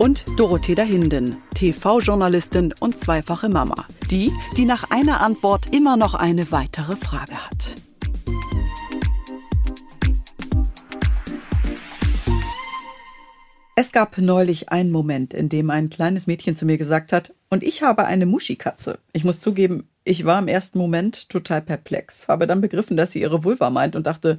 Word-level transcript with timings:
und 0.00 0.24
Dorothea 0.38 0.82
Hinden, 0.82 1.36
TV-Journalistin 1.54 2.72
und 2.80 2.96
zweifache 2.96 3.50
Mama. 3.50 3.86
Die, 4.10 4.32
die 4.56 4.64
nach 4.64 4.90
einer 4.90 5.20
Antwort 5.20 5.74
immer 5.74 5.98
noch 5.98 6.14
eine 6.14 6.50
weitere 6.50 6.96
Frage 6.96 7.34
hat. 7.34 7.76
Es 13.76 13.92
gab 13.92 14.16
neulich 14.16 14.70
einen 14.70 14.90
Moment, 14.90 15.34
in 15.34 15.50
dem 15.50 15.68
ein 15.68 15.90
kleines 15.90 16.26
Mädchen 16.26 16.56
zu 16.56 16.64
mir 16.64 16.78
gesagt 16.78 17.12
hat, 17.12 17.34
und 17.50 17.62
ich 17.62 17.82
habe 17.82 18.06
eine 18.06 18.24
Muschikatze. 18.24 18.98
Ich 19.12 19.24
muss 19.24 19.40
zugeben, 19.40 19.88
ich 20.04 20.24
war 20.24 20.38
im 20.38 20.48
ersten 20.48 20.78
Moment 20.78 21.28
total 21.28 21.60
perplex, 21.60 22.26
habe 22.28 22.46
dann 22.46 22.62
begriffen, 22.62 22.96
dass 22.96 23.12
sie 23.12 23.20
ihre 23.20 23.44
Vulva 23.44 23.68
meint 23.68 23.96
und 23.96 24.06
dachte, 24.06 24.38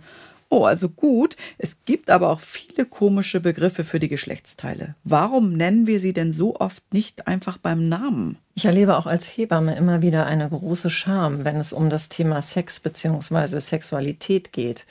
Oh, 0.54 0.66
also 0.66 0.90
gut. 0.90 1.38
Es 1.58 1.86
gibt 1.86 2.10
aber 2.10 2.30
auch 2.30 2.42
viele 2.42 2.86
komische 2.86 3.40
Begriffe 3.40 3.86
für 3.86 4.00
die 4.00 4.10
Geschlechtsteile. 4.10 4.96
Warum 5.06 5.54
nennen 5.54 5.88
wir 5.88 6.02
sie 6.02 6.12
denn 6.12 6.34
so 6.34 6.58
oft 6.58 6.84
nicht 6.94 7.26
einfach 7.26 7.58
beim 7.58 7.88
Namen? 7.88 8.38
Ich 8.54 8.66
erlebe 8.66 8.98
auch 8.98 9.06
als 9.06 9.28
Hebamme 9.28 9.78
immer 9.78 10.02
wieder 10.02 10.26
eine 10.26 10.50
große 10.50 10.90
Scham, 10.90 11.46
wenn 11.46 11.56
es 11.56 11.72
um 11.72 11.90
das 11.90 12.10
Thema 12.10 12.42
Sex 12.42 12.82
bzw. 12.82 13.62
Sexualität 13.62 14.52
geht. 14.52 14.86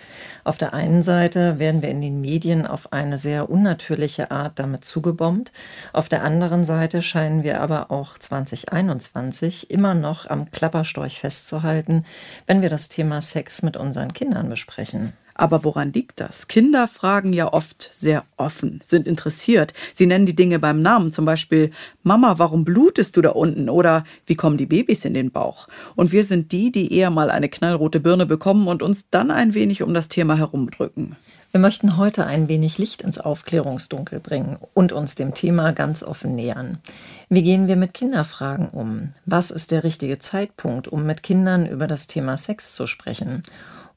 Auf 0.45 0.57
der 0.57 0.73
einen 0.73 1.03
Seite 1.03 1.59
werden 1.59 1.83
wir 1.83 1.91
in 1.91 2.01
den 2.01 2.23
Medien 2.23 2.67
auf 2.67 2.95
eine 2.95 3.19
sehr 3.19 3.51
unnatürliche 3.51 4.31
Art 4.31 4.59
damit 4.59 4.87
zugebombt. 4.87 5.53
Auf 5.93 6.09
der 6.09 6.25
anderen 6.25 6.65
Seite 6.65 7.03
scheinen 7.03 7.43
wir 7.43 7.61
aber 7.61 7.91
auch 7.91 8.17
2021 8.17 9.71
immer 9.71 9.93
noch 9.93 10.27
am 10.27 10.51
Klapperstorch 10.51 11.21
festzuhalten, 11.21 12.07
wenn 12.47 12.63
wir 12.63 12.71
das 12.71 12.89
Thema 12.89 13.21
Sex 13.21 13.61
mit 13.61 13.77
unseren 13.77 14.15
Kindern 14.15 14.49
besprechen. 14.49 15.13
Aber 15.41 15.65
woran 15.65 15.95
liegt 15.95 16.21
das? 16.21 16.49
Kinder 16.49 16.87
fragen 16.87 17.33
ja 17.33 17.51
oft 17.51 17.89
sehr 17.95 18.25
offen, 18.37 18.83
sind 18.85 19.07
interessiert. 19.07 19.73
Sie 19.95 20.05
nennen 20.05 20.27
die 20.27 20.37
Dinge 20.37 20.59
beim 20.59 20.83
Namen, 20.83 21.13
zum 21.13 21.25
Beispiel 21.25 21.71
Mama, 22.03 22.35
warum 22.37 22.67
blutest 22.67 23.17
du 23.17 23.23
da 23.23 23.31
unten? 23.31 23.71
Oder 23.71 24.05
wie 24.27 24.35
kommen 24.35 24.59
die 24.59 24.67
Babys 24.67 25.07
in 25.07 25.15
den 25.15 25.31
Bauch? 25.31 25.67
Und 25.97 26.13
wir 26.13 26.25
sind 26.25 26.53
die, 26.53 26.71
die 26.71 26.95
eher 26.95 27.09
mal 27.09 27.31
eine 27.31 27.49
knallrote 27.49 28.01
Birne 28.01 28.27
bekommen 28.27 28.69
und 28.69 28.83
uns 28.83 29.09
dann 29.09 29.31
ein 29.31 29.55
wenig 29.55 29.83
um 29.83 29.95
das 29.95 30.11
Thema 30.11 30.37
herumdrücken. 30.37 31.17
Wir 31.53 31.61
möchten 31.61 31.97
heute 31.97 32.27
ein 32.27 32.49
wenig 32.49 32.77
Licht 32.77 33.01
ins 33.01 33.17
Aufklärungsdunkel 33.17 34.21
bringen 34.21 34.59
und 34.75 34.93
uns 34.93 35.15
dem 35.15 35.33
Thema 35.33 35.73
ganz 35.73 36.03
offen 36.03 36.35
nähern. 36.37 36.81
Wie 37.31 37.43
gehen 37.43 37.67
wir 37.67 37.77
mit 37.77 37.95
Kinderfragen 37.95 38.69
um? 38.69 39.15
Was 39.25 39.51
ist 39.51 39.71
der 39.71 39.85
richtige 39.85 40.19
Zeitpunkt, 40.19 40.87
um 40.87 41.07
mit 41.07 41.23
Kindern 41.23 41.65
über 41.65 41.87
das 41.87 42.09
Thema 42.09 42.37
Sex 42.37 42.75
zu 42.75 42.87
sprechen? 42.87 43.43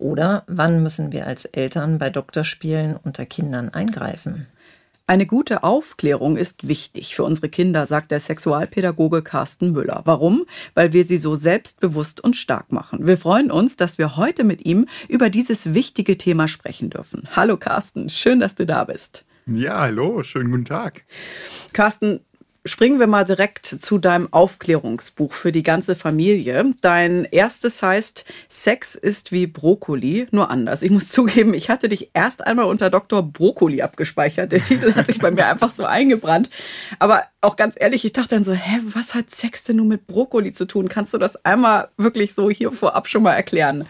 Oder 0.03 0.43
wann 0.47 0.83
müssen 0.83 1.13
wir 1.13 1.27
als 1.27 1.45
Eltern 1.45 1.97
bei 1.97 2.09
Doktorspielen 2.09 2.97
unter 3.01 3.25
Kindern 3.25 3.69
eingreifen? 3.69 4.47
Eine 5.07 5.25
gute 5.25 5.63
Aufklärung 5.63 6.35
ist 6.35 6.67
wichtig 6.67 7.15
für 7.15 7.23
unsere 7.23 7.47
Kinder, 7.47 7.87
sagt 7.87 8.11
der 8.11 8.19
Sexualpädagoge 8.19 9.21
Carsten 9.21 9.71
Müller. 9.71 10.01
Warum? 10.03 10.45
Weil 10.73 10.91
wir 10.91 11.05
sie 11.05 11.17
so 11.17 11.35
selbstbewusst 11.35 12.21
und 12.21 12.35
stark 12.35 12.73
machen. 12.73 13.07
Wir 13.07 13.17
freuen 13.17 13.49
uns, 13.49 13.77
dass 13.77 13.97
wir 13.97 14.17
heute 14.17 14.43
mit 14.43 14.65
ihm 14.65 14.89
über 15.07 15.29
dieses 15.29 15.73
wichtige 15.73 16.17
Thema 16.17 16.49
sprechen 16.49 16.89
dürfen. 16.89 17.29
Hallo 17.33 17.55
Carsten, 17.55 18.09
schön, 18.09 18.41
dass 18.41 18.55
du 18.55 18.65
da 18.65 18.83
bist. 18.83 19.23
Ja, 19.45 19.79
hallo, 19.79 20.21
schönen 20.23 20.51
guten 20.51 20.65
Tag. 20.65 21.05
Carsten, 21.71 22.19
Springen 22.65 22.99
wir 22.99 23.07
mal 23.07 23.25
direkt 23.25 23.65
zu 23.65 23.97
deinem 23.97 24.31
Aufklärungsbuch 24.31 25.33
für 25.33 25.51
die 25.51 25.63
ganze 25.63 25.95
Familie. 25.95 26.63
Dein 26.79 27.25
erstes 27.25 27.83
heißt 27.83 28.23
Sex 28.47 28.95
ist 28.95 29.33
wie 29.33 29.47
Brokkoli, 29.47 30.27
nur 30.31 30.49
anders. 30.49 30.81
Ich 30.81 30.89
muss 30.89 31.09
zugeben, 31.09 31.53
ich 31.53 31.69
hatte 31.69 31.89
dich 31.89 32.11
erst 32.13 32.47
einmal 32.47 32.65
unter 32.65 32.89
Dr. 32.89 33.21
Brokkoli 33.21 33.81
abgespeichert. 33.81 34.53
Der 34.53 34.61
Titel 34.61 34.95
hat 34.95 35.07
sich 35.07 35.19
bei 35.19 35.31
mir 35.31 35.47
einfach 35.47 35.71
so 35.71 35.83
eingebrannt. 35.83 36.49
Aber 36.99 37.23
auch 37.41 37.57
ganz 37.57 37.75
ehrlich, 37.77 38.05
ich 38.05 38.13
dachte 38.13 38.35
dann 38.35 38.45
so, 38.45 38.53
hä, 38.53 38.79
was 38.93 39.13
hat 39.13 39.29
Sex 39.29 39.65
denn 39.65 39.75
nun 39.75 39.89
mit 39.89 40.07
Brokkoli 40.07 40.53
zu 40.53 40.65
tun? 40.65 40.87
Kannst 40.87 41.13
du 41.13 41.17
das 41.17 41.43
einmal 41.43 41.89
wirklich 41.97 42.33
so 42.33 42.49
hier 42.49 42.71
vorab 42.71 43.09
schon 43.09 43.23
mal 43.23 43.33
erklären? 43.33 43.85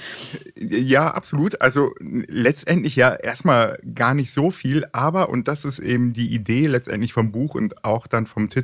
Ja, 0.56 1.12
absolut. 1.12 1.62
Also 1.62 1.92
letztendlich 2.00 2.96
ja 2.96 3.14
erstmal 3.14 3.78
gar 3.94 4.16
nicht 4.16 4.32
so 4.32 4.50
viel, 4.50 4.88
aber, 4.92 5.30
und 5.30 5.48
das 5.48 5.66
ist 5.66 5.78
eben 5.78 6.14
die 6.14 6.34
Idee 6.34 6.66
letztendlich 6.66 7.14
vom 7.14 7.32
Buch 7.32 7.54
und 7.54 7.84
auch 7.86 8.08
dann 8.08 8.26
vom 8.26 8.50
Titel, 8.50 8.63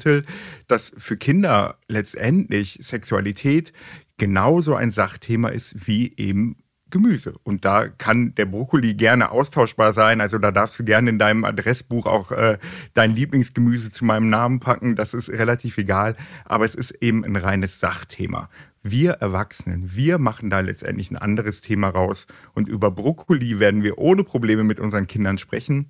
dass 0.67 0.93
für 0.97 1.17
Kinder 1.17 1.77
letztendlich 1.87 2.79
Sexualität 2.81 3.73
genauso 4.17 4.75
ein 4.75 4.91
Sachthema 4.91 5.49
ist 5.49 5.87
wie 5.87 6.13
eben 6.17 6.57
Gemüse. 6.89 7.35
Und 7.43 7.65
da 7.65 7.87
kann 7.87 8.33
der 8.35 8.45
Brokkoli 8.45 8.95
gerne 8.95 9.31
austauschbar 9.31 9.93
sein. 9.93 10.21
Also 10.21 10.37
da 10.37 10.51
darfst 10.51 10.79
du 10.79 10.83
gerne 10.83 11.09
in 11.09 11.19
deinem 11.19 11.45
Adressbuch 11.45 12.05
auch 12.05 12.31
äh, 12.31 12.57
dein 12.93 13.15
Lieblingsgemüse 13.15 13.91
zu 13.91 14.05
meinem 14.05 14.29
Namen 14.29 14.59
packen. 14.59 14.95
Das 14.95 15.13
ist 15.13 15.29
relativ 15.29 15.77
egal. 15.77 16.15
Aber 16.45 16.65
es 16.65 16.75
ist 16.75 16.91
eben 17.01 17.23
ein 17.23 17.35
reines 17.35 17.79
Sachthema. 17.79 18.49
Wir 18.81 19.13
Erwachsenen, 19.13 19.93
wir 19.93 20.19
machen 20.19 20.49
da 20.49 20.61
letztendlich 20.61 21.11
ein 21.11 21.17
anderes 21.17 21.61
Thema 21.61 21.89
raus. 21.89 22.27
Und 22.53 22.69
über 22.69 22.91
Brokkoli 22.91 23.59
werden 23.59 23.83
wir 23.83 23.97
ohne 23.97 24.23
Probleme 24.23 24.63
mit 24.63 24.79
unseren 24.79 25.07
Kindern 25.07 25.37
sprechen. 25.37 25.89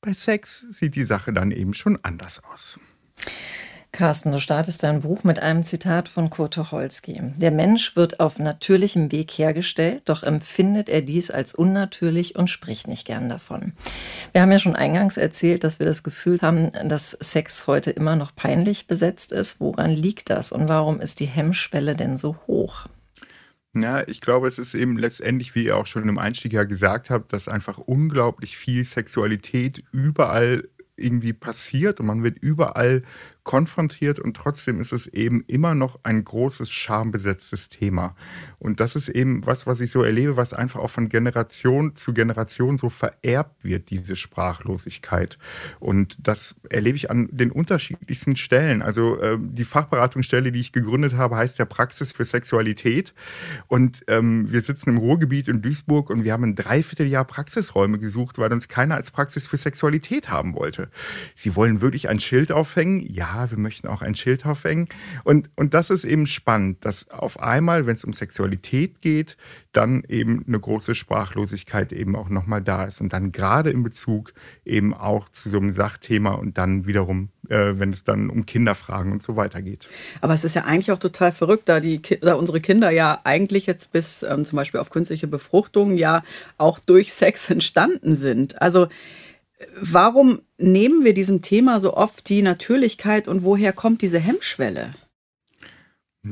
Bei 0.00 0.12
Sex 0.12 0.66
sieht 0.70 0.94
die 0.94 1.04
Sache 1.04 1.32
dann 1.32 1.50
eben 1.50 1.74
schon 1.74 1.98
anders 2.02 2.42
aus. 2.44 2.78
Carsten, 3.96 4.30
du 4.30 4.40
startest 4.40 4.82
dein 4.82 5.00
Buch 5.00 5.24
mit 5.24 5.38
einem 5.38 5.64
Zitat 5.64 6.10
von 6.10 6.28
Kurt 6.28 6.52
Tucholsky. 6.52 7.18
Der 7.36 7.50
Mensch 7.50 7.96
wird 7.96 8.20
auf 8.20 8.38
natürlichem 8.38 9.10
Weg 9.10 9.30
hergestellt, 9.30 10.02
doch 10.04 10.22
empfindet 10.22 10.90
er 10.90 11.00
dies 11.00 11.30
als 11.30 11.54
unnatürlich 11.54 12.36
und 12.36 12.50
spricht 12.50 12.88
nicht 12.88 13.06
gern 13.06 13.30
davon. 13.30 13.72
Wir 14.32 14.42
haben 14.42 14.52
ja 14.52 14.58
schon 14.58 14.76
eingangs 14.76 15.16
erzählt, 15.16 15.64
dass 15.64 15.78
wir 15.78 15.86
das 15.86 16.02
Gefühl 16.02 16.42
haben, 16.42 16.72
dass 16.86 17.12
Sex 17.12 17.66
heute 17.68 17.90
immer 17.90 18.16
noch 18.16 18.36
peinlich 18.36 18.86
besetzt 18.86 19.32
ist. 19.32 19.60
Woran 19.60 19.92
liegt 19.92 20.28
das 20.28 20.52
und 20.52 20.68
warum 20.68 21.00
ist 21.00 21.18
die 21.20 21.24
Hemmschwelle 21.24 21.96
denn 21.96 22.18
so 22.18 22.36
hoch? 22.46 22.88
Ja, 23.72 24.06
ich 24.06 24.20
glaube, 24.20 24.48
es 24.48 24.58
ist 24.58 24.74
eben 24.74 24.98
letztendlich, 24.98 25.54
wie 25.54 25.64
ihr 25.64 25.76
auch 25.78 25.86
schon 25.86 26.06
im 26.06 26.18
Einstieg 26.18 26.52
ja 26.52 26.64
gesagt 26.64 27.08
habt, 27.08 27.32
dass 27.32 27.48
einfach 27.48 27.78
unglaublich 27.78 28.58
viel 28.58 28.84
Sexualität 28.84 29.82
überall 29.90 30.68
irgendwie 30.96 31.32
passiert 31.32 32.00
und 32.00 32.06
man 32.06 32.22
wird 32.22 32.38
überall 32.38 33.02
konfrontiert 33.46 34.18
und 34.18 34.36
trotzdem 34.36 34.80
ist 34.80 34.92
es 34.92 35.06
eben 35.06 35.44
immer 35.46 35.76
noch 35.76 36.00
ein 36.02 36.24
großes 36.24 36.68
schambesetztes 36.68 37.68
Thema. 37.68 38.16
Und 38.58 38.80
das 38.80 38.96
ist 38.96 39.08
eben 39.08 39.46
was, 39.46 39.68
was 39.68 39.80
ich 39.80 39.92
so 39.92 40.02
erlebe, 40.02 40.36
was 40.36 40.52
einfach 40.52 40.80
auch 40.80 40.90
von 40.90 41.08
Generation 41.08 41.94
zu 41.94 42.12
Generation 42.12 42.76
so 42.76 42.88
vererbt 42.88 43.62
wird, 43.62 43.90
diese 43.90 44.16
Sprachlosigkeit. 44.16 45.38
Und 45.78 46.16
das 46.20 46.56
erlebe 46.70 46.96
ich 46.96 47.08
an 47.08 47.28
den 47.30 47.52
unterschiedlichsten 47.52 48.34
Stellen. 48.34 48.82
Also 48.82 49.20
äh, 49.20 49.38
die 49.40 49.64
Fachberatungsstelle, 49.64 50.50
die 50.50 50.58
ich 50.58 50.72
gegründet 50.72 51.14
habe, 51.14 51.36
heißt 51.36 51.56
der 51.56 51.66
Praxis 51.66 52.10
für 52.10 52.24
Sexualität. 52.24 53.14
Und 53.68 54.02
ähm, 54.08 54.50
wir 54.50 54.60
sitzen 54.60 54.90
im 54.90 54.96
Ruhrgebiet 54.96 55.46
in 55.46 55.62
Duisburg 55.62 56.10
und 56.10 56.24
wir 56.24 56.32
haben 56.32 56.42
ein 56.42 56.56
Dreivierteljahr 56.56 57.24
Praxisräume 57.24 58.00
gesucht, 58.00 58.38
weil 58.38 58.52
uns 58.52 58.66
keiner 58.66 58.96
als 58.96 59.12
Praxis 59.12 59.46
für 59.46 59.56
Sexualität 59.56 60.30
haben 60.30 60.54
wollte. 60.56 60.88
Sie 61.36 61.54
wollen 61.54 61.80
wirklich 61.80 62.08
ein 62.08 62.18
Schild 62.18 62.50
aufhängen? 62.50 62.98
Ja, 62.98 63.35
wir 63.50 63.58
möchten 63.58 63.88
auch 63.88 64.02
ein 64.02 64.14
Schild 64.14 64.46
aufhängen. 64.46 64.86
Und, 65.24 65.50
und 65.56 65.74
das 65.74 65.90
ist 65.90 66.04
eben 66.04 66.26
spannend, 66.26 66.84
dass 66.84 67.10
auf 67.10 67.40
einmal, 67.40 67.86
wenn 67.86 67.96
es 67.96 68.04
um 68.04 68.12
Sexualität 68.12 69.00
geht, 69.00 69.36
dann 69.72 70.02
eben 70.08 70.44
eine 70.46 70.58
große 70.58 70.94
Sprachlosigkeit 70.94 71.92
eben 71.92 72.16
auch 72.16 72.30
nochmal 72.30 72.62
da 72.62 72.84
ist. 72.84 73.00
Und 73.00 73.12
dann 73.12 73.32
gerade 73.32 73.70
in 73.70 73.82
Bezug 73.82 74.32
eben 74.64 74.94
auch 74.94 75.28
zu 75.28 75.50
so 75.50 75.58
einem 75.58 75.72
Sachthema 75.72 76.32
und 76.32 76.56
dann 76.56 76.86
wiederum, 76.86 77.28
äh, 77.48 77.74
wenn 77.76 77.92
es 77.92 78.04
dann 78.04 78.30
um 78.30 78.46
Kinderfragen 78.46 79.12
und 79.12 79.22
so 79.22 79.36
weiter 79.36 79.60
geht. 79.60 79.88
Aber 80.20 80.34
es 80.34 80.44
ist 80.44 80.54
ja 80.54 80.64
eigentlich 80.64 80.92
auch 80.92 80.98
total 80.98 81.32
verrückt, 81.32 81.68
da, 81.68 81.80
die, 81.80 82.00
da 82.00 82.34
unsere 82.34 82.60
Kinder 82.60 82.90
ja 82.90 83.20
eigentlich 83.24 83.66
jetzt 83.66 83.92
bis 83.92 84.22
ähm, 84.22 84.44
zum 84.44 84.56
Beispiel 84.56 84.80
auf 84.80 84.90
künstliche 84.90 85.26
Befruchtung 85.26 85.96
ja 85.96 86.24
auch 86.56 86.78
durch 86.78 87.12
Sex 87.12 87.50
entstanden 87.50 88.16
sind. 88.16 88.60
Also 88.62 88.88
Warum 89.80 90.40
nehmen 90.58 91.04
wir 91.04 91.14
diesem 91.14 91.42
Thema 91.42 91.80
so 91.80 91.94
oft 91.94 92.28
die 92.28 92.42
Natürlichkeit 92.42 93.26
und 93.26 93.42
woher 93.42 93.72
kommt 93.72 94.02
diese 94.02 94.18
Hemmschwelle? 94.18 94.94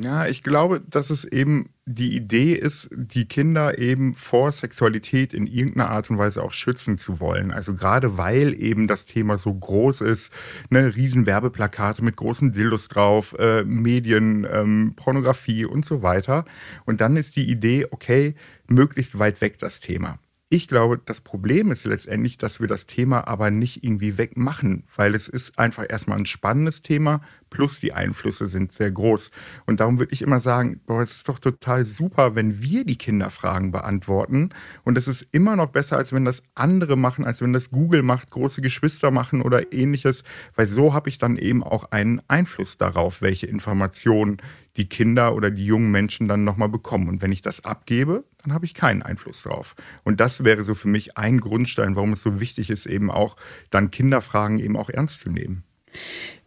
Ja, 0.02 0.26
ich 0.26 0.42
glaube, 0.42 0.80
dass 0.80 1.10
es 1.10 1.24
eben 1.24 1.70
die 1.86 2.16
Idee 2.16 2.54
ist, 2.54 2.88
die 2.92 3.26
Kinder 3.26 3.78
eben 3.78 4.16
vor 4.16 4.50
Sexualität 4.50 5.32
in 5.32 5.46
irgendeiner 5.46 5.90
Art 5.90 6.10
und 6.10 6.18
Weise 6.18 6.42
auch 6.42 6.52
schützen 6.52 6.98
zu 6.98 7.20
wollen. 7.20 7.52
Also 7.52 7.74
gerade 7.74 8.18
weil 8.18 8.60
eben 8.60 8.88
das 8.88 9.04
Thema 9.04 9.38
so 9.38 9.54
groß 9.54 10.00
ist, 10.00 10.32
ne, 10.70 10.96
riesen 10.96 11.26
Werbeplakate 11.26 12.02
mit 12.02 12.16
großen 12.16 12.52
Dildos 12.52 12.88
drauf, 12.88 13.36
äh, 13.38 13.62
Medien, 13.64 14.46
ähm, 14.50 14.94
Pornografie 14.96 15.64
und 15.64 15.84
so 15.84 16.02
weiter. 16.02 16.44
Und 16.86 17.00
dann 17.00 17.16
ist 17.16 17.36
die 17.36 17.48
Idee, 17.48 17.86
okay, 17.90 18.34
möglichst 18.66 19.18
weit 19.20 19.40
weg 19.40 19.58
das 19.58 19.78
Thema. 19.78 20.18
Ich 20.50 20.68
glaube, 20.68 21.00
das 21.04 21.20
Problem 21.20 21.72
ist 21.72 21.84
letztendlich, 21.84 22.38
dass 22.38 22.60
wir 22.60 22.68
das 22.68 22.86
Thema 22.86 23.26
aber 23.26 23.50
nicht 23.50 23.82
irgendwie 23.82 24.18
wegmachen, 24.18 24.84
weil 24.94 25.14
es 25.14 25.26
ist 25.26 25.58
einfach 25.58 25.86
erstmal 25.88 26.18
ein 26.18 26.26
spannendes 26.26 26.82
Thema, 26.82 27.22
plus 27.54 27.78
die 27.78 27.92
Einflüsse 27.92 28.48
sind 28.48 28.72
sehr 28.72 28.90
groß. 28.90 29.30
Und 29.64 29.78
darum 29.78 30.00
würde 30.00 30.12
ich 30.12 30.22
immer 30.22 30.40
sagen, 30.40 30.80
boah, 30.86 31.02
es 31.02 31.14
ist 31.14 31.28
doch 31.28 31.38
total 31.38 31.84
super, 31.84 32.34
wenn 32.34 32.60
wir 32.60 32.84
die 32.84 32.98
Kinderfragen 32.98 33.70
beantworten. 33.70 34.50
Und 34.82 34.98
es 34.98 35.06
ist 35.06 35.24
immer 35.30 35.54
noch 35.54 35.68
besser, 35.68 35.96
als 35.96 36.12
wenn 36.12 36.24
das 36.24 36.42
andere 36.56 36.96
machen, 36.96 37.24
als 37.24 37.40
wenn 37.40 37.52
das 37.52 37.70
Google 37.70 38.02
macht, 38.02 38.32
große 38.32 38.60
Geschwister 38.60 39.12
machen 39.12 39.40
oder 39.40 39.72
ähnliches, 39.72 40.24
weil 40.56 40.66
so 40.66 40.94
habe 40.94 41.08
ich 41.08 41.18
dann 41.18 41.36
eben 41.36 41.62
auch 41.62 41.92
einen 41.92 42.20
Einfluss 42.26 42.76
darauf, 42.76 43.22
welche 43.22 43.46
Informationen 43.46 44.38
die 44.76 44.88
Kinder 44.88 45.36
oder 45.36 45.52
die 45.52 45.64
jungen 45.64 45.92
Menschen 45.92 46.26
dann 46.26 46.42
nochmal 46.42 46.68
bekommen. 46.68 47.08
Und 47.08 47.22
wenn 47.22 47.30
ich 47.30 47.42
das 47.42 47.64
abgebe, 47.64 48.24
dann 48.42 48.52
habe 48.52 48.64
ich 48.64 48.74
keinen 48.74 49.02
Einfluss 49.02 49.44
drauf. 49.44 49.76
Und 50.02 50.18
das 50.18 50.42
wäre 50.42 50.64
so 50.64 50.74
für 50.74 50.88
mich 50.88 51.16
ein 51.16 51.38
Grundstein, 51.38 51.94
warum 51.94 52.14
es 52.14 52.22
so 52.22 52.40
wichtig 52.40 52.70
ist, 52.70 52.86
eben 52.86 53.12
auch 53.12 53.36
dann 53.70 53.92
Kinderfragen 53.92 54.58
eben 54.58 54.76
auch 54.76 54.90
ernst 54.90 55.20
zu 55.20 55.30
nehmen. 55.30 55.62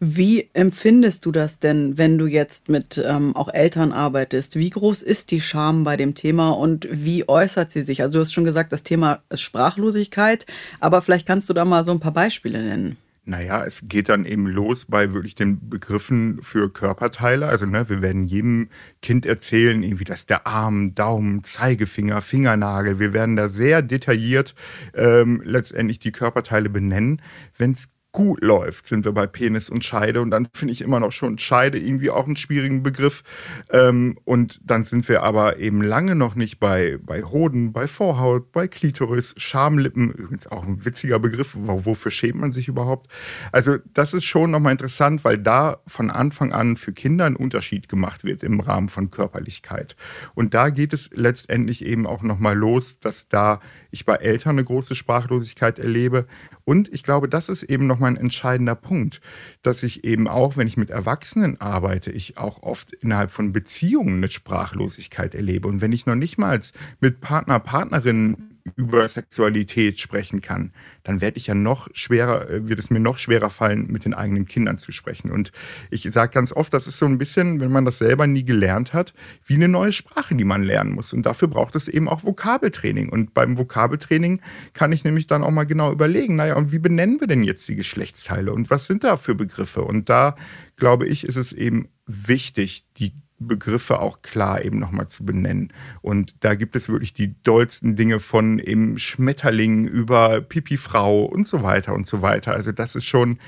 Wie 0.00 0.48
empfindest 0.52 1.26
du 1.26 1.32
das 1.32 1.58
denn, 1.58 1.98
wenn 1.98 2.18
du 2.18 2.26
jetzt 2.26 2.68
mit 2.68 3.02
ähm, 3.04 3.34
auch 3.34 3.52
Eltern 3.52 3.92
arbeitest? 3.92 4.56
Wie 4.56 4.70
groß 4.70 5.02
ist 5.02 5.30
die 5.30 5.40
Scham 5.40 5.84
bei 5.84 5.96
dem 5.96 6.14
Thema 6.14 6.50
und 6.50 6.88
wie 6.90 7.28
äußert 7.28 7.70
sie 7.72 7.82
sich? 7.82 8.02
Also 8.02 8.18
du 8.18 8.20
hast 8.22 8.32
schon 8.32 8.44
gesagt, 8.44 8.72
das 8.72 8.82
Thema 8.82 9.22
ist 9.30 9.42
Sprachlosigkeit, 9.42 10.46
aber 10.80 11.02
vielleicht 11.02 11.26
kannst 11.26 11.48
du 11.48 11.54
da 11.54 11.64
mal 11.64 11.84
so 11.84 11.92
ein 11.92 12.00
paar 12.00 12.12
Beispiele 12.12 12.62
nennen. 12.62 12.96
Naja, 13.28 13.62
es 13.66 13.82
geht 13.86 14.08
dann 14.08 14.24
eben 14.24 14.46
los 14.46 14.86
bei 14.86 15.12
wirklich 15.12 15.34
den 15.34 15.68
Begriffen 15.68 16.42
für 16.42 16.72
Körperteile. 16.72 17.46
Also 17.46 17.66
ne, 17.66 17.86
wir 17.90 18.00
werden 18.00 18.24
jedem 18.24 18.70
Kind 19.02 19.26
erzählen, 19.26 19.82
irgendwie, 19.82 20.04
dass 20.04 20.24
der 20.24 20.46
Arm, 20.46 20.94
Daumen, 20.94 21.44
Zeigefinger, 21.44 22.22
Fingernagel, 22.22 22.98
wir 22.98 23.12
werden 23.12 23.36
da 23.36 23.50
sehr 23.50 23.82
detailliert 23.82 24.54
ähm, 24.94 25.42
letztendlich 25.44 25.98
die 25.98 26.10
Körperteile 26.10 26.70
benennen. 26.70 27.20
Wenn 27.58 27.72
es 27.72 27.90
gut 28.12 28.42
läuft, 28.42 28.86
sind 28.86 29.04
wir 29.04 29.12
bei 29.12 29.26
Penis 29.26 29.68
und 29.70 29.84
Scheide. 29.84 30.20
Und 30.22 30.30
dann 30.30 30.48
finde 30.52 30.72
ich 30.72 30.80
immer 30.80 30.98
noch 30.98 31.12
schon 31.12 31.38
Scheide 31.38 31.78
irgendwie 31.78 32.10
auch 32.10 32.26
einen 32.26 32.36
schwierigen 32.36 32.82
Begriff. 32.82 33.22
Ähm, 33.70 34.18
und 34.24 34.60
dann 34.64 34.84
sind 34.84 35.08
wir 35.08 35.22
aber 35.22 35.58
eben 35.58 35.82
lange 35.82 36.14
noch 36.14 36.34
nicht 36.34 36.58
bei, 36.58 36.98
bei 37.02 37.22
Hoden, 37.22 37.72
bei 37.72 37.86
Vorhaut, 37.86 38.50
bei 38.52 38.66
Klitoris, 38.66 39.34
Schamlippen. 39.36 40.10
Übrigens 40.10 40.46
auch 40.46 40.64
ein 40.64 40.84
witziger 40.84 41.18
Begriff. 41.18 41.50
Wofür 41.54 42.10
schämt 42.10 42.40
man 42.40 42.52
sich 42.52 42.68
überhaupt? 42.68 43.10
Also 43.52 43.76
das 43.92 44.14
ist 44.14 44.24
schon 44.24 44.50
nochmal 44.50 44.72
interessant, 44.72 45.24
weil 45.24 45.38
da 45.38 45.78
von 45.86 46.10
Anfang 46.10 46.52
an 46.52 46.76
für 46.76 46.92
Kinder 46.92 47.26
ein 47.26 47.36
Unterschied 47.36 47.88
gemacht 47.88 48.24
wird 48.24 48.42
im 48.42 48.60
Rahmen 48.60 48.88
von 48.88 49.10
Körperlichkeit. 49.10 49.96
Und 50.34 50.54
da 50.54 50.70
geht 50.70 50.92
es 50.92 51.10
letztendlich 51.12 51.84
eben 51.84 52.06
auch 52.06 52.22
nochmal 52.22 52.56
los, 52.56 53.00
dass 53.00 53.28
da 53.28 53.60
ich 53.90 54.04
bei 54.04 54.16
Eltern 54.16 54.56
eine 54.56 54.64
große 54.64 54.94
Sprachlosigkeit 54.94 55.78
erlebe. 55.78 56.26
Und 56.64 56.92
ich 56.92 57.02
glaube, 57.02 57.28
das 57.28 57.48
ist 57.48 57.62
eben 57.62 57.86
nochmal 57.86 58.10
ein 58.10 58.16
entscheidender 58.16 58.74
Punkt, 58.74 59.20
dass 59.62 59.82
ich 59.82 60.04
eben 60.04 60.28
auch, 60.28 60.56
wenn 60.56 60.68
ich 60.68 60.76
mit 60.76 60.90
Erwachsenen 60.90 61.60
arbeite, 61.60 62.10
ich 62.10 62.38
auch 62.38 62.62
oft 62.62 62.92
innerhalb 62.92 63.30
von 63.30 63.52
Beziehungen 63.52 64.18
eine 64.18 64.30
Sprachlosigkeit 64.30 65.34
erlebe. 65.34 65.68
Und 65.68 65.80
wenn 65.80 65.92
ich 65.92 66.06
noch 66.06 66.14
nicht 66.14 66.38
mal 66.38 66.60
mit 67.00 67.20
Partner, 67.20 67.60
Partnerinnen 67.60 68.57
über 68.76 69.06
Sexualität 69.08 70.00
sprechen 70.00 70.40
kann, 70.40 70.72
dann 71.02 71.20
werde 71.20 71.38
ich 71.38 71.46
ja 71.46 71.54
noch 71.54 71.88
schwerer, 71.94 72.48
äh, 72.50 72.68
wird 72.68 72.78
es 72.78 72.90
mir 72.90 73.00
noch 73.00 73.18
schwerer 73.18 73.50
fallen, 73.50 73.86
mit 73.90 74.04
den 74.04 74.14
eigenen 74.14 74.46
Kindern 74.46 74.78
zu 74.78 74.92
sprechen. 74.92 75.30
Und 75.30 75.52
ich 75.90 76.02
sage 76.02 76.32
ganz 76.32 76.52
oft, 76.52 76.72
das 76.74 76.86
ist 76.86 76.98
so 76.98 77.06
ein 77.06 77.18
bisschen, 77.18 77.60
wenn 77.60 77.72
man 77.72 77.84
das 77.84 77.98
selber 77.98 78.26
nie 78.26 78.44
gelernt 78.44 78.92
hat, 78.92 79.14
wie 79.44 79.54
eine 79.54 79.68
neue 79.68 79.92
Sprache, 79.92 80.34
die 80.34 80.44
man 80.44 80.62
lernen 80.62 80.92
muss. 80.92 81.12
Und 81.12 81.24
dafür 81.24 81.48
braucht 81.48 81.74
es 81.76 81.88
eben 81.88 82.08
auch 82.08 82.24
Vokabeltraining. 82.24 83.08
Und 83.08 83.34
beim 83.34 83.58
Vokabeltraining 83.58 84.40
kann 84.72 84.92
ich 84.92 85.04
nämlich 85.04 85.26
dann 85.26 85.42
auch 85.42 85.50
mal 85.50 85.64
genau 85.64 85.92
überlegen, 85.92 86.36
naja, 86.36 86.56
und 86.56 86.72
wie 86.72 86.78
benennen 86.78 87.20
wir 87.20 87.26
denn 87.26 87.42
jetzt 87.42 87.68
die 87.68 87.76
Geschlechtsteile 87.76 88.52
und 88.52 88.70
was 88.70 88.86
sind 88.86 89.04
da 89.04 89.16
für 89.16 89.34
Begriffe? 89.34 89.82
Und 89.82 90.08
da 90.08 90.36
glaube 90.76 91.06
ich, 91.06 91.24
ist 91.24 91.36
es 91.36 91.52
eben 91.52 91.88
wichtig, 92.06 92.84
die 92.96 93.12
Begriffe 93.38 94.00
auch 94.00 94.22
klar 94.22 94.64
eben 94.64 94.78
nochmal 94.78 95.08
zu 95.08 95.24
benennen. 95.24 95.72
Und 96.02 96.34
da 96.40 96.54
gibt 96.54 96.76
es 96.76 96.88
wirklich 96.88 97.12
die 97.12 97.40
dollsten 97.42 97.96
Dinge 97.96 98.20
von 98.20 98.58
eben 98.58 98.98
Schmetterling 98.98 99.86
über 99.86 100.40
Pipi-Frau 100.40 101.24
und 101.24 101.46
so 101.46 101.62
weiter 101.62 101.94
und 101.94 102.06
so 102.06 102.22
weiter. 102.22 102.52
Also 102.52 102.72
das 102.72 102.96
ist 102.96 103.06
schon 103.06 103.38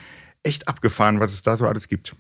echt 0.43 0.69
abgefahren, 0.69 1.21
was 1.21 1.33
es 1.33 1.43
da 1.43 1.57
so 1.57 1.67
alles 1.67 1.89
gibt. 1.89 2.15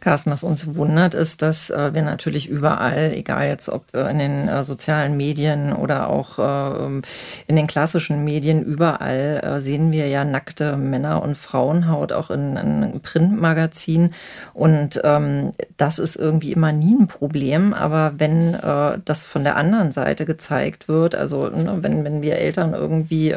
Carsten, 0.00 0.30
was 0.30 0.42
uns 0.42 0.74
wundert, 0.76 1.14
ist, 1.14 1.42
dass 1.42 1.70
äh, 1.70 1.92
wir 1.92 2.02
natürlich 2.02 2.48
überall, 2.48 3.12
egal 3.12 3.48
jetzt 3.48 3.68
ob 3.68 3.84
äh, 3.94 4.10
in 4.10 4.18
den 4.18 4.48
äh, 4.48 4.64
sozialen 4.64 5.16
Medien 5.16 5.72
oder 5.74 6.08
auch 6.08 6.38
äh, 6.38 7.02
in 7.46 7.56
den 7.56 7.66
klassischen 7.66 8.24
Medien, 8.24 8.62
überall 8.62 9.40
äh, 9.42 9.60
sehen 9.60 9.92
wir 9.92 10.08
ja 10.08 10.24
nackte 10.24 10.76
Männer- 10.76 11.22
und 11.22 11.36
Frauenhaut, 11.36 12.12
auch 12.12 12.30
in, 12.30 12.56
in 12.56 13.00
Printmagazinen. 13.02 14.14
Und 14.54 15.00
ähm, 15.04 15.52
das 15.76 15.98
ist 15.98 16.16
irgendwie 16.16 16.52
immer 16.52 16.72
nie 16.72 16.94
ein 16.94 17.06
Problem. 17.06 17.74
Aber 17.74 18.14
wenn 18.16 18.54
äh, 18.54 18.98
das 19.04 19.24
von 19.24 19.44
der 19.44 19.56
anderen 19.56 19.90
Seite 19.90 20.24
gezeigt 20.24 20.88
wird, 20.88 21.14
also 21.14 21.48
ne, 21.48 21.78
wenn, 21.80 22.04
wenn 22.04 22.22
wir 22.22 22.36
Eltern 22.36 22.72
irgendwie 22.74 23.34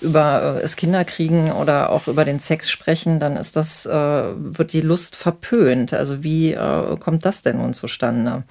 über 0.00 0.58
das 0.60 0.76
Kinderkriegen 0.76 1.52
oder 1.52 1.90
auch 1.90 2.06
über 2.06 2.24
den 2.24 2.38
Sex 2.38 2.70
sprechen, 2.70 3.18
dann 3.18 3.36
ist 3.36 3.56
das, 3.56 3.86
wird 3.86 4.72
die 4.72 4.80
Lust 4.80 5.16
verpasst 5.16 5.35
verpönt. 5.36 5.92
Also 5.92 6.22
wie 6.22 6.52
äh, 6.52 6.96
kommt 6.98 7.24
das 7.24 7.42
denn 7.42 7.58
nun 7.58 7.74
zustande? 7.74 8.44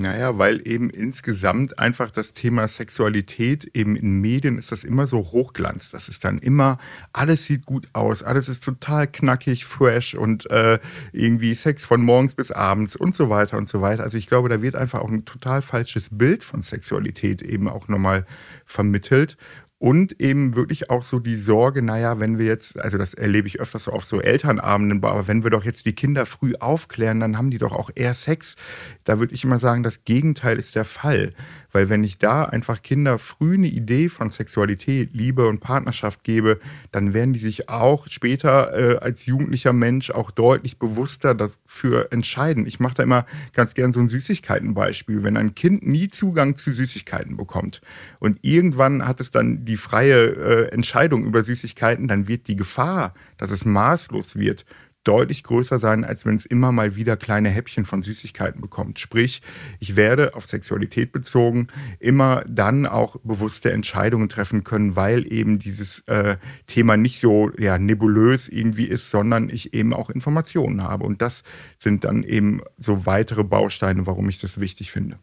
Naja, 0.00 0.38
weil 0.38 0.62
eben 0.64 0.90
insgesamt 0.90 1.80
einfach 1.80 2.12
das 2.12 2.32
Thema 2.32 2.68
Sexualität 2.68 3.68
eben 3.74 3.96
in 3.96 4.20
Medien 4.20 4.56
ist 4.56 4.70
das 4.70 4.84
immer 4.84 5.08
so 5.08 5.18
Hochglanz. 5.32 5.90
Das 5.90 6.08
ist 6.08 6.24
dann 6.24 6.38
immer, 6.38 6.78
alles 7.12 7.46
sieht 7.46 7.66
gut 7.66 7.88
aus, 7.94 8.22
alles 8.22 8.48
ist 8.48 8.62
total 8.62 9.08
knackig, 9.08 9.64
fresh 9.64 10.14
und 10.14 10.48
äh, 10.52 10.78
irgendwie 11.10 11.52
Sex 11.52 11.84
von 11.84 12.00
morgens 12.00 12.36
bis 12.36 12.52
abends 12.52 12.94
und 12.94 13.16
so 13.16 13.28
weiter 13.28 13.58
und 13.58 13.68
so 13.68 13.80
weiter. 13.80 14.04
Also 14.04 14.18
ich 14.18 14.28
glaube, 14.28 14.48
da 14.48 14.62
wird 14.62 14.76
einfach 14.76 15.00
auch 15.00 15.08
ein 15.08 15.24
total 15.24 15.62
falsches 15.62 16.10
Bild 16.16 16.44
von 16.44 16.62
Sexualität 16.62 17.42
eben 17.42 17.66
auch 17.66 17.88
nochmal 17.88 18.24
vermittelt. 18.66 19.36
Und 19.80 20.20
eben 20.20 20.56
wirklich 20.56 20.90
auch 20.90 21.04
so 21.04 21.20
die 21.20 21.36
Sorge, 21.36 21.82
naja, 21.82 22.18
wenn 22.18 22.36
wir 22.36 22.46
jetzt, 22.46 22.80
also 22.80 22.98
das 22.98 23.14
erlebe 23.14 23.46
ich 23.46 23.60
öfters 23.60 23.84
so 23.84 23.92
auf 23.92 24.04
so 24.04 24.20
Elternabenden, 24.20 25.04
aber 25.04 25.28
wenn 25.28 25.44
wir 25.44 25.50
doch 25.50 25.64
jetzt 25.64 25.86
die 25.86 25.94
Kinder 25.94 26.26
früh 26.26 26.54
aufklären, 26.58 27.20
dann 27.20 27.38
haben 27.38 27.50
die 27.50 27.58
doch 27.58 27.72
auch 27.72 27.90
eher 27.94 28.14
Sex. 28.14 28.56
Da 29.04 29.20
würde 29.20 29.34
ich 29.34 29.44
immer 29.44 29.60
sagen, 29.60 29.84
das 29.84 30.02
Gegenteil 30.02 30.58
ist 30.58 30.74
der 30.74 30.84
Fall. 30.84 31.32
Weil 31.78 31.90
wenn 31.90 32.02
ich 32.02 32.18
da 32.18 32.42
einfach 32.42 32.82
Kinder 32.82 33.20
früh 33.20 33.54
eine 33.54 33.68
Idee 33.68 34.08
von 34.08 34.30
Sexualität, 34.30 35.10
Liebe 35.12 35.46
und 35.46 35.60
Partnerschaft 35.60 36.24
gebe, 36.24 36.58
dann 36.90 37.14
werden 37.14 37.34
die 37.34 37.38
sich 37.38 37.68
auch 37.68 38.08
später 38.08 38.76
äh, 38.76 38.96
als 38.96 39.26
jugendlicher 39.26 39.72
Mensch 39.72 40.10
auch 40.10 40.32
deutlich 40.32 40.80
bewusster 40.80 41.36
dafür 41.36 42.08
entscheiden. 42.10 42.66
Ich 42.66 42.80
mache 42.80 42.94
da 42.94 43.04
immer 43.04 43.26
ganz 43.52 43.74
gern 43.74 43.92
so 43.92 44.00
ein 44.00 44.08
Süßigkeitenbeispiel. 44.08 45.22
Wenn 45.22 45.36
ein 45.36 45.54
Kind 45.54 45.86
nie 45.86 46.08
Zugang 46.08 46.56
zu 46.56 46.72
Süßigkeiten 46.72 47.36
bekommt 47.36 47.80
und 48.18 48.40
irgendwann 48.42 49.06
hat 49.06 49.20
es 49.20 49.30
dann 49.30 49.64
die 49.64 49.76
freie 49.76 50.16
äh, 50.16 50.72
Entscheidung 50.72 51.24
über 51.26 51.44
Süßigkeiten, 51.44 52.08
dann 52.08 52.26
wird 52.26 52.48
die 52.48 52.56
Gefahr, 52.56 53.14
dass 53.36 53.52
es 53.52 53.64
maßlos 53.64 54.34
wird, 54.34 54.64
deutlich 55.04 55.42
größer 55.42 55.78
sein, 55.78 56.04
als 56.04 56.26
wenn 56.26 56.36
es 56.36 56.46
immer 56.46 56.72
mal 56.72 56.96
wieder 56.96 57.16
kleine 57.16 57.48
Häppchen 57.48 57.84
von 57.84 58.02
Süßigkeiten 58.02 58.60
bekommt. 58.60 58.98
Sprich, 58.98 59.40
ich 59.78 59.96
werde 59.96 60.34
auf 60.34 60.46
Sexualität 60.46 61.12
bezogen 61.12 61.68
immer 61.98 62.42
dann 62.46 62.86
auch 62.86 63.16
bewusste 63.22 63.72
Entscheidungen 63.72 64.28
treffen 64.28 64.64
können, 64.64 64.96
weil 64.96 65.30
eben 65.32 65.58
dieses 65.58 66.00
äh, 66.06 66.36
Thema 66.66 66.96
nicht 66.96 67.20
so 67.20 67.50
ja, 67.58 67.78
nebulös 67.78 68.48
irgendwie 68.48 68.84
ist, 68.84 69.10
sondern 69.10 69.48
ich 69.48 69.72
eben 69.72 69.94
auch 69.94 70.10
Informationen 70.10 70.82
habe. 70.82 71.04
Und 71.04 71.22
das 71.22 71.42
sind 71.78 72.04
dann 72.04 72.22
eben 72.22 72.60
so 72.76 73.06
weitere 73.06 73.44
Bausteine, 73.44 74.06
warum 74.06 74.28
ich 74.28 74.38
das 74.38 74.60
wichtig 74.60 74.90
finde. 74.90 75.18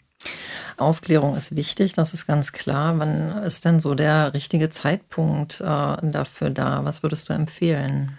Aufklärung 0.78 1.36
ist 1.36 1.56
wichtig, 1.56 1.94
das 1.94 2.14
ist 2.14 2.26
ganz 2.26 2.52
klar. 2.52 2.98
Wann 3.00 3.44
ist 3.44 3.66
denn 3.66 3.80
so 3.80 3.96
der 3.96 4.34
richtige 4.34 4.70
Zeitpunkt 4.70 5.62
äh, 5.62 5.64
dafür 5.64 6.50
da? 6.50 6.84
Was 6.84 7.04
würdest 7.04 7.30
du 7.30 7.34
empfehlen? 7.34 8.18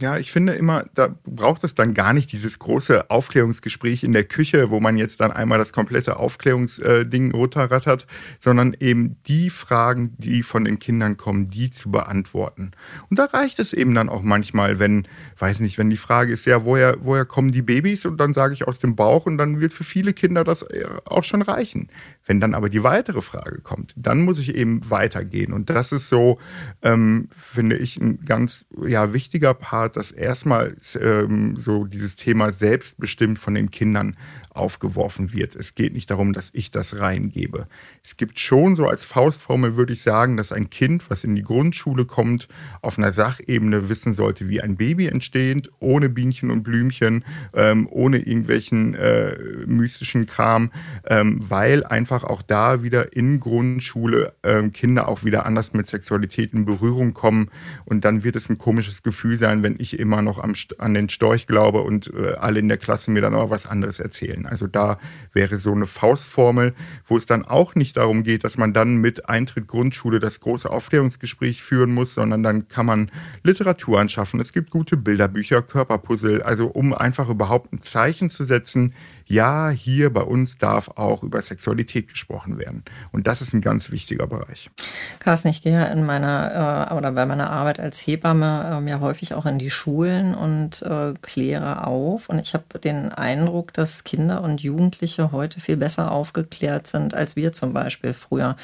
Ja, 0.00 0.18
ich 0.18 0.32
finde 0.32 0.54
immer, 0.54 0.86
da 0.94 1.14
braucht 1.24 1.62
es 1.62 1.76
dann 1.76 1.94
gar 1.94 2.14
nicht 2.14 2.32
dieses 2.32 2.58
große 2.58 3.10
Aufklärungsgespräch 3.10 4.02
in 4.02 4.12
der 4.12 4.24
Küche, 4.24 4.70
wo 4.70 4.80
man 4.80 4.96
jetzt 4.96 5.20
dann 5.20 5.30
einmal 5.30 5.58
das 5.58 5.72
komplette 5.72 6.16
Aufklärungsding 6.16 7.30
runterrattert, 7.30 8.04
sondern 8.40 8.76
eben 8.80 9.22
die 9.28 9.50
Fragen, 9.50 10.14
die 10.18 10.42
von 10.42 10.64
den 10.64 10.80
Kindern 10.80 11.16
kommen, 11.16 11.46
die 11.46 11.70
zu 11.70 11.92
beantworten. 11.92 12.72
Und 13.08 13.20
da 13.20 13.26
reicht 13.26 13.60
es 13.60 13.72
eben 13.72 13.94
dann 13.94 14.08
auch 14.08 14.22
manchmal, 14.22 14.80
wenn, 14.80 15.06
weiß 15.38 15.60
nicht, 15.60 15.78
wenn 15.78 15.90
die 15.90 15.96
Frage 15.96 16.32
ist, 16.32 16.44
ja, 16.44 16.64
woher, 16.64 16.96
woher 17.00 17.24
kommen 17.24 17.52
die 17.52 17.62
Babys? 17.62 18.04
Und 18.04 18.16
dann 18.16 18.34
sage 18.34 18.52
ich 18.52 18.66
aus 18.66 18.80
dem 18.80 18.96
Bauch 18.96 19.26
und 19.26 19.38
dann 19.38 19.60
wird 19.60 19.72
für 19.72 19.84
viele 19.84 20.12
Kinder 20.12 20.42
das 20.42 20.62
äh, 20.62 20.86
auch 21.04 21.22
schon 21.22 21.40
reichen. 21.40 21.88
Wenn 22.26 22.40
dann 22.40 22.54
aber 22.54 22.68
die 22.70 22.82
weitere 22.82 23.20
Frage 23.20 23.60
kommt, 23.60 23.92
dann 23.96 24.22
muss 24.22 24.38
ich 24.38 24.54
eben 24.54 24.88
weitergehen. 24.90 25.52
Und 25.52 25.68
das 25.70 25.92
ist 25.92 26.08
so, 26.08 26.38
ähm, 26.82 27.28
finde 27.36 27.76
ich, 27.76 27.98
ein 27.98 28.24
ganz 28.24 28.64
ja, 28.86 29.12
wichtiger 29.12 29.52
Part, 29.52 29.96
dass 29.96 30.10
erstmal 30.10 30.76
ähm, 31.00 31.56
so 31.56 31.84
dieses 31.84 32.16
Thema 32.16 32.52
selbstbestimmt 32.52 33.38
von 33.38 33.54
den 33.54 33.70
Kindern 33.70 34.16
aufgeworfen 34.54 35.32
wird. 35.32 35.56
Es 35.56 35.74
geht 35.74 35.92
nicht 35.92 36.10
darum, 36.10 36.32
dass 36.32 36.50
ich 36.52 36.70
das 36.70 37.00
reingebe. 37.00 37.66
Es 38.02 38.16
gibt 38.16 38.38
schon 38.38 38.76
so 38.76 38.86
als 38.86 39.04
Faustformel, 39.04 39.76
würde 39.76 39.92
ich 39.92 40.02
sagen, 40.02 40.36
dass 40.36 40.52
ein 40.52 40.70
Kind, 40.70 41.10
was 41.10 41.24
in 41.24 41.34
die 41.34 41.42
Grundschule 41.42 42.04
kommt, 42.04 42.48
auf 42.80 42.96
einer 42.96 43.12
Sachebene 43.12 43.88
wissen 43.88 44.14
sollte, 44.14 44.48
wie 44.48 44.60
ein 44.60 44.76
Baby 44.76 45.08
entsteht, 45.08 45.70
ohne 45.80 46.08
Bienchen 46.08 46.50
und 46.50 46.62
Blümchen, 46.62 47.24
ähm, 47.52 47.88
ohne 47.90 48.18
irgendwelchen 48.18 48.94
äh, 48.94 49.36
mystischen 49.66 50.26
Kram, 50.26 50.70
ähm, 51.06 51.44
weil 51.48 51.84
einfach 51.84 52.22
auch 52.24 52.42
da 52.42 52.82
wieder 52.82 53.14
in 53.16 53.40
Grundschule 53.40 54.34
ähm, 54.44 54.72
Kinder 54.72 55.08
auch 55.08 55.24
wieder 55.24 55.46
anders 55.46 55.72
mit 55.72 55.86
Sexualität 55.86 56.52
in 56.52 56.64
Berührung 56.64 57.12
kommen. 57.12 57.50
Und 57.84 58.04
dann 58.04 58.22
wird 58.22 58.36
es 58.36 58.48
ein 58.48 58.58
komisches 58.58 59.02
Gefühl 59.02 59.36
sein, 59.36 59.62
wenn 59.62 59.76
ich 59.78 59.98
immer 59.98 60.22
noch 60.22 60.38
am, 60.38 60.54
an 60.78 60.94
den 60.94 61.08
Storch 61.08 61.46
glaube 61.46 61.82
und 61.82 62.12
äh, 62.14 62.34
alle 62.34 62.60
in 62.60 62.68
der 62.68 62.78
Klasse 62.78 63.10
mir 63.10 63.20
dann 63.20 63.34
auch 63.34 63.50
was 63.50 63.66
anderes 63.66 63.98
erzählen. 63.98 64.43
Also 64.46 64.66
da 64.66 64.98
wäre 65.32 65.58
so 65.58 65.72
eine 65.72 65.86
Faustformel, 65.86 66.74
wo 67.06 67.16
es 67.16 67.26
dann 67.26 67.44
auch 67.44 67.74
nicht 67.74 67.96
darum 67.96 68.22
geht, 68.22 68.44
dass 68.44 68.56
man 68.56 68.72
dann 68.72 68.96
mit 68.96 69.28
Eintritt 69.28 69.66
Grundschule 69.66 70.20
das 70.20 70.40
große 70.40 70.70
Aufklärungsgespräch 70.70 71.62
führen 71.62 71.92
muss, 71.92 72.14
sondern 72.14 72.42
dann 72.42 72.68
kann 72.68 72.86
man 72.86 73.10
Literatur 73.42 74.00
anschaffen. 74.00 74.40
Es 74.40 74.52
gibt 74.52 74.70
gute 74.70 74.96
Bilderbücher, 74.96 75.62
Körperpuzzle, 75.62 76.44
also 76.44 76.66
um 76.66 76.92
einfach 76.92 77.28
überhaupt 77.28 77.72
ein 77.72 77.80
Zeichen 77.80 78.30
zu 78.30 78.44
setzen, 78.44 78.94
ja, 79.26 79.70
hier 79.70 80.12
bei 80.12 80.22
uns 80.22 80.58
darf 80.58 80.88
auch 80.96 81.22
über 81.22 81.40
Sexualität 81.40 82.08
gesprochen 82.08 82.58
werden. 82.58 82.84
Und 83.12 83.26
das 83.26 83.40
ist 83.40 83.54
ein 83.54 83.60
ganz 83.60 83.90
wichtiger 83.90 84.26
Bereich. 84.26 84.70
Carsten, 85.18 85.48
ich 85.48 85.62
gehe 85.62 85.72
ja 85.72 85.84
in 85.86 86.04
meiner 86.04 86.90
äh, 86.90 86.94
oder 86.94 87.12
bei 87.12 87.26
meiner 87.26 87.50
Arbeit 87.50 87.80
als 87.80 88.00
Hebamme 88.06 88.82
äh, 88.84 88.90
ja 88.90 89.00
häufig 89.00 89.34
auch 89.34 89.46
in 89.46 89.58
die 89.58 89.70
Schulen 89.70 90.34
und 90.34 90.82
äh, 90.82 91.14
kläre 91.22 91.86
auf. 91.86 92.28
Und 92.28 92.38
ich 92.38 92.54
habe 92.54 92.78
den 92.78 93.12
Eindruck, 93.12 93.72
dass 93.72 94.04
Kinder 94.04 94.42
und 94.42 94.62
Jugendliche 94.62 95.32
heute 95.32 95.60
viel 95.60 95.76
besser 95.76 96.12
aufgeklärt 96.12 96.86
sind 96.86 97.14
als 97.14 97.36
wir 97.36 97.52
zum 97.52 97.72
Beispiel 97.72 98.12
früher. 98.12 98.56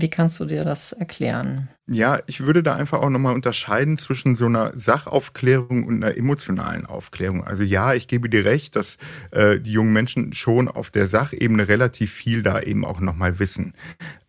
Wie 0.00 0.10
kannst 0.10 0.38
du 0.40 0.44
dir 0.44 0.64
das 0.64 0.92
erklären? 0.92 1.68
Ja, 1.88 2.20
ich 2.26 2.40
würde 2.40 2.62
da 2.62 2.74
einfach 2.74 3.00
auch 3.00 3.10
nochmal 3.10 3.34
unterscheiden 3.34 3.96
zwischen 3.96 4.34
so 4.34 4.46
einer 4.46 4.72
Sachaufklärung 4.76 5.84
und 5.84 6.02
einer 6.02 6.16
emotionalen 6.16 6.84
Aufklärung. 6.84 7.44
Also 7.44 7.62
ja, 7.62 7.94
ich 7.94 8.08
gebe 8.08 8.28
dir 8.28 8.44
recht, 8.44 8.74
dass 8.74 8.98
äh, 9.30 9.60
die 9.60 9.72
jungen 9.72 9.92
Menschen 9.92 10.32
schon 10.32 10.66
auf 10.66 10.90
der 10.90 11.06
Sachebene 11.06 11.68
relativ 11.68 12.12
viel 12.12 12.42
da 12.42 12.60
eben 12.60 12.84
auch 12.84 13.00
nochmal 13.00 13.38
wissen. 13.38 13.72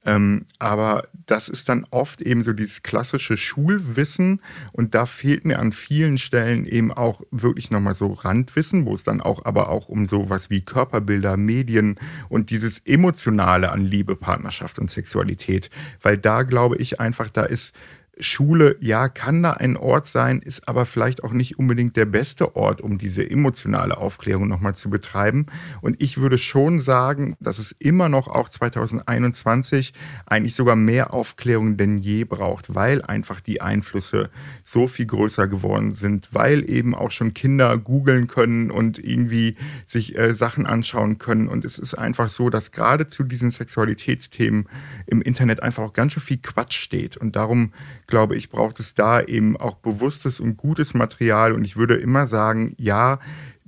Ähm, 0.07 0.45
aber 0.57 1.03
das 1.25 1.49
ist 1.49 1.67
dann 1.67 1.85
oft 1.91 2.21
eben 2.21 2.41
so 2.41 2.53
dieses 2.53 2.81
klassische 2.81 3.35
Schulwissen 3.35 4.41
und 4.71 4.95
da 4.95 5.05
fehlt 5.05 5.43
mir 5.43 5.59
an 5.59 5.73
vielen 5.73 6.17
Stellen 6.17 6.65
eben 6.65 6.93
auch 6.93 7.21
wirklich 7.29 7.71
nochmal 7.71 7.93
so 7.93 8.13
Randwissen, 8.13 8.85
wo 8.85 8.95
es 8.95 9.03
dann 9.03 9.19
auch 9.19 9.43
aber 9.43 9.67
auch 9.67 9.89
um 9.89 10.07
sowas 10.07 10.49
wie 10.49 10.61
Körperbilder, 10.61 11.35
Medien 11.35 11.99
und 12.29 12.51
dieses 12.51 12.79
Emotionale 12.85 13.69
an 13.71 13.81
Liebe, 13.81 14.15
Partnerschaft 14.15 14.79
und 14.79 14.89
Sexualität, 14.89 15.69
weil 16.01 16.17
da 16.17 16.43
glaube 16.43 16.77
ich 16.77 17.01
einfach, 17.01 17.27
da 17.27 17.43
ist 17.43 17.75
Schule, 18.19 18.77
ja, 18.79 19.09
kann 19.09 19.43
da 19.43 19.51
ein 19.51 19.77
Ort 19.77 20.07
sein, 20.07 20.39
ist 20.39 20.67
aber 20.67 20.86
vielleicht 20.86 21.24
auch 21.24 21.33
nicht 21.33 21.59
unbedingt 21.59 21.95
der 21.95 22.05
beste 22.05 22.55
Ort, 22.55 22.81
um 22.81 22.97
diese 22.97 23.29
emotionale 23.29 23.97
Aufklärung 23.97 24.47
nochmal 24.47 24.75
zu 24.75 24.89
betreiben. 24.89 25.45
Und 25.81 26.01
ich 26.01 26.17
würde 26.17 26.38
schon 26.38 26.79
sagen, 26.79 27.36
dass 27.39 27.59
es 27.59 27.71
immer 27.79 28.09
noch 28.09 28.27
auch 28.27 28.50
2021 28.50 29.93
eigentlich 30.25 30.55
sogar 30.55 30.75
mehr 30.75 31.13
Aufklärung 31.13 31.77
denn 31.77 31.97
je 31.97 32.24
braucht, 32.24 32.75
weil 32.75 33.01
einfach 33.01 33.41
die 33.41 33.62
Einflüsse 33.62 34.29
so 34.63 34.88
viel 34.88 35.05
größer 35.05 35.47
geworden 35.47 35.93
sind, 35.93 36.29
weil 36.33 36.69
eben 36.69 36.95
auch 36.95 37.12
schon 37.12 37.33
Kinder 37.33 37.77
googeln 37.77 38.27
können 38.27 38.71
und 38.71 39.00
irgendwie 39.00 39.55
sich 39.86 40.17
äh, 40.17 40.33
Sachen 40.33 40.65
anschauen 40.65 41.17
können. 41.17 41.47
Und 41.47 41.65
es 41.65 41.79
ist 41.79 41.93
einfach 41.93 42.29
so, 42.29 42.50
dass 42.50 42.71
gerade 42.71 43.07
zu 43.07 43.24
diesen 43.24 43.51
Sexualitätsthemen 43.51 44.67
im 45.05 45.21
Internet 45.21 45.63
einfach 45.63 45.83
auch 45.83 45.93
ganz 45.93 46.13
schön 46.13 46.24
viel 46.24 46.38
Quatsch 46.38 46.77
steht. 46.77 47.17
Und 47.17 47.36
darum 47.36 47.71
glaube 48.07 48.35
ich, 48.35 48.49
braucht 48.49 48.79
es 48.79 48.95
da 48.95 49.21
eben 49.21 49.57
auch 49.57 49.75
bewusstes 49.75 50.39
und 50.39 50.57
gutes 50.57 50.93
Material. 50.93 51.51
Und 51.51 51.63
ich 51.65 51.77
würde 51.77 51.95
immer 51.95 52.27
sagen, 52.27 52.73
ja, 52.77 53.19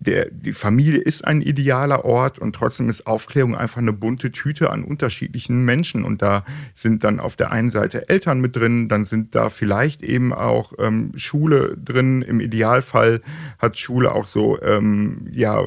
der, 0.01 0.29
die 0.31 0.53
Familie 0.53 0.99
ist 0.99 1.25
ein 1.25 1.41
idealer 1.41 2.05
Ort 2.05 2.39
und 2.39 2.55
trotzdem 2.55 2.89
ist 2.89 3.05
Aufklärung 3.05 3.55
einfach 3.55 3.79
eine 3.79 3.91
bunte 3.91 4.31
Tüte 4.31 4.69
an 4.69 4.85
unterschiedlichen 4.85 5.65
Menschen. 5.65 6.05
Und 6.05 6.21
da 6.21 6.45
sind 6.73 7.03
dann 7.03 7.19
auf 7.19 7.35
der 7.35 7.51
einen 7.51 7.69
Seite 7.69 8.07
Eltern 8.07 8.39
mit 8.39 8.55
drin, 8.55 8.87
dann 8.87 9.03
sind 9.03 9.35
da 9.35 9.49
vielleicht 9.49 10.01
eben 10.01 10.33
auch 10.33 10.71
ähm, 10.79 11.11
Schule 11.17 11.75
drin. 11.77 12.21
Im 12.21 12.39
Idealfall 12.39 13.21
hat 13.57 13.77
Schule 13.77 14.13
auch 14.13 14.25
so, 14.25 14.61
ähm, 14.61 15.27
ja, 15.31 15.65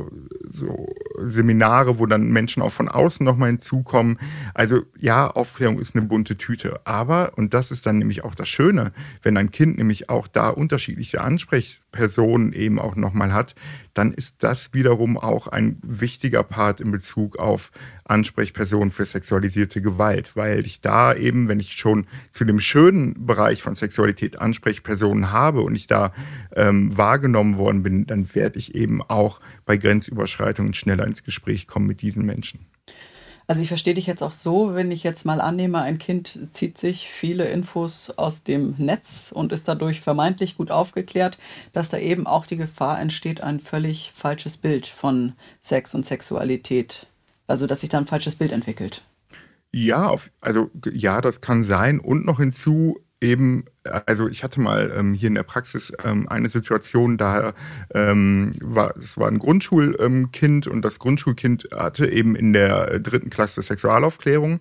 so 0.49 0.95
Seminare, 1.19 1.99
wo 1.99 2.07
dann 2.07 2.29
Menschen 2.29 2.63
auch 2.63 2.73
von 2.73 2.89
außen 2.89 3.25
nochmal 3.25 3.51
hinzukommen. 3.51 4.19
Also 4.55 4.83
ja, 4.99 5.29
Aufklärung 5.29 5.79
ist 5.79 5.95
eine 5.95 6.07
bunte 6.07 6.37
Tüte. 6.37 6.81
Aber, 6.85 7.33
und 7.37 7.55
das 7.55 7.71
ist 7.71 7.87
dann 7.87 7.99
nämlich 7.99 8.25
auch 8.25 8.35
das 8.35 8.49
Schöne, 8.49 8.93
wenn 9.23 9.37
ein 9.37 9.51
Kind 9.51 9.79
nämlich 9.79 10.09
auch 10.09 10.29
da 10.29 10.49
unterschiedliche 10.49 11.21
Ansprechpersonen 11.21 12.53
eben 12.53 12.79
auch 12.79 12.97
nochmal 12.97 13.33
hat, 13.33 13.55
dann 13.95 14.13
ist 14.13 14.37
das 14.39 14.73
wiederum 14.73 15.19
auch 15.19 15.49
ein 15.49 15.79
wichtiger 15.83 16.43
Part 16.43 16.81
in 16.81 16.91
Bezug 16.91 17.39
auf 17.39 17.71
Ansprechpersonen 18.05 18.91
für 18.91 19.05
sexualisierte 19.05 19.81
Gewalt, 19.81 20.37
weil 20.37 20.65
ich 20.67 20.81
da 20.81 21.15
eben, 21.15 21.49
wenn 21.49 21.61
ich 21.61 21.73
schon 21.73 22.07
zu 22.31 22.45
dem 22.45 22.61
schönen 22.61 23.27
Bereich 23.27 23.63
von 23.63 23.75
Sexualität 23.75 24.39
Ansprechpersonen 24.39 25.33
habe 25.33 25.63
und 25.63 25.75
ich 25.75 25.87
da 25.87 26.13
ähm, 26.55 26.97
wahrgenommen 26.97 27.57
worden 27.57 27.83
bin, 27.83 28.07
dann 28.07 28.35
werde 28.35 28.59
ich 28.59 28.75
eben 28.75 29.03
auch 29.03 29.41
bei 29.65 29.77
Grenzüberschreitungen 29.77 30.75
schneller 30.75 31.07
ins 31.07 31.25
Gespräch 31.25 31.67
kommen 31.67 31.87
mit 31.87 32.03
diesen 32.03 32.25
Menschen. 32.25 32.67
Also 33.47 33.61
ich 33.61 33.69
verstehe 33.69 33.95
dich 33.95 34.07
jetzt 34.07 34.23
auch 34.23 34.33
so, 34.33 34.75
wenn 34.75 34.91
ich 34.91 35.03
jetzt 35.03 35.27
mal 35.27 35.41
annehme, 35.41 35.81
ein 35.81 35.99
Kind 35.99 36.39
zieht 36.53 36.79
sich 36.79 37.09
viele 37.09 37.45
Infos 37.49 38.11
aus 38.11 38.45
dem 38.45 38.75
Netz 38.79 39.33
und 39.35 39.53
ist 39.53 39.69
dadurch 39.69 40.01
vermeintlich 40.01 40.57
gut 40.57 40.71
aufgeklärt, 40.71 41.39
dass 41.73 41.89
da 41.89 41.99
eben 41.99 42.27
auch 42.27 42.47
die 42.47 42.57
Gefahr 42.57 43.01
entsteht, 43.01 43.41
ein 43.43 43.61
völlig 43.61 44.13
falsches 44.15 44.57
Bild 44.57 44.87
von 44.87 45.35
Sex 45.61 45.95
und 45.95 46.07
Sexualität. 46.07 47.09
Also 47.47 47.67
dass 47.67 47.81
sich 47.81 47.91
da 47.91 47.99
ein 47.99 48.07
falsches 48.07 48.37
Bild 48.37 48.53
entwickelt. 48.53 49.05
Ja, 49.75 50.15
also 50.41 50.71
ja, 50.93 51.21
das 51.21 51.41
kann 51.41 51.65
sein. 51.65 51.99
Und 51.99 52.27
noch 52.27 52.39
hinzu, 52.39 53.01
eben, 53.23 53.65
also 53.85 54.29
ich 54.29 54.43
hatte 54.43 54.61
mal 54.61 54.93
ähm, 54.95 55.15
hier 55.15 55.29
in 55.29 55.35
der 55.35 55.45
Praxis 55.45 55.93
ähm, 56.05 56.29
eine 56.29 56.49
Situation, 56.49 57.17
da 57.17 57.55
ähm, 57.95 58.53
war 58.61 58.95
es 58.97 59.17
war 59.17 59.29
ein 59.29 59.39
Grundschulkind 59.39 60.67
und 60.67 60.83
das 60.83 60.99
Grundschulkind 60.99 61.69
hatte 61.75 62.07
eben 62.07 62.35
in 62.37 62.53
der 62.53 62.99
dritten 62.99 63.31
Klasse 63.31 63.63
Sexualaufklärung 63.63 64.61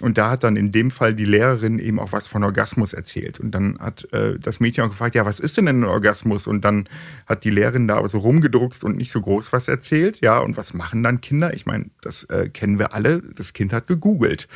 und 0.00 0.16
da 0.16 0.30
hat 0.30 0.44
dann 0.44 0.56
in 0.56 0.72
dem 0.72 0.90
Fall 0.90 1.14
die 1.14 1.24
Lehrerin 1.24 1.78
eben 1.78 1.98
auch 1.98 2.12
was 2.12 2.26
von 2.26 2.42
Orgasmus 2.42 2.92
erzählt. 2.92 3.38
Und 3.38 3.50
dann 3.50 3.78
hat 3.78 4.10
äh, 4.12 4.38
das 4.38 4.60
Mädchen 4.60 4.84
auch 4.84 4.90
gefragt, 4.90 5.14
ja, 5.14 5.26
was 5.26 5.40
ist 5.40 5.58
denn 5.58 5.68
ein 5.68 5.84
Orgasmus? 5.84 6.46
Und 6.46 6.64
dann 6.64 6.88
hat 7.26 7.44
die 7.44 7.50
Lehrerin 7.50 7.86
da 7.86 7.96
aber 7.96 8.08
so 8.08 8.18
rumgedruckst 8.18 8.82
und 8.82 8.96
nicht 8.96 9.10
so 9.10 9.20
groß 9.20 9.52
was 9.52 9.68
erzählt. 9.68 10.20
Ja, 10.22 10.38
und 10.38 10.56
was 10.56 10.72
machen 10.72 11.02
dann 11.02 11.20
Kinder? 11.20 11.52
Ich 11.52 11.66
meine, 11.66 11.86
das 12.00 12.24
äh, 12.24 12.48
kennen 12.48 12.78
wir 12.78 12.94
alle. 12.94 13.22
Das 13.36 13.52
Kind 13.52 13.72
hat 13.72 13.86
gegoogelt 13.86 14.48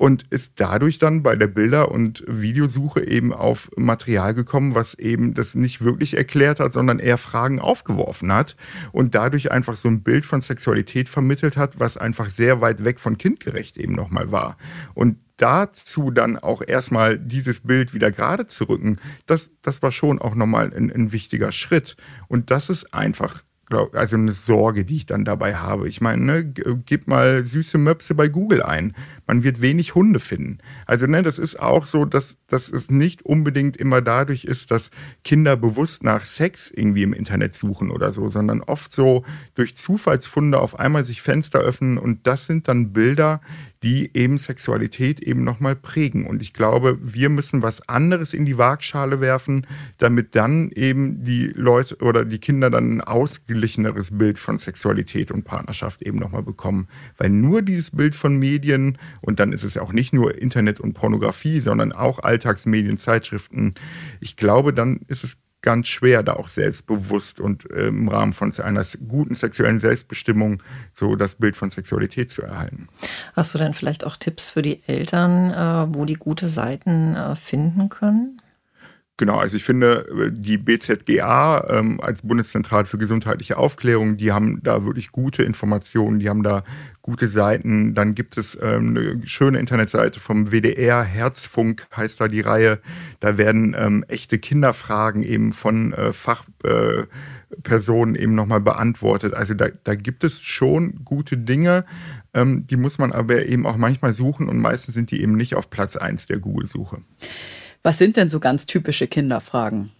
und 0.00 0.24
ist 0.30 0.54
dadurch 0.56 0.98
dann 0.98 1.22
bei 1.22 1.36
der 1.36 1.46
Bilder- 1.46 1.90
und 1.90 2.24
Videosuche 2.26 3.06
eben 3.06 3.34
auf 3.34 3.70
Material 3.76 4.32
gekommen, 4.32 4.74
was 4.74 4.94
eben 4.94 5.34
das 5.34 5.54
nicht 5.54 5.84
wirklich 5.84 6.16
erklärt 6.16 6.58
hat, 6.58 6.72
sondern 6.72 6.98
eher 6.98 7.18
Fragen 7.18 7.60
aufgeworfen 7.60 8.32
hat 8.32 8.56
und 8.92 9.14
dadurch 9.14 9.52
einfach 9.52 9.76
so 9.76 9.88
ein 9.88 10.02
Bild 10.02 10.24
von 10.24 10.40
Sexualität 10.40 11.10
vermittelt 11.10 11.58
hat, 11.58 11.78
was 11.80 11.98
einfach 11.98 12.30
sehr 12.30 12.62
weit 12.62 12.82
weg 12.82 12.98
von 12.98 13.18
kindgerecht 13.18 13.76
eben 13.76 13.92
nochmal 13.92 14.32
war. 14.32 14.56
Und 14.94 15.18
dazu 15.36 16.10
dann 16.10 16.38
auch 16.38 16.62
erstmal 16.66 17.18
dieses 17.18 17.60
Bild 17.60 17.92
wieder 17.92 18.10
gerade 18.10 18.46
zu 18.46 18.70
rücken, 18.70 18.96
das, 19.26 19.50
das 19.60 19.82
war 19.82 19.92
schon 19.92 20.18
auch 20.18 20.34
nochmal 20.34 20.72
ein, 20.74 20.90
ein 20.90 21.12
wichtiger 21.12 21.52
Schritt. 21.52 21.98
Und 22.26 22.50
das 22.50 22.70
ist 22.70 22.94
einfach 22.94 23.42
glaub, 23.70 23.94
also 23.94 24.16
eine 24.16 24.32
Sorge, 24.32 24.84
die 24.84 24.96
ich 24.96 25.06
dann 25.06 25.24
dabei 25.24 25.54
habe. 25.54 25.88
Ich 25.88 26.00
meine, 26.00 26.22
ne, 26.22 26.44
gib 26.44 27.06
mal 27.06 27.44
süße 27.44 27.78
Möpse 27.78 28.14
bei 28.14 28.28
Google 28.28 28.62
ein. 28.62 28.94
Man 29.26 29.42
wird 29.44 29.62
wenig 29.62 29.94
Hunde 29.94 30.20
finden. 30.20 30.58
Also, 30.86 31.06
ne, 31.06 31.22
das 31.22 31.38
ist 31.38 31.58
auch 31.58 31.86
so, 31.86 32.04
dass, 32.04 32.36
dass 32.48 32.68
es 32.68 32.90
nicht 32.90 33.22
unbedingt 33.22 33.76
immer 33.76 34.02
dadurch 34.02 34.44
ist, 34.44 34.72
dass 34.72 34.90
Kinder 35.24 35.56
bewusst 35.56 36.02
nach 36.02 36.24
Sex 36.24 36.70
irgendwie 36.70 37.04
im 37.04 37.12
Internet 37.12 37.54
suchen 37.54 37.90
oder 37.90 38.12
so, 38.12 38.28
sondern 38.28 38.60
oft 38.60 38.92
so 38.92 39.24
durch 39.54 39.76
Zufallsfunde 39.76 40.58
auf 40.58 40.78
einmal 40.78 41.04
sich 41.04 41.22
Fenster 41.22 41.60
öffnen 41.60 41.96
und 41.96 42.26
das 42.26 42.46
sind 42.46 42.66
dann 42.66 42.92
Bilder, 42.92 43.40
die 43.82 44.10
eben 44.14 44.36
Sexualität 44.36 45.20
eben 45.20 45.42
nochmal 45.42 45.74
prägen. 45.74 46.26
Und 46.26 46.42
ich 46.42 46.52
glaube, 46.52 46.98
wir 47.00 47.30
müssen 47.30 47.62
was 47.62 47.88
anderes 47.88 48.34
in 48.34 48.44
die 48.44 48.58
Waagschale 48.58 49.20
werfen, 49.20 49.66
damit 49.98 50.36
dann 50.36 50.70
eben 50.70 51.24
die 51.24 51.46
Leute 51.46 51.96
oder 51.98 52.24
die 52.24 52.38
Kinder 52.38 52.70
dann 52.70 52.96
ein 52.96 53.00
ausgeglicheneres 53.00 54.16
Bild 54.16 54.38
von 54.38 54.58
Sexualität 54.58 55.30
und 55.30 55.44
Partnerschaft 55.44 56.02
eben 56.02 56.18
nochmal 56.18 56.42
bekommen. 56.42 56.88
Weil 57.16 57.30
nur 57.30 57.62
dieses 57.62 57.90
Bild 57.90 58.14
von 58.14 58.36
Medien, 58.36 58.98
und 59.22 59.40
dann 59.40 59.52
ist 59.52 59.64
es 59.64 59.78
auch 59.78 59.92
nicht 59.92 60.12
nur 60.12 60.36
Internet 60.36 60.78
und 60.80 60.92
Pornografie, 60.92 61.60
sondern 61.60 61.92
auch 61.92 62.18
Alltagsmedien, 62.18 62.98
Zeitschriften, 62.98 63.74
ich 64.20 64.36
glaube, 64.36 64.74
dann 64.74 65.00
ist 65.08 65.24
es 65.24 65.38
ganz 65.62 65.88
schwer, 65.88 66.22
da 66.22 66.34
auch 66.34 66.48
selbstbewusst 66.48 67.40
und 67.40 67.70
äh, 67.70 67.88
im 67.88 68.08
Rahmen 68.08 68.32
von 68.32 68.52
einer 68.60 68.84
guten 69.06 69.34
sexuellen 69.34 69.78
Selbstbestimmung 69.78 70.62
so 70.94 71.16
das 71.16 71.36
Bild 71.36 71.56
von 71.56 71.70
Sexualität 71.70 72.30
zu 72.30 72.42
erhalten. 72.42 72.88
Hast 73.34 73.54
du 73.54 73.58
denn 73.58 73.74
vielleicht 73.74 74.04
auch 74.04 74.16
Tipps 74.16 74.50
für 74.50 74.62
die 74.62 74.80
Eltern, 74.86 75.52
äh, 75.52 75.94
wo 75.94 76.04
die 76.04 76.14
gute 76.14 76.48
Seiten 76.48 77.14
äh, 77.14 77.36
finden 77.36 77.88
können? 77.88 78.39
Genau, 79.20 79.36
also 79.36 79.56
ich 79.58 79.64
finde, 79.64 80.06
äh, 80.08 80.32
die 80.32 80.56
BZGA 80.56 81.66
ähm, 81.68 82.00
als 82.00 82.22
Bundeszentrale 82.22 82.86
für 82.86 82.96
gesundheitliche 82.96 83.58
Aufklärung, 83.58 84.16
die 84.16 84.32
haben 84.32 84.62
da 84.62 84.86
wirklich 84.86 85.12
gute 85.12 85.42
Informationen, 85.42 86.20
die 86.20 86.30
haben 86.30 86.42
da 86.42 86.64
gute 87.02 87.28
Seiten. 87.28 87.94
Dann 87.94 88.14
gibt 88.14 88.38
es 88.38 88.58
ähm, 88.62 88.96
eine 88.96 89.20
schöne 89.26 89.58
Internetseite 89.58 90.20
vom 90.20 90.52
WDR, 90.52 91.02
Herzfunk 91.02 91.86
heißt 91.94 92.18
da 92.18 92.28
die 92.28 92.40
Reihe. 92.40 92.78
Da 93.20 93.36
werden 93.36 93.76
ähm, 93.78 94.06
echte 94.08 94.38
Kinderfragen 94.38 95.22
eben 95.22 95.52
von 95.52 95.92
äh, 95.92 96.14
Fachpersonen 96.14 98.14
äh, 98.14 98.22
eben 98.22 98.34
nochmal 98.34 98.62
beantwortet. 98.62 99.34
Also 99.34 99.52
da, 99.52 99.66
da 99.84 99.96
gibt 99.96 100.24
es 100.24 100.40
schon 100.40 101.04
gute 101.04 101.36
Dinge. 101.36 101.84
Ähm, 102.32 102.66
die 102.66 102.76
muss 102.76 102.96
man 102.96 103.12
aber 103.12 103.44
eben 103.44 103.66
auch 103.66 103.76
manchmal 103.76 104.14
suchen 104.14 104.48
und 104.48 104.60
meistens 104.60 104.94
sind 104.94 105.10
die 105.10 105.20
eben 105.20 105.36
nicht 105.36 105.56
auf 105.56 105.68
Platz 105.68 105.96
1 105.96 106.24
der 106.24 106.38
Google-Suche. 106.38 107.02
Was 107.82 107.98
sind 107.98 108.16
denn 108.16 108.28
so 108.28 108.40
ganz 108.40 108.66
typische 108.66 109.06
Kinderfragen? 109.06 109.90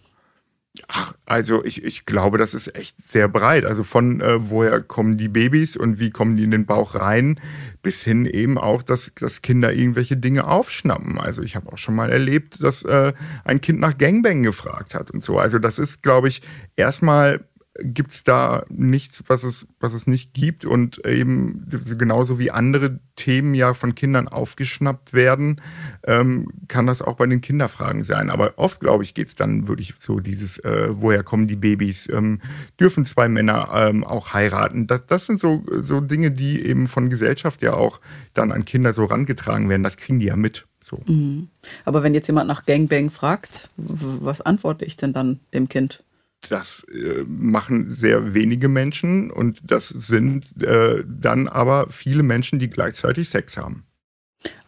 Ach, 0.87 1.13
also 1.25 1.65
ich, 1.65 1.83
ich 1.83 2.05
glaube, 2.05 2.37
das 2.37 2.53
ist 2.53 2.75
echt 2.75 3.05
sehr 3.05 3.27
breit. 3.27 3.65
Also 3.65 3.83
von 3.83 4.21
äh, 4.21 4.49
woher 4.49 4.79
kommen 4.81 5.17
die 5.17 5.27
Babys 5.27 5.75
und 5.75 5.99
wie 5.99 6.11
kommen 6.11 6.37
die 6.37 6.45
in 6.45 6.51
den 6.51 6.65
Bauch 6.65 6.95
rein, 6.95 7.41
bis 7.81 8.03
hin 8.03 8.25
eben 8.25 8.57
auch, 8.57 8.81
dass, 8.81 9.11
dass 9.15 9.41
Kinder 9.41 9.73
irgendwelche 9.73 10.15
Dinge 10.15 10.47
aufschnappen. 10.47 11.19
Also 11.19 11.41
ich 11.41 11.57
habe 11.57 11.73
auch 11.73 11.77
schon 11.77 11.95
mal 11.95 12.09
erlebt, 12.09 12.63
dass 12.63 12.83
äh, 12.83 13.11
ein 13.43 13.59
Kind 13.59 13.81
nach 13.81 13.97
Gangbang 13.97 14.43
gefragt 14.43 14.93
hat 14.93 15.11
und 15.11 15.23
so. 15.23 15.39
Also 15.39 15.59
das 15.59 15.77
ist, 15.77 16.03
glaube 16.03 16.29
ich, 16.29 16.41
erstmal 16.77 17.43
gibt 17.83 18.11
es 18.11 18.23
da 18.23 18.63
nichts, 18.69 19.23
was 19.27 19.43
es, 19.43 19.67
was 19.79 19.93
es 19.93 20.07
nicht 20.07 20.33
gibt. 20.33 20.65
Und 20.65 21.05
eben 21.05 21.67
genauso 21.97 22.39
wie 22.39 22.51
andere 22.51 22.99
Themen 23.15 23.53
ja 23.53 23.73
von 23.73 23.95
Kindern 23.95 24.27
aufgeschnappt 24.27 25.13
werden, 25.13 25.61
ähm, 26.05 26.47
kann 26.67 26.87
das 26.87 27.01
auch 27.01 27.15
bei 27.15 27.25
den 27.27 27.41
Kinderfragen 27.41 28.03
sein. 28.03 28.29
Aber 28.29 28.53
oft, 28.57 28.79
glaube 28.79 29.03
ich, 29.03 29.13
geht 29.13 29.27
es 29.27 29.35
dann 29.35 29.67
wirklich 29.67 29.93
so 29.99 30.19
dieses, 30.19 30.57
äh, 30.59 30.89
woher 30.91 31.23
kommen 31.23 31.47
die 31.47 31.55
Babys? 31.55 32.09
Ähm, 32.09 32.41
dürfen 32.79 33.05
zwei 33.05 33.27
Männer 33.27 33.69
ähm, 33.73 34.03
auch 34.03 34.33
heiraten? 34.33 34.87
Das, 34.87 35.05
das 35.05 35.25
sind 35.25 35.39
so, 35.39 35.63
so 35.69 36.01
Dinge, 36.01 36.31
die 36.31 36.65
eben 36.65 36.87
von 36.87 37.09
Gesellschaft 37.09 37.61
ja 37.61 37.73
auch 37.73 37.99
dann 38.33 38.51
an 38.51 38.65
Kinder 38.65 38.93
so 38.93 39.05
rangetragen 39.05 39.69
werden. 39.69 39.83
Das 39.83 39.97
kriegen 39.97 40.19
die 40.19 40.27
ja 40.27 40.35
mit. 40.35 40.65
So. 40.83 40.99
Mhm. 41.05 41.49
Aber 41.85 42.03
wenn 42.03 42.13
jetzt 42.13 42.27
jemand 42.27 42.47
nach 42.47 42.65
Gangbang 42.65 43.09
fragt, 43.09 43.69
was 43.77 44.41
antworte 44.41 44.85
ich 44.85 44.97
denn 44.97 45.13
dann 45.13 45.39
dem 45.53 45.69
Kind? 45.69 46.03
Das 46.49 46.83
äh, 46.85 47.23
machen 47.27 47.91
sehr 47.91 48.33
wenige 48.33 48.67
Menschen 48.67 49.31
und 49.31 49.59
das 49.63 49.89
sind 49.89 50.61
äh, 50.61 51.03
dann 51.07 51.47
aber 51.47 51.87
viele 51.89 52.23
Menschen, 52.23 52.59
die 52.59 52.69
gleichzeitig 52.69 53.29
Sex 53.29 53.57
haben. 53.57 53.85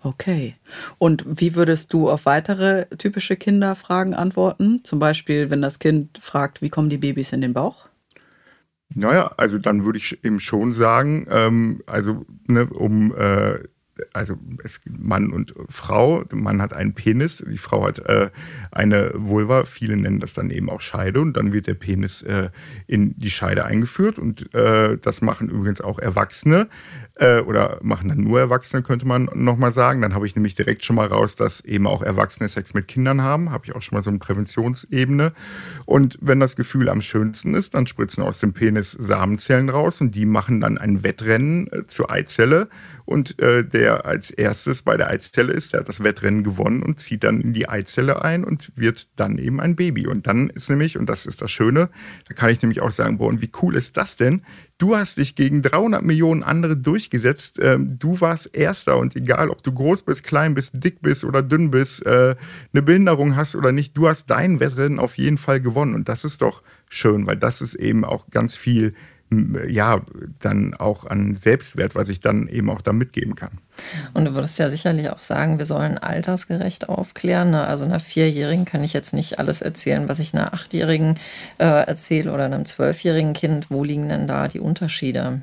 Okay. 0.03 0.55
Und 0.97 1.25
wie 1.27 1.55
würdest 1.55 1.93
du 1.93 2.09
auf 2.09 2.25
weitere 2.25 2.85
typische 2.97 3.35
Kinderfragen 3.35 4.13
antworten? 4.13 4.81
Zum 4.83 4.99
Beispiel, 4.99 5.49
wenn 5.49 5.61
das 5.61 5.79
Kind 5.79 6.19
fragt, 6.21 6.61
wie 6.61 6.69
kommen 6.69 6.89
die 6.89 6.97
Babys 6.97 7.31
in 7.33 7.41
den 7.41 7.53
Bauch? 7.53 7.87
Naja, 8.95 9.33
also 9.37 9.57
dann 9.57 9.85
würde 9.85 9.97
ich 9.97 10.23
eben 10.23 10.39
schon 10.39 10.71
sagen, 10.71 11.25
ähm, 11.29 11.81
also 11.87 12.25
ne, 12.47 12.67
um 12.67 13.15
äh, 13.15 13.59
also 14.13 14.37
es 14.63 14.81
Mann 14.99 15.31
und 15.31 15.53
Frau. 15.69 16.23
Der 16.23 16.37
Mann 16.37 16.61
hat 16.61 16.73
einen 16.73 16.93
Penis, 16.93 17.43
die 17.47 17.57
Frau 17.57 17.87
hat 17.87 17.99
äh, 17.99 18.29
eine 18.71 19.11
Vulva. 19.13 19.65
Viele 19.65 19.97
nennen 19.97 20.19
das 20.19 20.33
dann 20.33 20.49
eben 20.49 20.69
auch 20.69 20.81
Scheide 20.81 21.21
und 21.21 21.37
dann 21.37 21.53
wird 21.53 21.67
der 21.67 21.75
Penis 21.75 22.21
äh, 22.23 22.49
in 22.87 23.17
die 23.19 23.29
Scheide 23.29 23.65
eingeführt 23.65 24.17
und 24.17 24.53
äh, 24.53 24.97
das 24.97 25.21
machen 25.21 25.49
übrigens 25.49 25.81
auch 25.81 25.99
Erwachsene 25.99 26.67
äh, 27.15 27.41
oder 27.41 27.79
machen 27.81 28.09
dann 28.09 28.21
nur 28.21 28.39
Erwachsene, 28.39 28.81
könnte 28.81 29.05
man 29.05 29.29
nochmal 29.33 29.73
sagen. 29.73 30.01
Dann 30.01 30.15
habe 30.15 30.25
ich 30.25 30.35
nämlich 30.35 30.55
direkt 30.55 30.83
schon 30.83 30.95
mal 30.95 31.07
raus, 31.07 31.35
dass 31.35 31.61
eben 31.61 31.85
auch 31.87 32.01
Erwachsene 32.01 32.49
Sex 32.49 32.73
mit 32.73 32.87
Kindern 32.87 33.21
haben. 33.21 33.51
Habe 33.51 33.65
ich 33.65 33.75
auch 33.75 33.81
schon 33.81 33.95
mal 33.95 34.03
so 34.03 34.09
eine 34.09 34.19
Präventionsebene. 34.19 35.33
Und 35.85 36.17
wenn 36.21 36.39
das 36.39 36.55
Gefühl 36.55 36.89
am 36.89 37.01
schönsten 37.01 37.53
ist, 37.53 37.75
dann 37.75 37.87
spritzen 37.87 38.23
aus 38.23 38.39
dem 38.39 38.53
Penis 38.53 38.91
Samenzellen 38.91 39.69
raus 39.69 40.01
und 40.01 40.15
die 40.15 40.25
machen 40.25 40.61
dann 40.61 40.77
ein 40.77 41.03
Wettrennen 41.03 41.67
äh, 41.71 41.85
zur 41.87 42.09
Eizelle 42.09 42.69
und 43.05 43.39
äh, 43.41 43.65
der 43.65 44.05
als 44.05 44.31
erstes 44.31 44.81
bei 44.81 44.95
der 44.95 45.09
Eizelle 45.09 45.51
ist, 45.51 45.73
der 45.73 45.81
hat 45.81 45.89
das 45.89 46.03
Wettrennen 46.03 46.43
gewonnen 46.43 46.81
und 46.81 46.99
zieht 46.99 47.23
dann 47.23 47.41
in 47.41 47.53
die 47.53 47.67
Eizelle 47.67 48.21
ein 48.23 48.45
und 48.45 48.71
wird 48.75 49.07
dann 49.17 49.37
eben 49.37 49.59
ein 49.59 49.75
Baby. 49.75 50.07
Und 50.07 50.25
dann 50.27 50.49
ist 50.49 50.69
nämlich, 50.69 50.97
und 50.97 51.07
das 51.07 51.25
ist 51.25 51.41
das 51.41 51.51
Schöne, 51.51 51.89
da 52.27 52.33
kann 52.33 52.49
ich 52.49 52.61
nämlich 52.61 52.81
auch 52.81 52.91
sagen, 52.91 53.17
boah, 53.17 53.27
und 53.27 53.41
wie 53.41 53.51
cool 53.61 53.75
ist 53.75 53.97
das 53.97 54.15
denn? 54.15 54.45
Du 54.79 54.95
hast 54.97 55.17
dich 55.17 55.35
gegen 55.35 55.61
300 55.61 56.03
Millionen 56.03 56.43
andere 56.43 56.75
durchgesetzt. 56.75 57.57
Ähm, 57.61 57.99
du 57.99 58.19
warst 58.21 58.53
Erster 58.55 58.97
und 58.97 59.15
egal, 59.15 59.49
ob 59.49 59.63
du 59.63 59.71
groß 59.71 60.03
bist, 60.03 60.23
klein 60.23 60.55
bist, 60.55 60.71
dick 60.73 61.01
bist 61.01 61.23
oder 61.23 61.41
dünn 61.41 61.71
bist, 61.71 62.05
äh, 62.05 62.35
eine 62.73 62.81
Behinderung 62.81 63.35
hast 63.35 63.55
oder 63.55 63.71
nicht, 63.71 63.95
du 63.95 64.07
hast 64.07 64.29
dein 64.29 64.59
Wettrennen 64.59 64.99
auf 64.99 65.17
jeden 65.17 65.37
Fall 65.37 65.61
gewonnen. 65.61 65.93
Und 65.93 66.09
das 66.09 66.23
ist 66.23 66.41
doch 66.41 66.63
schön, 66.89 67.27
weil 67.27 67.37
das 67.37 67.61
ist 67.61 67.75
eben 67.75 68.03
auch 68.03 68.29
ganz 68.29 68.57
viel 68.57 68.93
ja, 69.67 70.01
dann 70.39 70.73
auch 70.73 71.05
an 71.05 71.35
Selbstwert, 71.35 71.95
was 71.95 72.09
ich 72.09 72.19
dann 72.19 72.47
eben 72.47 72.69
auch 72.69 72.81
da 72.81 72.93
mitgeben 72.93 73.35
kann. 73.35 73.59
Und 74.13 74.25
du 74.25 74.33
würdest 74.33 74.59
ja 74.59 74.69
sicherlich 74.69 75.09
auch 75.09 75.21
sagen, 75.21 75.57
wir 75.57 75.65
sollen 75.65 75.97
altersgerecht 75.97 76.89
aufklären. 76.89 77.51
Ne? 77.51 77.65
Also 77.65 77.85
einer 77.85 77.99
Vierjährigen 77.99 78.65
kann 78.65 78.83
ich 78.83 78.93
jetzt 78.93 79.13
nicht 79.13 79.39
alles 79.39 79.61
erzählen, 79.61 80.09
was 80.09 80.19
ich 80.19 80.33
einer 80.33 80.53
Achtjährigen 80.53 81.15
äh, 81.57 81.65
erzähle 81.65 82.33
oder 82.33 82.45
einem 82.45 82.65
Zwölfjährigen 82.65 83.33
Kind. 83.33 83.67
Wo 83.69 83.83
liegen 83.83 84.09
denn 84.09 84.27
da 84.27 84.47
die 84.47 84.59
Unterschiede? 84.59 85.41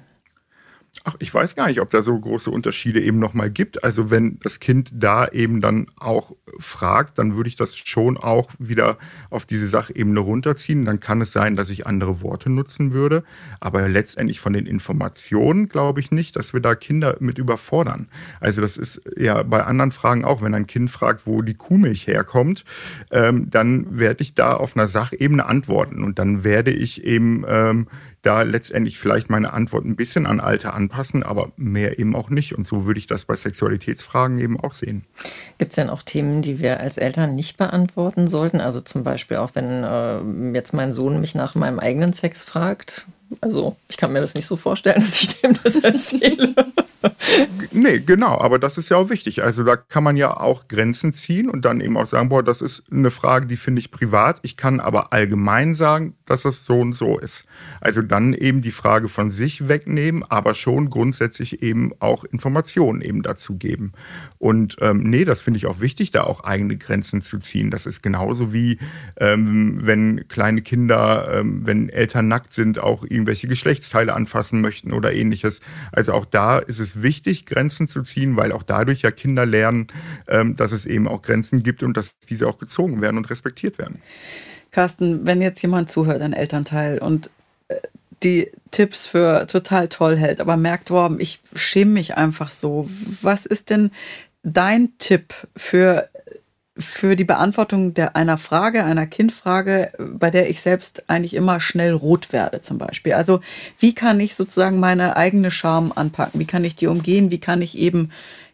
Ach, 1.02 1.16
ich 1.18 1.32
weiß 1.32 1.54
gar 1.54 1.68
nicht, 1.68 1.80
ob 1.80 1.88
da 1.88 2.02
so 2.02 2.18
große 2.18 2.50
Unterschiede 2.50 3.00
eben 3.00 3.18
nochmal 3.18 3.50
gibt. 3.50 3.82
Also 3.84 4.10
wenn 4.10 4.38
das 4.40 4.60
Kind 4.60 4.90
da 4.92 5.26
eben 5.28 5.62
dann 5.62 5.86
auch 5.96 6.36
fragt, 6.58 7.18
dann 7.18 7.36
würde 7.36 7.48
ich 7.48 7.56
das 7.56 7.74
schon 7.74 8.18
auch 8.18 8.50
wieder 8.58 8.98
auf 9.30 9.46
diese 9.46 9.66
Sachebene 9.66 10.20
runterziehen. 10.20 10.84
Dann 10.84 11.00
kann 11.00 11.22
es 11.22 11.32
sein, 11.32 11.56
dass 11.56 11.70
ich 11.70 11.86
andere 11.86 12.20
Worte 12.20 12.50
nutzen 12.50 12.92
würde. 12.92 13.24
Aber 13.60 13.88
letztendlich 13.88 14.40
von 14.40 14.52
den 14.52 14.66
Informationen 14.66 15.70
glaube 15.70 16.00
ich 16.00 16.10
nicht, 16.10 16.36
dass 16.36 16.52
wir 16.52 16.60
da 16.60 16.74
Kinder 16.74 17.16
mit 17.18 17.38
überfordern. 17.38 18.08
Also 18.38 18.60
das 18.60 18.76
ist 18.76 19.00
ja 19.16 19.42
bei 19.42 19.64
anderen 19.64 19.92
Fragen 19.92 20.26
auch, 20.26 20.42
wenn 20.42 20.52
ein 20.52 20.66
Kind 20.66 20.90
fragt, 20.90 21.26
wo 21.26 21.40
die 21.40 21.54
Kuhmilch 21.54 22.08
herkommt, 22.08 22.66
ähm, 23.10 23.48
dann 23.48 23.98
werde 23.98 24.22
ich 24.22 24.34
da 24.34 24.52
auf 24.52 24.76
einer 24.76 24.86
Sachebene 24.86 25.46
antworten. 25.46 26.04
Und 26.04 26.18
dann 26.18 26.44
werde 26.44 26.72
ich 26.72 27.04
eben 27.04 27.42
ähm, 27.48 27.86
da 28.22 28.42
letztendlich 28.42 28.98
vielleicht 28.98 29.30
meine 29.30 29.52
Antwort 29.52 29.84
ein 29.84 29.96
bisschen 29.96 30.26
an 30.26 30.40
Alter 30.40 30.74
anpassen, 30.74 31.22
aber 31.22 31.52
mehr 31.56 31.98
eben 31.98 32.14
auch 32.14 32.28
nicht. 32.28 32.54
Und 32.54 32.66
so 32.66 32.84
würde 32.84 32.98
ich 32.98 33.06
das 33.06 33.24
bei 33.24 33.34
Sexualitätsfragen 33.34 34.38
eben 34.38 34.60
auch 34.60 34.74
sehen. 34.74 35.04
Gibt 35.58 35.72
es 35.72 35.76
denn 35.76 35.88
auch 35.88 36.02
Themen, 36.02 36.42
die 36.42 36.58
wir 36.58 36.80
als 36.80 36.98
Eltern 36.98 37.34
nicht 37.34 37.56
beantworten 37.56 38.28
sollten? 38.28 38.60
Also 38.60 38.80
zum 38.80 39.04
Beispiel 39.04 39.38
auch, 39.38 39.50
wenn 39.54 39.84
äh, 39.84 40.54
jetzt 40.54 40.74
mein 40.74 40.92
Sohn 40.92 41.20
mich 41.20 41.34
nach 41.34 41.54
meinem 41.54 41.78
eigenen 41.78 42.12
Sex 42.12 42.44
fragt. 42.44 43.06
Also 43.40 43.76
ich 43.88 43.96
kann 43.96 44.12
mir 44.12 44.20
das 44.20 44.34
nicht 44.34 44.46
so 44.46 44.56
vorstellen, 44.56 44.96
dass 45.00 45.22
ich 45.22 45.40
dem 45.40 45.54
das 45.62 45.76
erzähle. 45.76 46.54
nee, 47.72 48.00
genau, 48.00 48.38
aber 48.38 48.58
das 48.58 48.76
ist 48.76 48.90
ja 48.90 48.98
auch 48.98 49.08
wichtig. 49.08 49.42
Also 49.42 49.64
da 49.64 49.76
kann 49.76 50.04
man 50.04 50.16
ja 50.16 50.36
auch 50.36 50.68
Grenzen 50.68 51.14
ziehen 51.14 51.48
und 51.48 51.64
dann 51.64 51.80
eben 51.80 51.96
auch 51.96 52.06
sagen, 52.06 52.28
boah, 52.28 52.42
das 52.42 52.60
ist 52.60 52.82
eine 52.90 53.10
Frage, 53.10 53.46
die 53.46 53.56
finde 53.56 53.80
ich 53.80 53.90
privat. 53.90 54.40
Ich 54.42 54.58
kann 54.58 54.80
aber 54.80 55.12
allgemein 55.12 55.74
sagen, 55.74 56.16
dass 56.30 56.44
es 56.44 56.64
so 56.64 56.78
und 56.78 56.92
so 56.92 57.18
ist. 57.18 57.44
Also 57.80 58.02
dann 58.02 58.34
eben 58.34 58.62
die 58.62 58.70
Frage 58.70 59.08
von 59.08 59.30
sich 59.30 59.68
wegnehmen, 59.68 60.24
aber 60.28 60.54
schon 60.54 60.88
grundsätzlich 60.88 61.62
eben 61.62 61.92
auch 61.98 62.24
Informationen 62.24 63.00
eben 63.00 63.22
dazu 63.22 63.56
geben. 63.56 63.92
Und 64.38 64.76
ähm, 64.80 65.02
nee, 65.02 65.24
das 65.24 65.40
finde 65.40 65.58
ich 65.58 65.66
auch 65.66 65.80
wichtig, 65.80 66.12
da 66.12 66.22
auch 66.22 66.44
eigene 66.44 66.76
Grenzen 66.76 67.20
zu 67.20 67.38
ziehen. 67.38 67.70
Das 67.70 67.86
ist 67.86 68.02
genauso 68.02 68.52
wie 68.52 68.78
ähm, 69.16 69.80
wenn 69.82 70.28
kleine 70.28 70.62
Kinder, 70.62 71.40
ähm, 71.40 71.66
wenn 71.66 71.88
Eltern 71.88 72.28
nackt 72.28 72.52
sind, 72.52 72.78
auch 72.78 73.04
irgendwelche 73.04 73.48
Geschlechtsteile 73.48 74.14
anfassen 74.14 74.60
möchten 74.60 74.92
oder 74.92 75.12
ähnliches. 75.12 75.60
Also 75.92 76.12
auch 76.12 76.24
da 76.24 76.58
ist 76.58 76.78
es 76.78 77.02
wichtig, 77.02 77.44
Grenzen 77.46 77.88
zu 77.88 78.02
ziehen, 78.02 78.36
weil 78.36 78.52
auch 78.52 78.62
dadurch 78.62 79.02
ja 79.02 79.10
Kinder 79.10 79.46
lernen, 79.46 79.88
ähm, 80.28 80.56
dass 80.56 80.72
es 80.72 80.86
eben 80.86 81.08
auch 81.08 81.22
Grenzen 81.22 81.62
gibt 81.62 81.82
und 81.82 81.96
dass 81.96 82.18
diese 82.20 82.46
auch 82.46 82.58
gezogen 82.58 83.00
werden 83.00 83.16
und 83.16 83.30
respektiert 83.30 83.78
werden. 83.78 84.00
Carsten, 84.70 85.26
wenn 85.26 85.42
jetzt 85.42 85.62
jemand 85.62 85.90
zuhört, 85.90 86.22
ein 86.22 86.32
Elternteil 86.32 86.98
und 86.98 87.30
äh, 87.68 87.76
die 88.22 88.50
Tipps 88.70 89.06
für 89.06 89.46
total 89.46 89.88
toll 89.88 90.16
hält, 90.16 90.40
aber 90.40 90.56
merkt, 90.56 90.88
boah, 90.88 91.14
ich 91.18 91.40
schäme 91.54 91.92
mich 91.92 92.16
einfach 92.16 92.50
so. 92.50 92.88
Was 93.22 93.46
ist 93.46 93.70
denn 93.70 93.90
dein 94.42 94.90
Tipp 94.98 95.34
für, 95.56 96.08
für 96.76 97.16
die 97.16 97.24
Beantwortung 97.24 97.94
der, 97.94 98.16
einer 98.16 98.36
Frage, 98.36 98.84
einer 98.84 99.06
Kindfrage, 99.06 99.92
bei 99.98 100.30
der 100.30 100.50
ich 100.50 100.60
selbst 100.60 101.08
eigentlich 101.08 101.34
immer 101.34 101.60
schnell 101.60 101.94
rot 101.94 102.32
werde 102.32 102.60
zum 102.60 102.78
Beispiel? 102.78 103.14
Also 103.14 103.40
wie 103.78 103.94
kann 103.94 104.20
ich 104.20 104.34
sozusagen 104.34 104.80
meine 104.80 105.16
eigene 105.16 105.50
Scham 105.50 105.92
anpacken? 105.94 106.40
Wie 106.40 106.46
kann 106.46 106.64
ich 106.64 106.76
die 106.76 106.86
umgehen? 106.86 107.30
Wie 107.30 107.40
kann 107.40 107.62
ich 107.62 107.78
eben 107.78 108.10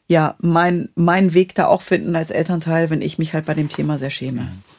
ja 0.07 0.37
meinen 0.38 0.90
mein 0.94 1.35
Weg 1.35 1.57
da 1.57 1.66
auch 1.66 1.83
finden 1.83 2.14
als 2.14 2.31
Elternteil, 2.31 2.90
wenn 2.90 3.02
ich 3.02 3.18
mich 3.18 3.35
halt 3.35 3.46
bei 3.46 3.55
dem 3.55 3.68
Thema 3.68 3.98
sehr 3.98 4.11
schäme? 4.11 4.42
Mhm. 4.42 4.76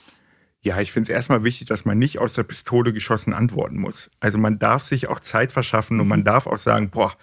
Ja, 0.61 0.81
ich 0.81 0.91
finde 0.91 1.11
es 1.11 1.15
erstmal 1.15 1.43
wichtig, 1.43 1.67
dass 1.67 1.85
man 1.85 1.97
nicht 1.97 2.19
aus 2.19 2.33
der 2.33 2.43
Pistole 2.43 2.91
geschossen 2.91 3.33
antworten 3.33 3.77
muss. 3.77 4.09
Also 4.19 4.37
man 4.37 4.59
darf 4.59 4.83
sich 4.83 5.07
auch 5.07 5.19
Zeit 5.19 5.51
verschaffen 5.51 5.99
und 5.99 6.07
man 6.07 6.23
darf 6.23 6.47
auch 6.47 6.57
sagen, 6.57 6.89
boah, 6.89 7.15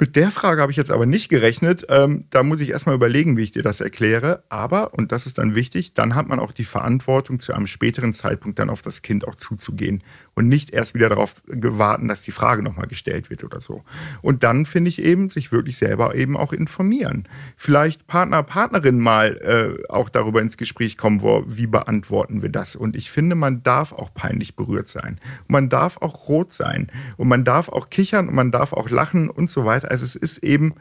mit 0.00 0.16
der 0.16 0.32
Frage 0.32 0.60
habe 0.60 0.72
ich 0.72 0.76
jetzt 0.76 0.90
aber 0.90 1.06
nicht 1.06 1.28
gerechnet. 1.28 1.86
Ähm, 1.88 2.26
da 2.30 2.42
muss 2.42 2.60
ich 2.60 2.70
erstmal 2.70 2.96
überlegen, 2.96 3.36
wie 3.36 3.44
ich 3.44 3.52
dir 3.52 3.62
das 3.62 3.80
erkläre. 3.80 4.42
Aber, 4.48 4.92
und 4.94 5.12
das 5.12 5.24
ist 5.24 5.38
dann 5.38 5.54
wichtig, 5.54 5.94
dann 5.94 6.16
hat 6.16 6.26
man 6.26 6.40
auch 6.40 6.50
die 6.50 6.64
Verantwortung, 6.64 7.38
zu 7.38 7.52
einem 7.52 7.68
späteren 7.68 8.12
Zeitpunkt 8.12 8.58
dann 8.58 8.70
auf 8.70 8.82
das 8.82 9.02
Kind 9.02 9.26
auch 9.26 9.36
zuzugehen 9.36 10.02
und 10.34 10.48
nicht 10.48 10.70
erst 10.70 10.94
wieder 10.94 11.08
darauf 11.08 11.34
warten, 11.46 12.08
dass 12.08 12.22
die 12.22 12.30
Frage 12.30 12.62
nochmal 12.62 12.86
gestellt 12.86 13.30
wird 13.30 13.44
oder 13.44 13.60
so. 13.60 13.84
Und 14.22 14.42
dann 14.42 14.66
finde 14.66 14.88
ich 14.88 15.02
eben, 15.02 15.28
sich 15.28 15.52
wirklich 15.52 15.76
selber 15.76 16.14
eben 16.14 16.36
auch 16.36 16.52
informieren. 16.52 17.28
Vielleicht 17.56 18.06
Partner, 18.06 18.42
Partnerin 18.42 18.98
mal 18.98 19.36
äh, 19.36 19.90
auch 19.90 20.08
darüber 20.08 20.42
ins 20.42 20.56
Gespräch 20.56 20.96
kommen, 20.96 21.22
wo, 21.22 21.44
wie 21.46 21.66
beantworten 21.66 22.42
wir 22.42 22.50
das. 22.50 22.76
Und 22.76 22.96
ich 22.96 23.10
finde, 23.10 23.34
man 23.34 23.62
darf 23.62 23.92
auch 23.92 24.12
peinlich 24.12 24.56
berührt 24.56 24.88
sein. 24.88 25.20
Und 25.40 25.50
man 25.50 25.68
darf 25.68 25.98
auch 25.98 26.28
rot 26.28 26.52
sein. 26.52 26.88
Und 27.16 27.28
man 27.28 27.44
darf 27.44 27.68
auch 27.68 27.90
kichern 27.90 28.28
und 28.28 28.34
man 28.34 28.50
darf 28.50 28.72
auch 28.72 28.90
lachen 28.90 29.30
und 29.30 29.50
so 29.50 29.64
weiter. 29.64 29.90
Also 29.90 30.04
es 30.04 30.16
ist 30.16 30.38
eben 30.38 30.74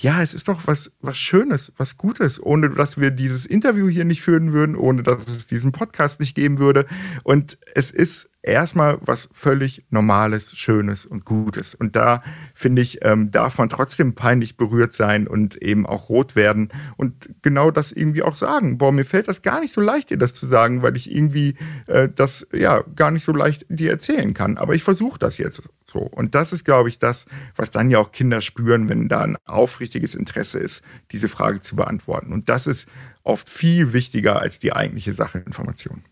ja, 0.00 0.22
es 0.22 0.32
ist 0.32 0.46
doch 0.46 0.60
was, 0.66 0.92
was 1.00 1.18
Schönes, 1.18 1.72
was 1.76 1.96
Gutes, 1.96 2.40
ohne 2.40 2.70
dass 2.70 3.00
wir 3.00 3.10
dieses 3.10 3.44
Interview 3.46 3.88
hier 3.88 4.04
nicht 4.04 4.22
führen 4.22 4.52
würden, 4.52 4.76
ohne 4.76 5.02
dass 5.02 5.26
es 5.26 5.48
diesen 5.48 5.72
Podcast 5.72 6.20
nicht 6.20 6.36
geben 6.36 6.60
würde. 6.60 6.86
Und 7.24 7.58
es 7.74 7.90
ist 7.90 8.30
erstmal 8.48 8.98
was 9.00 9.28
völlig 9.32 9.84
Normales, 9.90 10.56
Schönes 10.56 11.06
und 11.06 11.24
Gutes. 11.24 11.74
Und 11.74 11.96
da 11.96 12.22
finde 12.54 12.82
ich, 12.82 13.04
ähm, 13.04 13.30
darf 13.30 13.58
man 13.58 13.68
trotzdem 13.68 14.14
peinlich 14.14 14.56
berührt 14.56 14.92
sein 14.92 15.26
und 15.26 15.56
eben 15.56 15.86
auch 15.86 16.08
rot 16.08 16.36
werden 16.36 16.70
und 16.96 17.28
genau 17.42 17.70
das 17.70 17.92
irgendwie 17.92 18.22
auch 18.22 18.34
sagen. 18.34 18.78
Boah, 18.78 18.92
mir 18.92 19.04
fällt 19.04 19.28
das 19.28 19.42
gar 19.42 19.60
nicht 19.60 19.72
so 19.72 19.80
leicht, 19.80 20.10
dir 20.10 20.18
das 20.18 20.34
zu 20.34 20.46
sagen, 20.46 20.82
weil 20.82 20.96
ich 20.96 21.14
irgendwie 21.14 21.54
äh, 21.86 22.08
das 22.08 22.46
ja 22.52 22.82
gar 22.96 23.10
nicht 23.10 23.24
so 23.24 23.32
leicht 23.32 23.66
dir 23.68 23.90
erzählen 23.90 24.34
kann. 24.34 24.56
Aber 24.56 24.74
ich 24.74 24.82
versuche 24.82 25.18
das 25.18 25.38
jetzt 25.38 25.62
so. 25.84 26.00
Und 26.00 26.34
das 26.34 26.52
ist, 26.52 26.64
glaube 26.64 26.88
ich, 26.88 26.98
das, 26.98 27.26
was 27.56 27.70
dann 27.70 27.90
ja 27.90 27.98
auch 27.98 28.12
Kinder 28.12 28.40
spüren, 28.40 28.88
wenn 28.88 29.08
da 29.08 29.20
ein 29.20 29.36
aufrichtiges 29.44 30.14
Interesse 30.14 30.58
ist, 30.58 30.82
diese 31.12 31.28
Frage 31.28 31.60
zu 31.60 31.76
beantworten. 31.76 32.32
Und 32.32 32.48
das 32.48 32.66
ist 32.66 32.88
oft 33.22 33.50
viel 33.50 33.92
wichtiger 33.92 34.40
als 34.40 34.58
die 34.58 34.72
eigentliche 34.72 35.12
Sachinformation. 35.12 36.04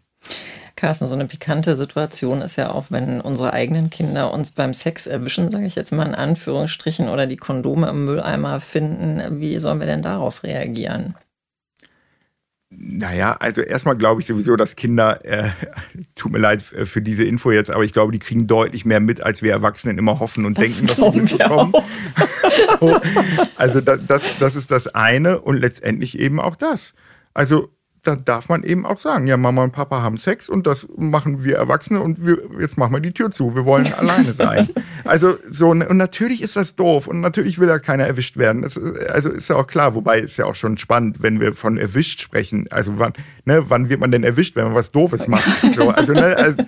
Carsten, 0.77 1.07
so 1.07 1.15
eine 1.15 1.25
pikante 1.25 1.75
Situation 1.75 2.43
ist 2.43 2.57
ja 2.57 2.71
auch, 2.71 2.87
wenn 2.91 3.23
unsere 3.23 3.55
eigenen 3.55 3.89
Kinder 3.89 4.33
uns 4.33 4.51
beim 4.51 4.75
Sex 4.75 5.07
erwischen, 5.07 5.51
sage 5.51 5.65
ich 5.65 5.75
jetzt 5.75 5.91
mal 5.91 6.07
in 6.07 6.15
Anführungsstrichen, 6.15 7.09
oder 7.09 7.27
die 7.27 7.39
Kondome 7.39 7.89
im 7.89 8.05
Mülleimer 8.05 8.61
finden. 8.61 9.41
Wie 9.41 9.59
sollen 9.59 9.81
wir 9.81 9.87
denn 9.87 10.03
darauf 10.03 10.43
reagieren? 10.43 11.15
Naja, 12.69 13.37
also 13.39 13.63
erstmal 13.63 13.97
glaube 13.97 14.21
ich 14.21 14.27
sowieso, 14.27 14.57
dass 14.57 14.77
Kinder, 14.77 15.25
äh, 15.25 15.51
tut 16.15 16.33
mir 16.33 16.39
leid 16.39 16.61
für 16.63 17.01
diese 17.01 17.25
Info 17.25 17.51
jetzt, 17.51 17.71
aber 17.71 17.85
ich 17.85 17.93
glaube, 17.95 18.13
die 18.13 18.19
kriegen 18.19 18.47
deutlich 18.47 18.85
mehr 18.85 19.01
mit, 19.01 19.23
als 19.23 19.41
wir 19.41 19.53
Erwachsenen 19.53 19.97
immer 19.97 20.19
hoffen 20.19 20.45
und 20.45 20.59
das 20.59 20.65
denken, 20.65 20.87
dass 20.89 21.13
sie 21.13 21.21
mitbekommen. 21.21 21.73
so, 22.81 23.01
also 23.57 23.81
das, 23.81 24.01
das, 24.07 24.39
das 24.39 24.57
ist 24.57 24.71
das 24.71 24.89
eine 24.89 25.41
und 25.41 25.57
letztendlich 25.57 26.19
eben 26.19 26.39
auch 26.39 26.57
das. 26.57 26.93
Also 27.33 27.71
dann 28.07 28.25
darf 28.25 28.49
man 28.49 28.63
eben 28.63 28.87
auch 28.87 28.99
sagen, 28.99 29.27
ja, 29.27 29.37
Mama 29.37 29.65
und 29.65 29.73
Papa 29.73 30.03
haben 30.03 30.17
Sex 30.17 30.49
und 30.49 30.67
das 30.67 30.89
machen 30.97 31.45
wir 31.45 31.57
Erwachsene 31.57 32.01
und 32.01 32.25
wir, 32.25 32.39
jetzt 32.61 32.79
machen 32.79 32.93
wir 32.93 33.01
die 33.01 33.13
Tür 33.13 33.31
zu. 33.31 33.55
Wir 33.55 33.65
wollen 33.65 33.93
alleine 33.99 34.33
sein. 34.33 34.69
Also 35.05 35.37
so, 35.51 35.71
und 35.71 35.97
natürlich 35.97 36.43
ist 36.43 36.57
das 36.57 36.77
doof 36.77 37.07
und 37.07 37.21
natürlich 37.21 37.59
will 37.59 37.69
ja 37.69 37.79
keiner 37.79 38.07
erwischt 38.07 38.37
werden. 38.37 38.63
Das 38.63 38.79
also 38.79 39.31
ist 39.31 39.49
ja 39.49 39.57
auch 39.57 39.67
klar, 39.67 39.95
wobei 39.95 40.21
ist 40.21 40.37
ja 40.37 40.47
auch 40.47 40.55
schon 40.55 40.79
spannend, 40.79 41.23
wenn 41.23 41.41
wir 41.41 41.55
von 41.55 41.79
erwischt 41.79 42.21
sprechen. 42.21 42.67
Also 42.71 42.99
wann, 42.99 43.13
ne, 43.45 43.69
wann 43.69 43.89
wird 43.89 44.01
man 44.01 44.11
denn 44.11 44.25
erwischt, 44.25 44.57
wenn 44.57 44.65
man 44.65 44.75
was 44.75 44.91
Doofes 44.91 45.29
macht? 45.29 45.47
So, 45.77 45.91
also, 45.91 46.13
ne, 46.13 46.37
also, 46.37 46.63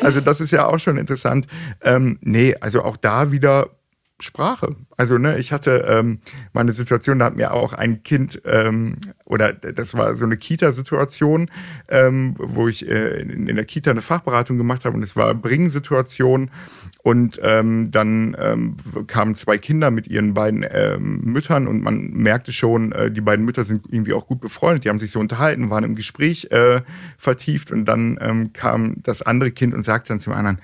also, 0.00 0.20
das 0.20 0.40
ist 0.40 0.52
ja 0.52 0.66
auch 0.66 0.78
schon 0.78 0.96
interessant. 0.96 1.46
Ähm, 1.82 2.18
nee, 2.22 2.54
also 2.60 2.82
auch 2.82 2.96
da 2.96 3.30
wieder 3.30 3.68
Sprache. 4.20 4.74
Also 4.96 5.16
ne, 5.16 5.38
ich 5.38 5.52
hatte 5.52 5.86
ähm, 5.88 6.18
mal 6.52 6.62
eine 6.62 6.72
Situation, 6.72 7.20
da 7.20 7.26
hat 7.26 7.36
mir 7.36 7.52
auch 7.52 7.72
ein 7.72 8.02
Kind 8.02 8.42
ähm, 8.44 8.96
oder 9.24 9.52
das 9.52 9.94
war 9.94 10.16
so 10.16 10.24
eine 10.24 10.36
Kita-Situation, 10.36 11.50
ähm, 11.88 12.34
wo 12.36 12.66
ich 12.66 12.88
äh, 12.88 13.20
in, 13.20 13.46
in, 13.46 13.54
der 13.54 13.64
Kita 13.64 13.92
eine 13.92 14.02
Fachberatung 14.02 14.58
gemacht 14.58 14.84
habe 14.84 14.96
und 14.96 15.04
es 15.04 15.14
war 15.14 15.32
Bringen-Situation 15.34 16.50
und 17.04 17.38
ähm, 17.44 17.92
dann 17.92 18.36
ähm, 18.40 18.76
kamen 19.06 19.36
zwei 19.36 19.56
Kinder 19.56 19.92
mit 19.92 20.08
ihren 20.08 20.34
beiden 20.34 20.66
ähm, 20.68 21.20
Müttern 21.22 21.68
und 21.68 21.82
man 21.82 22.10
merkte 22.10 22.52
schon, 22.52 22.90
äh, 22.90 23.12
die 23.12 23.20
beiden 23.20 23.44
Mütter 23.44 23.64
sind 23.64 23.86
irgendwie 23.88 24.14
auch 24.14 24.26
gut 24.26 24.40
befreundet, 24.40 24.84
die 24.84 24.88
haben 24.88 24.98
sich 24.98 25.12
so 25.12 25.20
unterhalten, 25.20 25.70
waren 25.70 25.84
im 25.84 25.94
Gespräch 25.94 26.48
äh, 26.50 26.80
vertieft 27.18 27.70
und 27.70 27.84
dann 27.84 28.18
ähm, 28.20 28.52
kam 28.52 28.96
das 29.02 29.22
andere 29.22 29.52
Kind 29.52 29.74
und 29.74 29.84
sagte 29.84 30.08
dann 30.08 30.20
zum 30.20 30.32
anderen, 30.32 30.58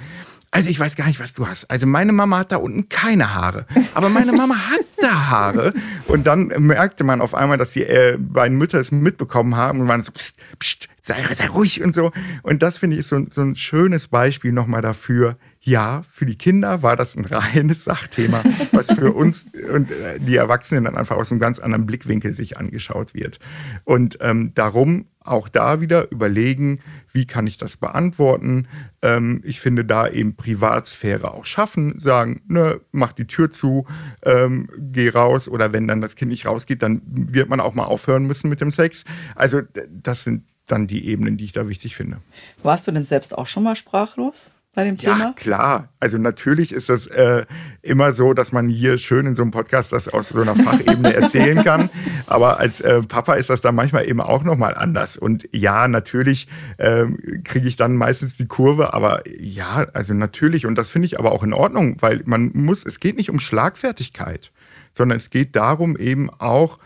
also 0.54 0.70
ich 0.70 0.78
weiß 0.78 0.94
gar 0.94 1.08
nicht, 1.08 1.18
was 1.18 1.32
du 1.32 1.48
hast. 1.48 1.68
Also 1.68 1.84
meine 1.84 2.12
Mama 2.12 2.38
hat 2.38 2.52
da 2.52 2.58
unten 2.58 2.88
keine 2.88 3.34
Haare, 3.34 3.66
aber 3.92 4.08
meine 4.08 4.32
Mama 4.32 4.54
hat 4.54 4.86
da 5.00 5.28
Haare. 5.28 5.74
Und 6.06 6.28
dann 6.28 6.46
merkte 6.58 7.02
man 7.02 7.20
auf 7.20 7.34
einmal, 7.34 7.58
dass 7.58 7.72
die 7.72 7.82
äh, 7.82 8.16
beiden 8.20 8.56
Mütter 8.56 8.78
es 8.78 8.92
mitbekommen 8.92 9.56
haben 9.56 9.80
und 9.80 9.88
waren 9.88 10.04
so, 10.04 10.12
pst, 10.12 10.36
pst, 10.60 10.88
sei, 11.02 11.16
sei 11.34 11.48
ruhig 11.48 11.82
und 11.82 11.92
so. 11.92 12.12
Und 12.44 12.62
das 12.62 12.78
finde 12.78 12.96
ich 12.96 13.06
so, 13.08 13.20
so 13.28 13.40
ein 13.40 13.56
schönes 13.56 14.06
Beispiel 14.06 14.52
nochmal 14.52 14.80
dafür. 14.80 15.36
Ja, 15.66 16.02
für 16.10 16.26
die 16.26 16.36
Kinder 16.36 16.82
war 16.82 16.94
das 16.94 17.16
ein 17.16 17.24
reines 17.24 17.84
Sachthema, 17.84 18.42
was 18.72 18.92
für 18.92 19.12
uns 19.14 19.46
und 19.72 19.90
äh, 19.90 20.20
die 20.20 20.36
Erwachsenen 20.36 20.84
dann 20.84 20.94
einfach 20.94 21.16
aus 21.16 21.30
einem 21.30 21.40
ganz 21.40 21.58
anderen 21.58 21.86
Blickwinkel 21.86 22.34
sich 22.34 22.58
angeschaut 22.58 23.14
wird. 23.14 23.38
Und 23.84 24.18
ähm, 24.20 24.52
darum 24.54 25.06
auch 25.20 25.48
da 25.48 25.80
wieder 25.80 26.10
überlegen, 26.12 26.80
wie 27.12 27.26
kann 27.26 27.46
ich 27.46 27.56
das 27.56 27.78
beantworten. 27.78 28.68
Ähm, 29.00 29.40
ich 29.42 29.58
finde 29.58 29.86
da 29.86 30.06
eben 30.06 30.36
Privatsphäre 30.36 31.32
auch 31.32 31.46
schaffen, 31.46 31.98
sagen, 31.98 32.42
ne, 32.46 32.82
mach 32.92 33.14
die 33.14 33.26
Tür 33.26 33.50
zu, 33.50 33.86
ähm, 34.22 34.68
geh 34.76 35.08
raus 35.08 35.48
oder 35.48 35.72
wenn 35.72 35.88
dann 35.88 36.02
das 36.02 36.14
Kind 36.14 36.30
nicht 36.30 36.44
rausgeht, 36.44 36.82
dann 36.82 37.00
wird 37.06 37.48
man 37.48 37.60
auch 37.60 37.72
mal 37.72 37.84
aufhören 37.84 38.26
müssen 38.26 38.50
mit 38.50 38.60
dem 38.60 38.70
Sex. 38.70 39.04
Also 39.34 39.62
das 39.90 40.24
sind 40.24 40.44
dann 40.66 40.86
die 40.86 41.06
Ebenen, 41.06 41.38
die 41.38 41.44
ich 41.44 41.52
da 41.52 41.68
wichtig 41.68 41.96
finde. 41.96 42.18
Warst 42.62 42.86
du 42.86 42.92
denn 42.92 43.04
selbst 43.04 43.36
auch 43.36 43.46
schon 43.46 43.62
mal 43.62 43.76
sprachlos? 43.76 44.50
Bei 44.74 44.84
dem 44.84 44.98
Thema? 44.98 45.18
Ja, 45.18 45.32
klar. 45.32 45.88
Also 46.00 46.18
natürlich 46.18 46.72
ist 46.72 46.88
das 46.88 47.06
äh, 47.06 47.46
immer 47.82 48.12
so, 48.12 48.34
dass 48.34 48.52
man 48.52 48.68
hier 48.68 48.98
schön 48.98 49.26
in 49.26 49.34
so 49.34 49.42
einem 49.42 49.52
Podcast 49.52 49.92
das 49.92 50.08
aus 50.08 50.30
so 50.30 50.42
einer 50.42 50.56
Fachebene 50.56 51.14
erzählen 51.14 51.62
kann. 51.62 51.90
Aber 52.26 52.58
als 52.58 52.80
äh, 52.80 53.02
Papa 53.02 53.34
ist 53.34 53.50
das 53.50 53.60
dann 53.60 53.74
manchmal 53.74 54.08
eben 54.08 54.20
auch 54.20 54.42
nochmal 54.42 54.74
anders. 54.74 55.16
Und 55.16 55.48
ja, 55.52 55.88
natürlich 55.88 56.48
äh, 56.78 57.06
kriege 57.44 57.68
ich 57.68 57.76
dann 57.76 57.96
meistens 57.96 58.36
die 58.36 58.46
Kurve. 58.46 58.92
Aber 58.92 59.22
ja, 59.28 59.86
also 59.92 60.12
natürlich. 60.12 60.66
Und 60.66 60.76
das 60.76 60.90
finde 60.90 61.06
ich 61.06 61.18
aber 61.18 61.32
auch 61.32 61.42
in 61.42 61.52
Ordnung, 61.52 61.96
weil 62.00 62.22
man 62.24 62.50
muss, 62.52 62.84
es 62.84 63.00
geht 63.00 63.16
nicht 63.16 63.30
um 63.30 63.40
Schlagfertigkeit, 63.40 64.52
sondern 64.92 65.18
es 65.18 65.30
geht 65.30 65.56
darum 65.56 65.96
eben 65.96 66.30
auch, 66.30 66.78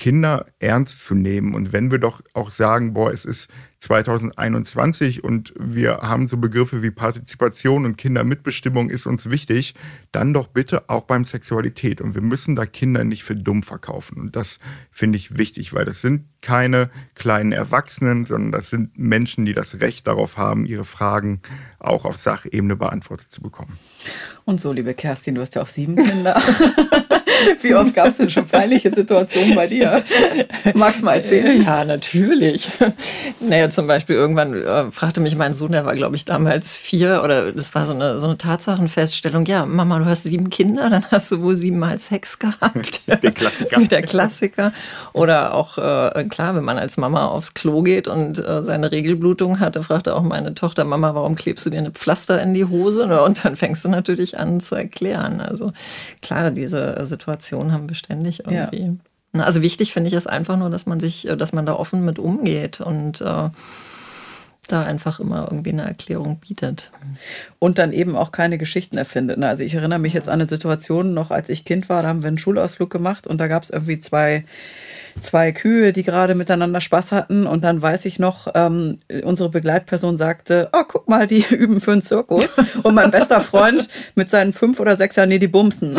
Kinder 0.00 0.46
ernst 0.60 1.04
zu 1.04 1.14
nehmen. 1.14 1.52
Und 1.52 1.74
wenn 1.74 1.90
wir 1.90 1.98
doch 1.98 2.22
auch 2.32 2.50
sagen, 2.50 2.94
boah, 2.94 3.12
es 3.12 3.26
ist 3.26 3.50
2021 3.80 5.24
und 5.24 5.54
wir 5.58 5.98
haben 6.02 6.28
so 6.28 6.36
Begriffe 6.36 6.82
wie 6.82 6.90
Partizipation 6.90 7.86
und 7.86 7.96
Kindermitbestimmung 7.96 8.90
ist 8.90 9.06
uns 9.06 9.30
wichtig, 9.30 9.74
dann 10.12 10.34
doch 10.34 10.48
bitte 10.48 10.88
auch 10.90 11.04
beim 11.04 11.24
Sexualität. 11.24 12.02
Und 12.02 12.14
wir 12.14 12.20
müssen 12.20 12.56
da 12.56 12.66
Kinder 12.66 13.04
nicht 13.04 13.24
für 13.24 13.34
dumm 13.34 13.62
verkaufen. 13.62 14.20
Und 14.20 14.36
das 14.36 14.58
finde 14.90 15.16
ich 15.16 15.38
wichtig, 15.38 15.72
weil 15.72 15.86
das 15.86 16.02
sind 16.02 16.26
keine 16.42 16.90
kleinen 17.14 17.52
Erwachsenen, 17.52 18.26
sondern 18.26 18.52
das 18.52 18.68
sind 18.68 18.98
Menschen, 18.98 19.46
die 19.46 19.54
das 19.54 19.80
Recht 19.80 20.06
darauf 20.06 20.36
haben, 20.36 20.66
ihre 20.66 20.84
Fragen 20.84 21.40
auch 21.78 22.04
auf 22.04 22.18
Sachebene 22.18 22.76
beantwortet 22.76 23.32
zu 23.32 23.40
bekommen. 23.40 23.78
Und 24.44 24.60
so, 24.60 24.72
liebe 24.72 24.92
Kerstin, 24.92 25.36
du 25.36 25.40
hast 25.40 25.54
ja 25.54 25.62
auch 25.62 25.68
sieben 25.68 25.96
Kinder. 25.96 26.40
Wie 27.62 27.74
oft 27.74 27.94
gab 27.94 28.08
es 28.08 28.16
denn 28.16 28.30
schon 28.30 28.46
peinliche 28.46 28.94
Situationen 28.94 29.54
bei 29.54 29.66
dir? 29.66 30.02
Magst 30.74 31.00
du 31.00 31.06
mal 31.06 31.14
erzählen? 31.14 31.62
Ja, 31.62 31.84
natürlich. 31.84 32.68
Naja, 33.40 33.69
zum 33.70 33.86
Beispiel 33.86 34.16
irgendwann 34.16 34.54
äh, 34.54 34.90
fragte 34.90 35.20
mich 35.20 35.36
mein 35.36 35.54
Sohn, 35.54 35.72
der 35.72 35.84
war, 35.84 35.94
glaube 35.94 36.16
ich, 36.16 36.24
damals 36.24 36.76
vier, 36.76 37.22
oder 37.24 37.52
das 37.52 37.74
war 37.74 37.86
so 37.86 37.92
eine, 37.92 38.18
so 38.18 38.26
eine 38.26 38.38
Tatsachenfeststellung. 38.38 39.44
Ja, 39.46 39.66
Mama, 39.66 39.98
du 39.98 40.04
hast 40.04 40.24
sieben 40.24 40.50
Kinder, 40.50 40.90
dann 40.90 41.04
hast 41.10 41.30
du 41.32 41.42
wohl 41.42 41.56
siebenmal 41.56 41.98
Sex 41.98 42.38
gehabt. 42.38 43.08
Der 43.22 43.32
Klassiker. 43.32 43.80
Der 43.80 44.02
Klassiker. 44.02 44.72
Oder 45.12 45.54
auch, 45.54 45.78
äh, 45.78 46.24
klar, 46.24 46.54
wenn 46.54 46.64
man 46.64 46.78
als 46.78 46.96
Mama 46.96 47.26
aufs 47.26 47.54
Klo 47.54 47.82
geht 47.82 48.08
und 48.08 48.38
äh, 48.38 48.62
seine 48.62 48.92
Regelblutung 48.92 49.60
hatte, 49.60 49.82
fragte 49.82 50.14
auch 50.14 50.22
meine 50.22 50.54
Tochter, 50.54 50.84
Mama, 50.84 51.14
warum 51.14 51.34
klebst 51.34 51.66
du 51.66 51.70
dir 51.70 51.78
eine 51.78 51.90
Pflaster 51.90 52.42
in 52.42 52.54
die 52.54 52.64
Hose? 52.64 53.22
Und 53.22 53.44
dann 53.44 53.56
fängst 53.56 53.84
du 53.84 53.88
natürlich 53.88 54.38
an 54.38 54.60
zu 54.60 54.74
erklären. 54.74 55.40
Also 55.40 55.72
klar, 56.22 56.50
diese 56.50 57.04
Situation 57.06 57.72
haben 57.72 57.88
wir 57.88 57.96
ständig 57.96 58.40
irgendwie. 58.40 58.84
Ja. 58.84 59.09
Also 59.32 59.62
wichtig 59.62 59.92
finde 59.92 60.08
ich 60.08 60.14
es 60.14 60.26
einfach 60.26 60.56
nur, 60.56 60.70
dass 60.70 60.86
man 60.86 61.00
sich, 61.00 61.28
äh, 61.28 61.36
dass 61.36 61.52
man 61.52 61.66
da 61.66 61.74
offen 61.74 62.04
mit 62.04 62.18
umgeht 62.18 62.80
und 62.80 63.20
äh, 63.20 63.50
da 64.68 64.82
einfach 64.82 65.20
immer 65.20 65.48
irgendwie 65.50 65.70
eine 65.70 65.82
Erklärung 65.82 66.38
bietet. 66.38 66.92
Und 67.58 67.78
dann 67.78 67.92
eben 67.92 68.16
auch 68.16 68.32
keine 68.32 68.58
Geschichten 68.58 68.96
erfindet. 68.98 69.38
Ne? 69.38 69.48
Also 69.48 69.64
ich 69.64 69.74
erinnere 69.74 69.98
mich 69.98 70.12
jetzt 70.12 70.28
an 70.28 70.34
eine 70.34 70.46
Situation, 70.46 71.12
noch 71.12 71.30
als 71.30 71.48
ich 71.48 71.64
Kind 71.64 71.88
war, 71.88 72.02
da 72.02 72.08
haben 72.08 72.22
wir 72.22 72.28
einen 72.28 72.38
Schulausflug 72.38 72.90
gemacht 72.90 73.26
und 73.26 73.38
da 73.38 73.48
gab 73.48 73.62
es 73.62 73.70
irgendwie 73.70 73.98
zwei 73.98 74.44
zwei 75.20 75.52
Kühe, 75.52 75.92
die 75.92 76.02
gerade 76.02 76.34
miteinander 76.34 76.80
Spaß 76.80 77.12
hatten. 77.12 77.46
Und 77.46 77.64
dann 77.64 77.82
weiß 77.82 78.04
ich 78.04 78.18
noch, 78.18 78.48
ähm, 78.54 78.98
unsere 79.24 79.48
Begleitperson 79.48 80.16
sagte, 80.16 80.68
oh, 80.72 80.84
guck 80.86 81.08
mal, 81.08 81.26
die 81.26 81.44
üben 81.50 81.80
für 81.80 81.92
einen 81.92 82.02
Zirkus. 82.02 82.58
Und 82.82 82.94
mein 82.94 83.10
bester 83.10 83.40
Freund 83.40 83.88
mit 84.14 84.30
seinen 84.30 84.52
fünf 84.52 84.80
oder 84.80 84.96
sechs 84.96 85.16
Jahren, 85.16 85.28
nee, 85.28 85.38
die 85.38 85.48
bumsen. 85.48 85.96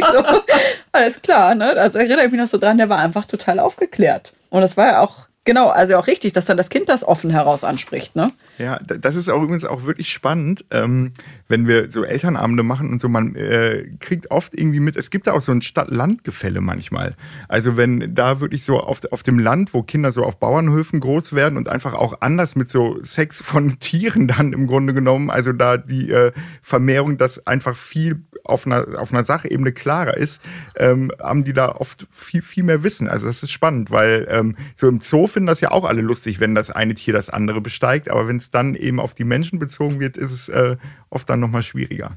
Ich 0.00 0.06
so, 0.06 0.24
alles 0.92 1.22
klar, 1.22 1.54
ne? 1.54 1.70
Also 1.76 1.98
erinnere 1.98 2.26
ich 2.26 2.32
mich 2.32 2.40
noch 2.40 2.48
so 2.48 2.58
dran, 2.58 2.78
der 2.78 2.88
war 2.88 2.98
einfach 2.98 3.24
total 3.26 3.58
aufgeklärt. 3.60 4.32
Und 4.50 4.62
das 4.62 4.76
war 4.76 4.86
ja 4.86 5.00
auch 5.00 5.30
Genau, 5.44 5.68
also 5.68 5.96
auch 5.96 6.06
richtig, 6.06 6.32
dass 6.32 6.44
dann 6.44 6.56
das 6.56 6.68
Kind 6.68 6.88
das 6.88 7.02
offen 7.02 7.30
heraus 7.30 7.64
anspricht, 7.64 8.14
ne? 8.14 8.32
Ja, 8.60 8.78
das 8.78 9.16
ist 9.16 9.30
auch 9.30 9.42
übrigens 9.42 9.64
auch 9.64 9.86
wirklich 9.86 10.12
spannend, 10.12 10.66
ähm, 10.70 11.12
wenn 11.48 11.66
wir 11.66 11.90
so 11.90 12.04
Elternabende 12.04 12.62
machen 12.62 12.90
und 12.90 13.00
so, 13.00 13.08
man 13.08 13.34
äh, 13.34 13.86
kriegt 14.00 14.30
oft 14.30 14.52
irgendwie 14.52 14.80
mit, 14.80 14.96
es 14.96 15.08
gibt 15.08 15.26
da 15.26 15.32
auch 15.32 15.40
so 15.40 15.50
ein 15.50 15.62
Stadt-Land-Gefälle 15.62 16.60
manchmal. 16.60 17.16
Also 17.48 17.78
wenn 17.78 18.14
da 18.14 18.38
wirklich 18.40 18.64
so 18.64 18.78
auf, 18.78 19.00
auf 19.12 19.22
dem 19.22 19.38
Land, 19.38 19.72
wo 19.72 19.82
Kinder 19.82 20.12
so 20.12 20.24
auf 20.24 20.38
Bauernhöfen 20.38 21.00
groß 21.00 21.32
werden 21.32 21.56
und 21.56 21.70
einfach 21.70 21.94
auch 21.94 22.20
anders 22.20 22.54
mit 22.54 22.68
so 22.68 22.98
Sex 23.02 23.40
von 23.40 23.78
Tieren 23.80 24.26
dann 24.26 24.52
im 24.52 24.66
Grunde 24.66 24.92
genommen, 24.92 25.30
also 25.30 25.54
da 25.54 25.78
die 25.78 26.10
äh, 26.10 26.32
Vermehrung, 26.60 27.16
das 27.16 27.46
einfach 27.46 27.74
viel 27.74 28.20
auf 28.44 28.66
einer, 28.66 29.00
auf 29.00 29.12
einer 29.12 29.24
Sachebene 29.24 29.72
klarer 29.72 30.16
ist, 30.16 30.40
ähm, 30.76 31.10
haben 31.22 31.44
die 31.44 31.52
da 31.52 31.76
oft 31.76 32.06
viel, 32.10 32.42
viel 32.42 32.64
mehr 32.64 32.82
Wissen. 32.82 33.08
Also 33.08 33.26
das 33.26 33.42
ist 33.42 33.50
spannend, 33.50 33.90
weil 33.90 34.26
ähm, 34.30 34.56
so 34.74 34.88
im 34.88 35.00
Zoo 35.00 35.26
finden 35.26 35.46
das 35.46 35.60
ja 35.60 35.70
auch 35.70 35.84
alle 35.84 36.02
lustig, 36.02 36.40
wenn 36.40 36.54
das 36.54 36.70
eine 36.70 36.94
Tier 36.94 37.14
das 37.14 37.30
andere 37.30 37.60
besteigt, 37.60 38.10
aber 38.10 38.28
wenn 38.28 38.36
es 38.36 38.49
dann 38.50 38.74
eben 38.74 39.00
auf 39.00 39.14
die 39.14 39.24
Menschen 39.24 39.58
bezogen 39.58 40.00
wird, 40.00 40.16
ist 40.16 40.32
es 40.32 40.48
äh, 40.48 40.76
oft 41.10 41.28
dann 41.28 41.40
nochmal 41.40 41.62
schwieriger. 41.62 42.12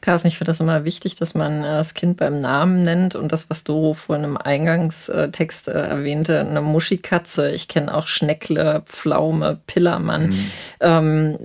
Carsten, 0.00 0.28
ich 0.28 0.38
finde 0.38 0.50
das 0.50 0.60
immer 0.60 0.84
wichtig, 0.84 1.14
dass 1.14 1.34
man 1.34 1.62
äh, 1.62 1.76
das 1.76 1.94
Kind 1.94 2.16
beim 2.16 2.40
Namen 2.40 2.82
nennt 2.82 3.14
und 3.14 3.30
das, 3.30 3.50
was 3.50 3.62
Doro 3.62 3.94
vorhin 3.94 4.24
im 4.24 4.36
Eingangstext 4.36 5.68
äh, 5.68 5.72
erwähnte, 5.72 6.40
eine 6.40 6.60
Muschikatze. 6.60 7.50
Ich 7.50 7.68
kenne 7.68 7.94
auch 7.94 8.08
Schneckle, 8.08 8.82
Pflaume, 8.86 9.60
Pillermann. 9.66 10.30
Mhm. 10.30 10.50
Ähm, 10.80 11.38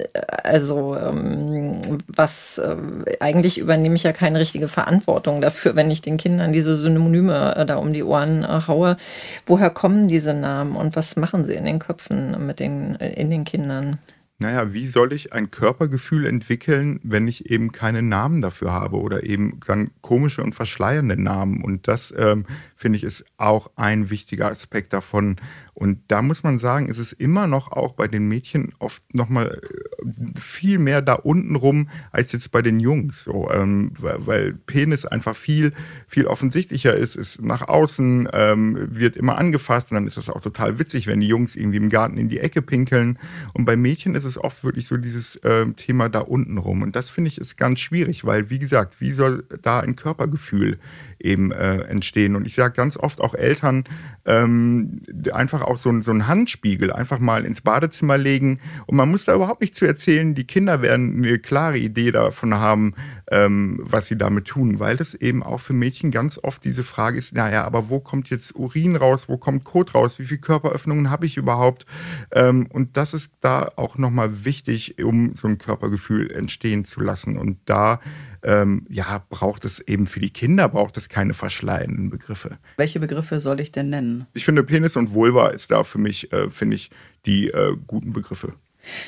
also 0.43 0.95
ähm, 0.95 1.99
was 2.07 2.57
äh, 2.57 2.75
eigentlich 3.19 3.59
übernehme 3.59 3.95
ich 3.95 4.03
ja 4.03 4.13
keine 4.13 4.39
richtige 4.39 4.67
Verantwortung 4.67 5.41
dafür, 5.41 5.75
wenn 5.75 5.91
ich 5.91 6.01
den 6.01 6.17
Kindern 6.17 6.51
diese 6.51 6.75
Synonyme 6.75 7.55
äh, 7.55 7.65
da 7.65 7.75
um 7.77 7.93
die 7.93 8.03
Ohren 8.03 8.43
äh, 8.43 8.61
haue. 8.67 8.97
Woher 9.45 9.69
kommen 9.69 10.07
diese 10.07 10.33
Namen 10.33 10.75
und 10.75 10.95
was 10.95 11.15
machen 11.15 11.45
sie 11.45 11.53
in 11.53 11.65
den 11.65 11.79
Köpfen 11.79 12.45
mit 12.45 12.59
den, 12.59 12.95
in 12.95 13.29
den 13.29 13.45
Kindern? 13.45 13.99
Naja, 14.39 14.71
wie 14.71 14.85
soll 14.85 15.13
ich 15.13 15.33
ein 15.33 15.49
Körpergefühl 15.49 16.25
entwickeln, 16.27 16.99
wenn 17.01 17.27
ich 17.27 17.49
eben 17.49 17.71
keinen 17.71 18.07
Namen 18.07 18.41
dafür 18.41 18.71
habe 18.71 18.97
oder 18.97 19.23
eben 19.23 19.59
dann 19.65 19.89
komische 20.01 20.43
und 20.43 20.53
verschleiernde 20.53 21.19
Namen? 21.19 21.63
Und 21.63 21.87
das 21.87 22.13
ähm, 22.15 22.45
finde 22.75 22.97
ich, 22.97 23.03
ist 23.03 23.25
auch 23.37 23.71
ein 23.75 24.11
wichtiger 24.11 24.51
Aspekt 24.51 24.93
davon. 24.93 25.37
Und 25.77 25.99
da 26.07 26.23
muss 26.23 26.41
man 26.41 26.57
sagen, 26.57 26.89
ist 26.89 26.97
es 26.97 27.13
immer 27.13 27.45
noch 27.45 27.71
auch 27.71 27.93
bei 27.93 28.07
den 28.07 28.27
Mädchen 28.27 28.73
oft 28.79 29.13
nochmal 29.13 29.61
äh, 29.61 30.39
viel 30.39 30.79
mehr 30.79 31.03
da 31.03 31.13
unten 31.13 31.55
rum 31.55 31.89
als 32.11 32.31
jetzt 32.31 32.49
bei 32.49 32.63
den 32.63 32.79
Jungs. 32.79 33.23
So, 33.23 33.51
ähm, 33.51 33.91
weil 33.99 34.53
Penis 34.53 35.05
einfach 35.05 35.35
viel, 35.35 35.73
viel 36.07 36.25
offensichtlicher 36.25 36.95
ist, 36.95 37.15
ist 37.15 37.43
nach 37.43 37.67
außen, 37.67 38.27
ähm, 38.33 38.87
wird 38.89 39.17
immer 39.17 39.37
angefasst 39.37 39.91
und 39.91 39.95
dann 39.95 40.07
ist 40.07 40.17
das 40.17 40.31
auch 40.31 40.41
total 40.41 40.79
witzig, 40.79 41.05
wenn 41.05 41.19
die 41.19 41.27
Jungs 41.27 41.55
irgendwie 41.55 41.77
im 41.77 41.89
Garten 41.89 42.17
in 42.17 42.27
die 42.27 42.39
Ecke 42.39 42.63
pinkeln. 42.63 43.19
Und 43.53 43.65
bei 43.65 43.75
Mädchen 43.75 44.15
ist 44.15 44.25
es 44.25 44.39
oft 44.39 44.63
wirklich 44.63 44.87
so 44.87 44.97
dieses 44.97 45.35
äh, 45.37 45.67
Thema 45.73 46.09
da 46.09 46.21
unten 46.21 46.57
rum. 46.57 46.81
Und 46.81 46.95
das 46.95 47.11
finde 47.11 47.27
ich 47.27 47.37
ist 47.37 47.55
ganz 47.55 47.81
schwierig, 47.81 48.25
weil, 48.25 48.49
wie 48.49 48.57
gesagt, 48.57 48.99
wie 48.99 49.11
soll 49.11 49.43
da 49.61 49.81
ein 49.81 49.95
Körpergefühl 49.95 50.79
eben 51.19 51.51
äh, 51.51 51.79
entstehen. 51.81 52.35
Und 52.35 52.45
ich 52.45 52.55
sage 52.55 52.73
ganz 52.73 52.97
oft 52.97 53.21
auch 53.21 53.33
Eltern, 53.33 53.83
ähm, 54.25 55.01
einfach 55.31 55.61
auch 55.61 55.77
so, 55.77 55.99
so 56.01 56.11
einen 56.11 56.27
Handspiegel 56.27 56.91
einfach 56.91 57.19
mal 57.19 57.45
ins 57.45 57.61
Badezimmer 57.61 58.17
legen. 58.17 58.59
Und 58.85 58.97
man 58.97 59.09
muss 59.09 59.25
da 59.25 59.35
überhaupt 59.35 59.61
nicht 59.61 59.75
zu 59.75 59.85
erzählen, 59.85 60.35
die 60.35 60.45
Kinder 60.45 60.81
werden 60.81 61.17
eine 61.17 61.39
klare 61.39 61.77
Idee 61.77 62.11
davon 62.11 62.55
haben, 62.55 62.93
ähm, 63.31 63.79
was 63.81 64.07
sie 64.07 64.17
damit 64.17 64.45
tun, 64.45 64.79
weil 64.79 64.97
das 64.97 65.13
eben 65.13 65.43
auch 65.43 65.59
für 65.59 65.73
Mädchen 65.73 66.11
ganz 66.11 66.39
oft 66.41 66.63
diese 66.63 66.83
Frage 66.83 67.17
ist, 67.17 67.33
naja, 67.33 67.65
aber 67.65 67.89
wo 67.89 67.99
kommt 67.99 68.29
jetzt 68.29 68.55
Urin 68.55 68.95
raus, 68.95 69.27
wo 69.27 69.37
kommt 69.37 69.63
Kot 69.63 69.95
raus, 69.95 70.19
wie 70.19 70.25
viele 70.25 70.39
Körperöffnungen 70.39 71.09
habe 71.09 71.25
ich 71.25 71.37
überhaupt? 71.37 71.85
Ähm, 72.31 72.67
und 72.71 72.97
das 72.97 73.13
ist 73.13 73.33
da 73.41 73.69
auch 73.75 73.97
nochmal 73.97 74.45
wichtig, 74.45 75.03
um 75.03 75.35
so 75.35 75.47
ein 75.47 75.57
Körpergefühl 75.57 76.31
entstehen 76.31 76.85
zu 76.85 77.01
lassen. 77.01 77.37
Und 77.37 77.59
da 77.65 77.99
ähm, 78.47 78.85
ja, 78.89 79.23
braucht 79.29 79.65
es 79.65 79.81
eben 79.81 80.07
für 80.07 80.21
die 80.21 80.29
Kinder, 80.29 80.69
braucht 80.69 80.95
es 80.95 81.09
keine 81.09 81.33
verschleierenden 81.33 82.09
Begriffe. 82.09 82.57
Welche 82.77 83.01
Begriffe 83.01 83.41
soll 83.41 83.59
ich 83.59 83.73
denn 83.73 83.89
nennen? 83.89 84.25
Ich 84.33 84.45
finde, 84.45 84.63
Penis 84.63 84.95
und 84.95 85.13
Vulva 85.13 85.49
ist 85.49 85.69
da 85.69 85.83
für 85.83 85.97
mich, 85.97 86.31
äh, 86.31 86.49
finde 86.49 86.77
ich, 86.77 86.89
die 87.25 87.49
äh, 87.49 87.75
guten 87.85 88.13
Begriffe. 88.13 88.53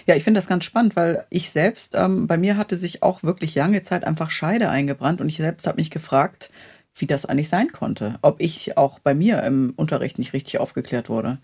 Ja, 0.05 0.15
ich 0.15 0.25
finde 0.25 0.39
das 0.39 0.47
ganz 0.47 0.65
spannend, 0.65 0.97
weil 0.97 1.25
ich 1.29 1.51
selbst, 1.51 1.95
ähm, 1.95 2.27
bei 2.27 2.37
mir 2.37 2.57
hatte 2.57 2.75
sich 2.75 3.01
auch 3.01 3.23
wirklich 3.23 3.55
lange 3.55 3.81
Zeit 3.81 4.03
einfach 4.03 4.29
Scheide 4.29 4.69
eingebrannt 4.69 5.21
und 5.21 5.29
ich 5.29 5.37
selbst 5.37 5.65
habe 5.67 5.77
mich 5.77 5.89
gefragt, 5.89 6.51
wie 6.95 7.07
das 7.07 7.25
eigentlich 7.25 7.47
sein 7.47 7.71
konnte. 7.71 8.19
Ob 8.21 8.41
ich 8.41 8.77
auch 8.77 8.99
bei 8.99 9.13
mir 9.13 9.41
im 9.43 9.71
Unterricht 9.77 10.19
nicht 10.19 10.33
richtig 10.33 10.59
aufgeklärt 10.59 11.07
wurde. 11.07 11.39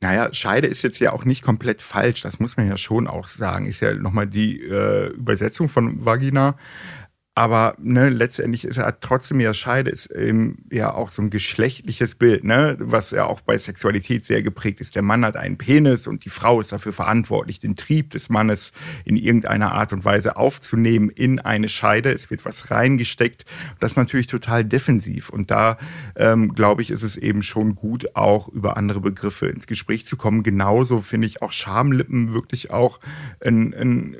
Naja, 0.00 0.32
Scheide 0.32 0.68
ist 0.68 0.82
jetzt 0.82 1.00
ja 1.00 1.12
auch 1.12 1.24
nicht 1.24 1.42
komplett 1.42 1.82
falsch, 1.82 2.22
das 2.22 2.38
muss 2.38 2.56
man 2.56 2.68
ja 2.68 2.76
schon 2.76 3.08
auch 3.08 3.26
sagen. 3.26 3.66
Ist 3.66 3.80
ja 3.80 3.92
nochmal 3.94 4.28
die 4.28 4.60
äh, 4.60 5.08
Übersetzung 5.08 5.68
von 5.68 6.04
Vagina. 6.04 6.56
Aber 7.38 7.76
ne, 7.78 8.08
letztendlich 8.08 8.64
ist 8.64 8.78
er 8.78 8.98
trotzdem 8.98 9.38
ja 9.38 9.54
Scheide, 9.54 9.90
ist 9.90 10.06
eben 10.10 10.64
ja 10.72 10.92
auch 10.92 11.12
so 11.12 11.22
ein 11.22 11.30
geschlechtliches 11.30 12.16
Bild, 12.16 12.42
ne, 12.42 12.76
was 12.80 13.12
ja 13.12 13.26
auch 13.26 13.42
bei 13.42 13.56
Sexualität 13.56 14.24
sehr 14.24 14.42
geprägt 14.42 14.80
ist. 14.80 14.96
Der 14.96 15.02
Mann 15.02 15.24
hat 15.24 15.36
einen 15.36 15.56
Penis 15.56 16.08
und 16.08 16.24
die 16.24 16.30
Frau 16.30 16.60
ist 16.60 16.72
dafür 16.72 16.92
verantwortlich, 16.92 17.60
den 17.60 17.76
Trieb 17.76 18.10
des 18.10 18.28
Mannes 18.28 18.72
in 19.04 19.14
irgendeiner 19.14 19.70
Art 19.70 19.92
und 19.92 20.04
Weise 20.04 20.34
aufzunehmen 20.36 21.10
in 21.10 21.38
eine 21.38 21.68
Scheide. 21.68 22.10
Es 22.10 22.28
wird 22.28 22.44
was 22.44 22.72
reingesteckt. 22.72 23.44
Das 23.78 23.92
ist 23.92 23.96
natürlich 23.96 24.26
total 24.26 24.64
defensiv. 24.64 25.28
Und 25.28 25.52
da, 25.52 25.78
ähm, 26.16 26.54
glaube 26.54 26.82
ich, 26.82 26.90
ist 26.90 27.04
es 27.04 27.16
eben 27.16 27.44
schon 27.44 27.76
gut, 27.76 28.16
auch 28.16 28.48
über 28.48 28.76
andere 28.76 29.00
Begriffe 29.00 29.46
ins 29.46 29.68
Gespräch 29.68 30.06
zu 30.06 30.16
kommen. 30.16 30.42
Genauso 30.42 31.02
finde 31.02 31.28
ich 31.28 31.40
auch 31.40 31.52
Schamlippen 31.52 32.32
wirklich 32.32 32.72
auch 32.72 32.98
einen, 33.40 34.16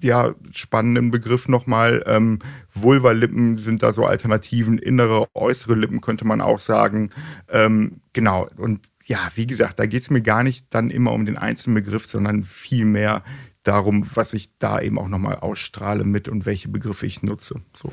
ja, 0.00 0.34
spannenden 0.52 1.10
Begriff 1.10 1.48
nochmal. 1.48 2.02
Ähm, 2.06 2.38
Vulva-Lippen 2.74 3.56
sind 3.56 3.82
da 3.82 3.92
so 3.92 4.06
Alternativen, 4.06 4.78
innere, 4.78 5.26
äußere 5.34 5.74
Lippen 5.74 6.00
könnte 6.00 6.26
man 6.26 6.40
auch 6.40 6.58
sagen. 6.58 7.10
Ähm, 7.50 8.00
genau, 8.12 8.48
und 8.56 8.80
ja, 9.04 9.18
wie 9.34 9.46
gesagt, 9.46 9.78
da 9.78 9.86
geht 9.86 10.02
es 10.02 10.10
mir 10.10 10.22
gar 10.22 10.42
nicht 10.42 10.66
dann 10.70 10.90
immer 10.90 11.12
um 11.12 11.26
den 11.26 11.36
einzelnen 11.36 11.74
Begriff, 11.74 12.06
sondern 12.06 12.44
vielmehr 12.44 13.22
darum, 13.62 14.06
was 14.14 14.34
ich 14.34 14.58
da 14.58 14.80
eben 14.80 14.98
auch 14.98 15.08
nochmal 15.08 15.36
ausstrahle 15.36 16.04
mit 16.04 16.28
und 16.28 16.46
welche 16.46 16.68
Begriffe 16.68 17.06
ich 17.06 17.22
nutze. 17.22 17.60
So. 17.74 17.90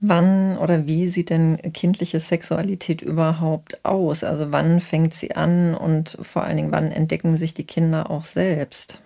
Wann 0.00 0.56
oder 0.56 0.86
wie 0.86 1.08
sieht 1.08 1.28
denn 1.28 1.58
kindliche 1.74 2.20
Sexualität 2.20 3.02
überhaupt 3.02 3.84
aus? 3.84 4.24
Also 4.24 4.50
wann 4.50 4.80
fängt 4.80 5.12
sie 5.12 5.32
an 5.32 5.74
und 5.74 6.16
vor 6.22 6.44
allen 6.44 6.56
Dingen, 6.56 6.72
wann 6.72 6.90
entdecken 6.90 7.36
sich 7.36 7.52
die 7.52 7.66
Kinder 7.66 8.10
auch 8.10 8.24
selbst? 8.24 9.02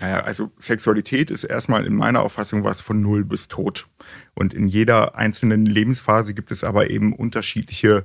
Naja, 0.00 0.20
also 0.20 0.52
Sexualität 0.58 1.30
ist 1.30 1.42
erstmal 1.42 1.84
in 1.84 1.94
meiner 1.94 2.22
Auffassung 2.22 2.62
was 2.62 2.80
von 2.80 3.02
null 3.02 3.24
bis 3.24 3.48
tot. 3.48 3.88
Und 4.34 4.54
in 4.54 4.68
jeder 4.68 5.16
einzelnen 5.16 5.66
Lebensphase 5.66 6.34
gibt 6.34 6.52
es 6.52 6.62
aber 6.62 6.90
eben 6.90 7.12
unterschiedliche 7.12 8.04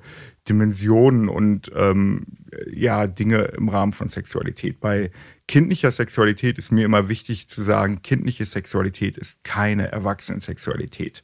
Dimensionen 0.49 1.29
und 1.29 1.71
ähm, 1.75 2.25
ja, 2.71 3.05
Dinge 3.05 3.43
im 3.57 3.69
Rahmen 3.69 3.93
von 3.93 4.09
Sexualität. 4.09 4.79
Bei 4.79 5.11
kindlicher 5.47 5.91
Sexualität 5.91 6.57
ist 6.57 6.71
mir 6.71 6.85
immer 6.85 7.09
wichtig 7.09 7.47
zu 7.47 7.61
sagen, 7.61 8.01
kindliche 8.01 8.45
Sexualität 8.45 9.17
ist 9.17 9.43
keine 9.43 9.91
Erwachsenensexualität. 9.91 11.23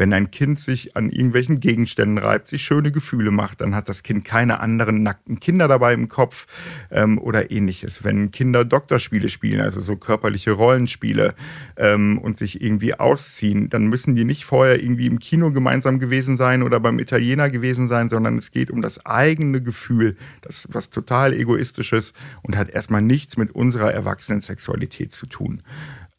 Wenn 0.00 0.14
ein 0.14 0.30
Kind 0.30 0.58
sich 0.58 0.96
an 0.96 1.10
irgendwelchen 1.10 1.60
Gegenständen 1.60 2.16
reibt, 2.16 2.48
sich 2.48 2.64
schöne 2.64 2.90
Gefühle 2.90 3.30
macht, 3.30 3.60
dann 3.60 3.74
hat 3.74 3.86
das 3.86 4.02
Kind 4.02 4.24
keine 4.24 4.60
anderen 4.60 5.02
nackten 5.02 5.40
Kinder 5.40 5.68
dabei 5.68 5.92
im 5.92 6.08
Kopf 6.08 6.46
ähm, 6.90 7.18
oder 7.18 7.50
ähnliches. 7.50 8.02
Wenn 8.02 8.30
Kinder 8.30 8.64
Doktorspiele 8.64 9.28
spielen, 9.28 9.60
also 9.60 9.82
so 9.82 9.96
körperliche 9.96 10.52
Rollenspiele 10.52 11.34
ähm, 11.76 12.16
und 12.16 12.38
sich 12.38 12.62
irgendwie 12.62 12.94
ausziehen, 12.94 13.68
dann 13.68 13.88
müssen 13.88 14.14
die 14.14 14.24
nicht 14.24 14.46
vorher 14.46 14.82
irgendwie 14.82 15.06
im 15.06 15.18
Kino 15.18 15.52
gemeinsam 15.52 15.98
gewesen 15.98 16.38
sein 16.38 16.62
oder 16.62 16.80
beim 16.80 16.98
Italiener 16.98 17.50
gewesen 17.50 17.86
sein, 17.86 18.08
sondern 18.08 18.38
es 18.38 18.52
geht 18.52 18.70
um 18.70 18.80
das 18.80 19.04
eigene 19.04 19.60
Gefühl, 19.60 20.16
das 20.40 20.66
was 20.72 20.88
total 20.88 21.34
egoistisches 21.34 22.14
und 22.40 22.56
hat 22.56 22.70
erstmal 22.70 23.02
nichts 23.02 23.36
mit 23.36 23.54
unserer 23.54 23.92
Erwachsenensexualität 23.92 25.12
zu 25.12 25.26
tun. 25.26 25.62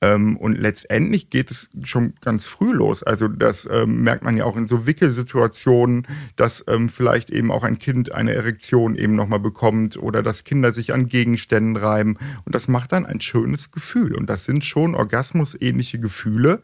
Ähm, 0.01 0.35
und 0.37 0.57
letztendlich 0.57 1.29
geht 1.29 1.51
es 1.51 1.69
schon 1.83 2.13
ganz 2.21 2.47
früh 2.47 2.71
los. 2.71 3.03
Also 3.03 3.27
das 3.27 3.69
ähm, 3.71 4.01
merkt 4.01 4.23
man 4.23 4.35
ja 4.35 4.45
auch 4.45 4.57
in 4.57 4.65
so 4.65 4.87
Wickelsituationen, 4.87 6.07
dass 6.35 6.63
ähm, 6.67 6.89
vielleicht 6.89 7.29
eben 7.29 7.51
auch 7.51 7.63
ein 7.63 7.77
Kind 7.77 8.13
eine 8.13 8.33
Erektion 8.33 8.95
eben 8.95 9.15
nochmal 9.15 9.39
bekommt 9.39 9.97
oder 9.97 10.23
dass 10.23 10.43
Kinder 10.43 10.71
sich 10.71 10.93
an 10.93 11.07
Gegenständen 11.07 11.75
reiben. 11.75 12.17
Und 12.45 12.55
das 12.55 12.67
macht 12.67 12.91
dann 12.91 13.05
ein 13.05 13.21
schönes 13.21 13.71
Gefühl. 13.71 14.15
Und 14.15 14.27
das 14.27 14.45
sind 14.45 14.65
schon 14.65 14.95
orgasmusähnliche 14.95 15.99
Gefühle, 15.99 16.63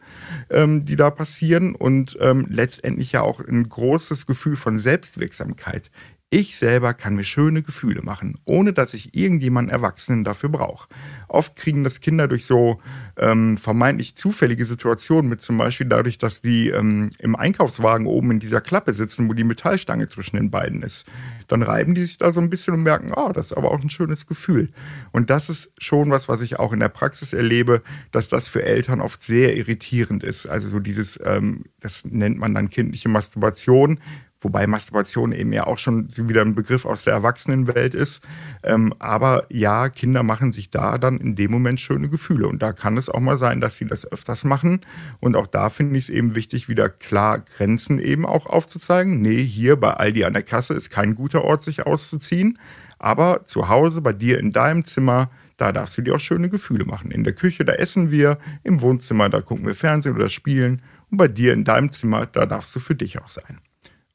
ähm, 0.50 0.84
die 0.84 0.96
da 0.96 1.10
passieren 1.10 1.76
und 1.76 2.18
ähm, 2.20 2.46
letztendlich 2.50 3.12
ja 3.12 3.22
auch 3.22 3.40
ein 3.40 3.68
großes 3.68 4.26
Gefühl 4.26 4.56
von 4.56 4.78
Selbstwirksamkeit. 4.78 5.90
Ich 6.30 6.56
selber 6.58 6.92
kann 6.92 7.14
mir 7.14 7.24
schöne 7.24 7.62
Gefühle 7.62 8.02
machen, 8.02 8.38
ohne 8.44 8.74
dass 8.74 8.92
ich 8.92 9.16
irgendjemanden 9.16 9.72
Erwachsenen 9.72 10.24
dafür 10.24 10.50
brauche. 10.50 10.86
Oft 11.26 11.56
kriegen 11.56 11.84
das 11.84 12.02
Kinder 12.02 12.28
durch 12.28 12.44
so 12.44 12.82
ähm, 13.16 13.56
vermeintlich 13.56 14.14
zufällige 14.14 14.66
Situationen 14.66 15.30
mit, 15.30 15.40
zum 15.40 15.56
Beispiel 15.56 15.86
dadurch, 15.86 16.18
dass 16.18 16.42
die 16.42 16.68
ähm, 16.68 17.08
im 17.18 17.34
Einkaufswagen 17.34 18.06
oben 18.06 18.32
in 18.32 18.40
dieser 18.40 18.60
Klappe 18.60 18.92
sitzen, 18.92 19.26
wo 19.26 19.32
die 19.32 19.42
Metallstange 19.42 20.06
zwischen 20.08 20.36
den 20.36 20.50
beiden 20.50 20.82
ist. 20.82 21.06
Dann 21.48 21.62
reiben 21.62 21.94
die 21.94 22.02
sich 22.02 22.18
da 22.18 22.30
so 22.30 22.40
ein 22.40 22.50
bisschen 22.50 22.74
und 22.74 22.82
merken, 22.82 23.14
oh, 23.16 23.32
das 23.32 23.52
ist 23.52 23.56
aber 23.56 23.70
auch 23.70 23.80
ein 23.80 23.88
schönes 23.88 24.26
Gefühl. 24.26 24.68
Und 25.12 25.30
das 25.30 25.48
ist 25.48 25.70
schon 25.78 26.10
was, 26.10 26.28
was 26.28 26.42
ich 26.42 26.58
auch 26.58 26.74
in 26.74 26.80
der 26.80 26.90
Praxis 26.90 27.32
erlebe, 27.32 27.80
dass 28.12 28.28
das 28.28 28.48
für 28.48 28.62
Eltern 28.62 29.00
oft 29.00 29.22
sehr 29.22 29.56
irritierend 29.56 30.24
ist. 30.24 30.46
Also 30.46 30.68
so 30.68 30.78
dieses, 30.78 31.18
ähm, 31.24 31.64
das 31.80 32.04
nennt 32.04 32.36
man 32.36 32.54
dann 32.54 32.68
kindliche 32.68 33.08
Masturbation, 33.08 33.98
Wobei 34.40 34.68
Masturbation 34.68 35.32
eben 35.32 35.52
ja 35.52 35.66
auch 35.66 35.78
schon 35.78 36.08
wieder 36.16 36.42
ein 36.42 36.54
Begriff 36.54 36.84
aus 36.84 37.02
der 37.02 37.12
Erwachsenenwelt 37.12 37.94
ist. 37.94 38.22
Ähm, 38.62 38.94
aber 39.00 39.46
ja, 39.48 39.88
Kinder 39.88 40.22
machen 40.22 40.52
sich 40.52 40.70
da 40.70 40.96
dann 40.96 41.18
in 41.18 41.34
dem 41.34 41.50
Moment 41.50 41.80
schöne 41.80 42.08
Gefühle. 42.08 42.46
Und 42.46 42.62
da 42.62 42.72
kann 42.72 42.96
es 42.96 43.08
auch 43.08 43.18
mal 43.18 43.36
sein, 43.36 43.60
dass 43.60 43.76
sie 43.76 43.86
das 43.86 44.10
öfters 44.10 44.44
machen. 44.44 44.82
Und 45.18 45.34
auch 45.34 45.48
da 45.48 45.70
finde 45.70 45.98
ich 45.98 46.04
es 46.04 46.10
eben 46.10 46.36
wichtig, 46.36 46.68
wieder 46.68 46.88
klar 46.88 47.40
Grenzen 47.40 47.98
eben 47.98 48.24
auch 48.24 48.46
aufzuzeigen. 48.46 49.20
Nee, 49.20 49.42
hier 49.42 49.74
bei 49.74 49.94
Aldi 49.94 50.24
an 50.24 50.34
der 50.34 50.44
Kasse 50.44 50.74
ist 50.74 50.90
kein 50.90 51.16
guter 51.16 51.42
Ort, 51.42 51.64
sich 51.64 51.84
auszuziehen. 51.84 52.58
Aber 53.00 53.44
zu 53.44 53.68
Hause, 53.68 54.02
bei 54.02 54.12
dir 54.12 54.38
in 54.38 54.52
deinem 54.52 54.84
Zimmer, 54.84 55.30
da 55.56 55.72
darfst 55.72 55.98
du 55.98 56.02
dir 56.02 56.14
auch 56.14 56.20
schöne 56.20 56.48
Gefühle 56.48 56.84
machen. 56.84 57.10
In 57.10 57.24
der 57.24 57.32
Küche, 57.32 57.64
da 57.64 57.72
essen 57.72 58.12
wir. 58.12 58.38
Im 58.62 58.82
Wohnzimmer, 58.82 59.28
da 59.28 59.40
gucken 59.40 59.66
wir 59.66 59.74
Fernsehen 59.74 60.14
oder 60.14 60.28
spielen. 60.28 60.82
Und 61.10 61.18
bei 61.18 61.26
dir 61.26 61.52
in 61.54 61.64
deinem 61.64 61.90
Zimmer, 61.90 62.26
da 62.26 62.46
darfst 62.46 62.74
du 62.76 62.80
für 62.80 62.94
dich 62.94 63.20
auch 63.20 63.28
sein. 63.28 63.58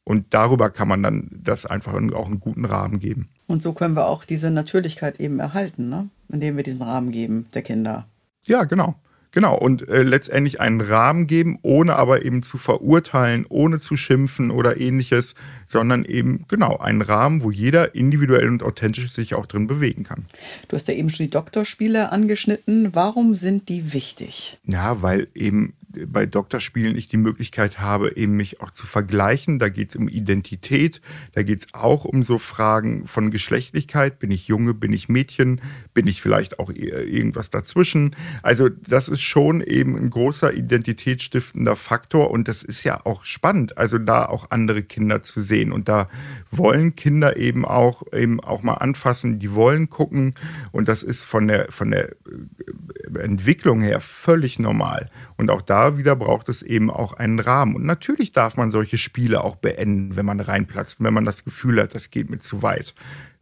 Und 0.03 0.33
darüber 0.33 0.69
kann 0.69 0.87
man 0.87 1.01
dann 1.01 1.29
das 1.31 1.65
einfach 1.65 1.93
auch 1.93 2.27
einen 2.27 2.39
guten 2.39 2.65
Rahmen 2.65 2.99
geben. 2.99 3.29
Und 3.47 3.61
so 3.63 3.73
können 3.73 3.95
wir 3.95 4.07
auch 4.07 4.25
diese 4.25 4.51
Natürlichkeit 4.51 5.19
eben 5.19 5.39
erhalten, 5.39 5.89
ne? 5.89 6.09
indem 6.29 6.57
wir 6.57 6.63
diesen 6.63 6.81
Rahmen 6.81 7.11
geben 7.11 7.47
der 7.53 7.61
Kinder. 7.61 8.07
Ja, 8.45 8.63
genau. 8.63 8.95
Genau, 9.33 9.57
und 9.57 9.89
äh, 9.89 10.03
letztendlich 10.03 10.61
einen 10.61 10.79
Rahmen 10.79 11.25
geben, 11.25 11.57
ohne 11.63 11.95
aber 11.95 12.23
eben 12.23 12.43
zu 12.43 12.59
verurteilen, 12.59 13.47
ohne 13.49 13.79
zu 13.79 13.97
schimpfen 13.97 14.51
oder 14.51 14.79
ähnliches, 14.79 15.33
sondern 15.65 16.05
eben 16.05 16.45
genau 16.47 16.77
einen 16.77 17.01
Rahmen, 17.01 17.41
wo 17.41 17.49
jeder 17.49 17.95
individuell 17.95 18.47
und 18.47 18.61
authentisch 18.61 19.11
sich 19.11 19.33
auch 19.33 19.47
drin 19.47 19.65
bewegen 19.65 20.03
kann. 20.03 20.25
Du 20.67 20.75
hast 20.75 20.87
ja 20.87 20.93
eben 20.93 21.09
schon 21.09 21.25
die 21.25 21.31
Doktorspiele 21.31 22.11
angeschnitten. 22.11 22.93
Warum 22.93 23.33
sind 23.33 23.69
die 23.69 23.93
wichtig? 23.93 24.59
Ja, 24.65 25.01
weil 25.01 25.27
eben 25.33 25.73
bei 26.07 26.25
Doktorspielen 26.25 26.95
ich 26.95 27.07
die 27.07 27.17
Möglichkeit 27.17 27.79
habe, 27.79 28.15
eben 28.15 28.35
mich 28.35 28.61
auch 28.61 28.71
zu 28.71 28.85
vergleichen. 28.85 29.59
Da 29.59 29.69
geht 29.69 29.89
es 29.89 29.95
um 29.95 30.07
Identität, 30.07 31.01
da 31.33 31.43
geht 31.43 31.61
es 31.61 31.73
auch 31.73 32.05
um 32.05 32.23
so 32.23 32.37
Fragen 32.37 33.07
von 33.07 33.31
Geschlechtlichkeit. 33.31 34.19
Bin 34.19 34.31
ich 34.31 34.47
Junge, 34.47 34.73
bin 34.73 34.93
ich 34.93 35.09
Mädchen, 35.09 35.61
bin 35.93 36.07
ich 36.07 36.21
vielleicht 36.21 36.59
auch 36.59 36.69
irgendwas 36.69 37.49
dazwischen? 37.49 38.15
Also 38.41 38.69
das 38.69 39.07
ist 39.07 39.21
schon 39.21 39.61
eben 39.61 39.95
ein 39.95 40.09
großer 40.09 40.53
identitätsstiftender 40.53 41.75
Faktor 41.75 42.31
und 42.31 42.47
das 42.47 42.63
ist 42.63 42.83
ja 42.83 43.05
auch 43.05 43.25
spannend, 43.25 43.77
also 43.77 43.97
da 43.97 44.25
auch 44.25 44.51
andere 44.51 44.83
Kinder 44.83 45.23
zu 45.23 45.41
sehen. 45.41 45.71
Und 45.71 45.87
da 45.87 46.07
wollen 46.51 46.95
Kinder 46.95 47.37
eben 47.37 47.65
auch, 47.65 48.03
eben 48.13 48.39
auch 48.39 48.63
mal 48.63 48.75
anfassen, 48.75 49.39
die 49.39 49.53
wollen 49.53 49.89
gucken 49.89 50.35
und 50.71 50.87
das 50.87 51.03
ist 51.03 51.23
von 51.23 51.47
der, 51.47 51.71
von 51.71 51.91
der 51.91 52.09
äh, 52.09 53.19
Entwicklung 53.19 53.81
her 53.81 53.99
völlig 54.01 54.59
normal. 54.59 55.09
Und 55.37 55.51
auch 55.51 55.61
da 55.61 55.97
wieder 55.97 56.15
braucht 56.15 56.49
es 56.49 56.61
eben 56.61 56.89
auch 56.89 57.13
einen 57.13 57.39
Rahmen. 57.39 57.75
Und 57.75 57.85
natürlich 57.85 58.31
darf 58.31 58.57
man 58.57 58.71
solche 58.71 58.97
Spiele 58.97 59.43
auch 59.43 59.55
beenden, 59.55 60.15
wenn 60.15 60.25
man 60.25 60.39
reinplatzt, 60.39 61.03
wenn 61.03 61.13
man 61.13 61.25
das 61.25 61.43
Gefühl 61.43 61.81
hat, 61.81 61.95
das 61.95 62.09
geht 62.09 62.29
mir 62.29 62.39
zu 62.39 62.61
weit. 62.61 62.93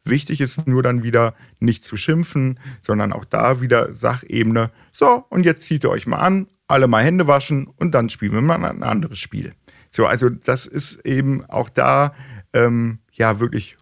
Wichtig 0.04 0.42
ist 0.42 0.68
nur 0.68 0.82
dann 0.82 1.04
wieder 1.04 1.36
nicht 1.60 1.86
zu 1.86 1.96
schimpfen, 1.96 2.60
sondern 2.82 3.14
auch 3.14 3.26
da 3.26 3.62
wieder 3.62 3.94
Sachebene. 3.94 4.72
So, 4.92 5.26
und 5.30 5.46
jetzt 5.46 5.64
zieht 5.64 5.84
ihr 5.84 5.90
euch 5.90 6.08
mal 6.08 6.18
an, 6.18 6.48
alle 6.68 6.88
mal 6.88 7.04
Hände 7.04 7.28
waschen 7.28 7.68
und 7.68 7.92
dann 7.94 8.10
spielen 8.10 8.34
wir 8.34 8.42
mal 8.42 8.64
ein 8.66 8.84
anderes 8.84 9.20
Spiel. 9.20 9.54
So, 9.92 10.08
also 10.08 10.30
das 10.30 10.66
ist 10.66 11.06
eben 11.06 11.46
auch 11.46 11.70
da 11.70 12.16
ähm, 12.54 13.00
ja 13.12 13.40
wirklich 13.40 13.78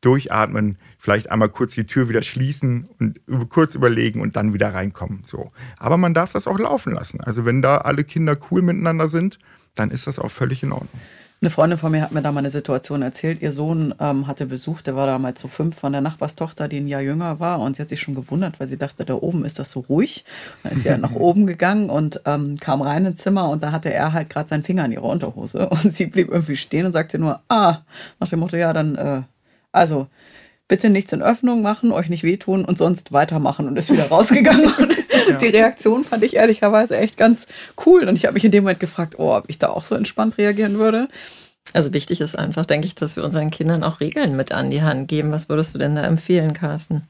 durchatmen, 0.00 0.78
vielleicht 0.98 1.30
einmal 1.30 1.48
kurz 1.48 1.74
die 1.74 1.86
Tür 1.86 2.08
wieder 2.08 2.22
schließen 2.22 2.88
und 2.98 3.20
kurz 3.48 3.74
überlegen 3.74 4.20
und 4.20 4.34
dann 4.34 4.52
wieder 4.52 4.74
reinkommen. 4.74 5.22
So. 5.24 5.52
Aber 5.78 5.96
man 5.96 6.12
darf 6.12 6.32
das 6.32 6.48
auch 6.48 6.58
laufen 6.58 6.92
lassen. 6.92 7.20
Also 7.20 7.44
wenn 7.44 7.62
da 7.62 7.78
alle 7.78 8.02
Kinder 8.02 8.36
cool 8.50 8.62
miteinander 8.62 9.08
sind, 9.08 9.38
dann 9.74 9.90
ist 9.90 10.06
das 10.06 10.18
auch 10.18 10.30
völlig 10.30 10.62
in 10.62 10.72
Ordnung. 10.72 11.00
Eine 11.42 11.50
Freundin 11.50 11.76
von 11.76 11.90
mir 11.90 12.02
hat 12.02 12.12
mir 12.12 12.22
da 12.22 12.30
mal 12.30 12.38
eine 12.38 12.52
Situation 12.52 13.02
erzählt. 13.02 13.42
Ihr 13.42 13.50
Sohn 13.50 13.92
ähm, 13.98 14.28
hatte 14.28 14.46
Besuch, 14.46 14.80
der 14.80 14.94
war 14.94 15.08
damals 15.08 15.40
so 15.40 15.48
fünf 15.48 15.76
von 15.76 15.90
der 15.90 16.00
Nachbarstochter, 16.00 16.68
die 16.68 16.76
ein 16.76 16.86
Jahr 16.86 17.00
jünger 17.00 17.40
war. 17.40 17.58
Und 17.58 17.74
sie 17.74 17.82
hat 17.82 17.88
sich 17.88 18.00
schon 18.00 18.14
gewundert, 18.14 18.60
weil 18.60 18.68
sie 18.68 18.76
dachte, 18.76 19.04
da 19.04 19.14
oben 19.14 19.44
ist 19.44 19.58
das 19.58 19.72
so 19.72 19.80
ruhig. 19.80 20.24
Dann 20.62 20.70
ist 20.70 20.84
sie 20.84 20.90
halt 20.90 21.00
nach 21.00 21.14
oben 21.16 21.48
gegangen 21.48 21.90
und 21.90 22.20
ähm, 22.26 22.60
kam 22.60 22.80
rein 22.80 23.06
ins 23.06 23.22
Zimmer 23.22 23.48
und 23.48 23.64
da 23.64 23.72
hatte 23.72 23.92
er 23.92 24.12
halt 24.12 24.30
gerade 24.30 24.48
seinen 24.48 24.62
Finger 24.62 24.84
in 24.84 24.92
ihrer 24.92 25.02
Unterhose. 25.02 25.68
Und 25.82 25.92
sie 25.92 26.06
blieb 26.06 26.30
irgendwie 26.30 26.54
stehen 26.54 26.86
und 26.86 26.92
sagte 26.92 27.18
nur, 27.18 27.40
ah, 27.48 27.78
nach 28.20 28.28
dem 28.28 28.38
Motto, 28.38 28.56
ja, 28.56 28.72
dann, 28.72 28.94
äh, 28.94 29.22
also 29.72 30.06
bitte 30.72 30.88
nichts 30.88 31.12
in 31.12 31.20
Öffnung 31.20 31.60
machen, 31.60 31.92
euch 31.92 32.08
nicht 32.08 32.22
wehtun 32.22 32.64
und 32.64 32.78
sonst 32.78 33.12
weitermachen 33.12 33.68
und 33.68 33.76
ist 33.76 33.92
wieder 33.92 34.08
rausgegangen. 34.08 34.72
ja. 35.28 35.36
Die 35.36 35.48
Reaktion 35.48 36.02
fand 36.02 36.24
ich 36.24 36.36
ehrlicherweise 36.36 36.96
echt 36.96 37.18
ganz 37.18 37.46
cool. 37.84 38.08
Und 38.08 38.16
ich 38.16 38.24
habe 38.24 38.32
mich 38.32 38.44
in 38.46 38.52
dem 38.52 38.64
Moment 38.64 38.80
gefragt, 38.80 39.16
oh, 39.18 39.36
ob 39.36 39.44
ich 39.48 39.58
da 39.58 39.68
auch 39.68 39.84
so 39.84 39.94
entspannt 39.94 40.38
reagieren 40.38 40.78
würde. 40.78 41.08
Also 41.74 41.92
wichtig 41.92 42.22
ist 42.22 42.38
einfach, 42.38 42.64
denke 42.64 42.86
ich, 42.86 42.94
dass 42.94 43.16
wir 43.16 43.22
unseren 43.22 43.50
Kindern 43.50 43.84
auch 43.84 44.00
Regeln 44.00 44.34
mit 44.34 44.50
an 44.52 44.70
die 44.70 44.80
Hand 44.80 45.08
geben. 45.08 45.30
Was 45.30 45.50
würdest 45.50 45.74
du 45.74 45.78
denn 45.78 45.94
da 45.94 46.04
empfehlen, 46.04 46.54
Carsten? 46.54 47.02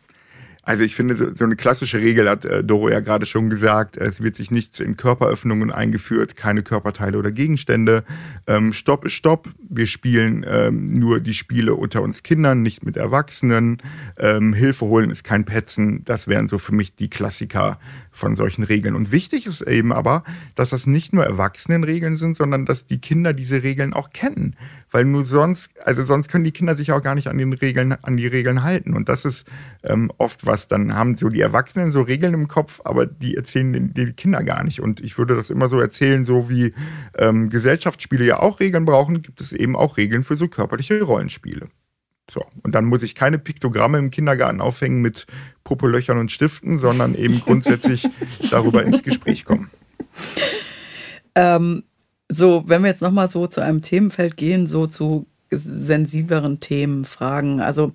Also 0.64 0.84
ich 0.84 0.94
finde, 0.94 1.34
so, 1.34 1.44
eine 1.44 1.56
klassische 1.56 1.98
Regel 1.98 2.28
hat 2.30 2.44
äh, 2.44 2.62
Doro 2.62 2.88
ja 2.88 3.00
gerade 3.00 3.26
schon 3.26 3.50
gesagt, 3.50 3.96
es 3.96 4.22
wird 4.22 4.36
sich 4.36 4.52
nichts 4.52 4.78
in 4.78 4.96
Körperöffnungen 4.96 5.72
eingeführt, 5.72 6.36
keine 6.36 6.62
Körperteile 6.62 7.18
oder 7.18 7.32
Gegenstände. 7.32 8.04
Ähm, 8.46 8.72
Stopp 8.72 9.04
ist 9.04 9.14
Stopp. 9.14 9.48
Wir 9.68 9.88
spielen 9.88 10.46
ähm, 10.48 11.00
nur 11.00 11.18
die 11.18 11.34
Spiele 11.34 11.74
unter 11.74 12.00
uns 12.02 12.22
Kindern, 12.22 12.62
nicht 12.62 12.86
mit 12.86 12.96
Erwachsenen. 12.96 13.78
Ähm, 14.16 14.54
Hilfe 14.54 14.86
holen 14.86 15.10
ist 15.10 15.24
kein 15.24 15.44
Petzen. 15.44 16.04
Das 16.04 16.28
wären 16.28 16.46
so 16.46 16.58
für 16.58 16.74
mich 16.74 16.94
die 16.94 17.10
Klassiker 17.10 17.80
von 18.12 18.36
solchen 18.36 18.62
Regeln. 18.62 18.94
Und 18.94 19.10
wichtig 19.10 19.46
ist 19.46 19.62
eben 19.62 19.92
aber, 19.92 20.22
dass 20.54 20.70
das 20.70 20.86
nicht 20.86 21.12
nur 21.12 21.24
Erwachsenenregeln 21.24 22.16
sind, 22.16 22.36
sondern 22.36 22.66
dass 22.66 22.86
die 22.86 23.00
Kinder 23.00 23.32
diese 23.32 23.62
Regeln 23.62 23.94
auch 23.94 24.10
kennen. 24.10 24.54
Weil 24.90 25.06
nur 25.06 25.24
sonst, 25.24 25.70
also 25.84 26.04
sonst 26.04 26.28
können 26.28 26.44
die 26.44 26.52
Kinder 26.52 26.76
sich 26.76 26.92
auch 26.92 27.02
gar 27.02 27.14
nicht 27.14 27.28
an 27.28 27.38
den 27.38 27.54
Regeln, 27.54 27.92
an 28.02 28.16
die 28.18 28.26
Regeln 28.26 28.62
halten. 28.62 28.94
Und 28.94 29.08
das 29.08 29.24
ist 29.24 29.46
ähm, 29.82 30.12
oft 30.18 30.46
was, 30.46 30.68
dann 30.68 30.94
haben 30.94 31.16
so 31.16 31.30
die 31.30 31.40
Erwachsenen 31.40 31.90
so 31.90 32.02
Regeln 32.02 32.34
im 32.34 32.48
Kopf, 32.48 32.80
aber 32.84 33.06
die 33.06 33.34
erzählen 33.34 33.92
die 33.94 34.12
Kinder 34.12 34.44
gar 34.44 34.62
nicht. 34.62 34.80
Und 34.80 35.00
ich 35.00 35.16
würde 35.16 35.34
das 35.34 35.50
immer 35.50 35.68
so 35.68 35.80
erzählen, 35.80 36.24
so 36.24 36.50
wie 36.50 36.74
ähm, 37.16 37.48
Gesellschaftsspiele 37.48 38.24
ja 38.24 38.40
auch 38.40 38.60
Regeln 38.60 38.84
brauchen, 38.84 39.22
gibt 39.22 39.40
es 39.40 39.52
eben 39.52 39.74
auch 39.74 39.96
Regeln 39.96 40.22
für 40.22 40.36
so 40.36 40.48
körperliche 40.48 41.02
Rollenspiele. 41.02 41.68
So, 42.30 42.44
und 42.62 42.74
dann 42.74 42.84
muss 42.84 43.02
ich 43.02 43.14
keine 43.14 43.38
Piktogramme 43.38 43.98
im 43.98 44.10
Kindergarten 44.10 44.60
aufhängen 44.60 45.02
mit 45.02 45.26
Popolöchern 45.64 46.18
und 46.18 46.32
Stiften, 46.32 46.78
sondern 46.78 47.14
eben 47.14 47.40
grundsätzlich 47.40 48.08
darüber 48.50 48.84
ins 48.84 49.02
Gespräch 49.02 49.44
kommen. 49.44 49.70
Ähm, 51.34 51.82
so, 52.28 52.64
wenn 52.66 52.82
wir 52.82 52.88
jetzt 52.88 53.02
nochmal 53.02 53.28
so 53.28 53.46
zu 53.46 53.60
einem 53.60 53.82
Themenfeld 53.82 54.36
gehen, 54.36 54.66
so 54.66 54.86
zu 54.86 55.26
sensibleren 55.50 56.60
Themen, 56.60 57.04
Fragen. 57.04 57.60
Also, 57.60 57.92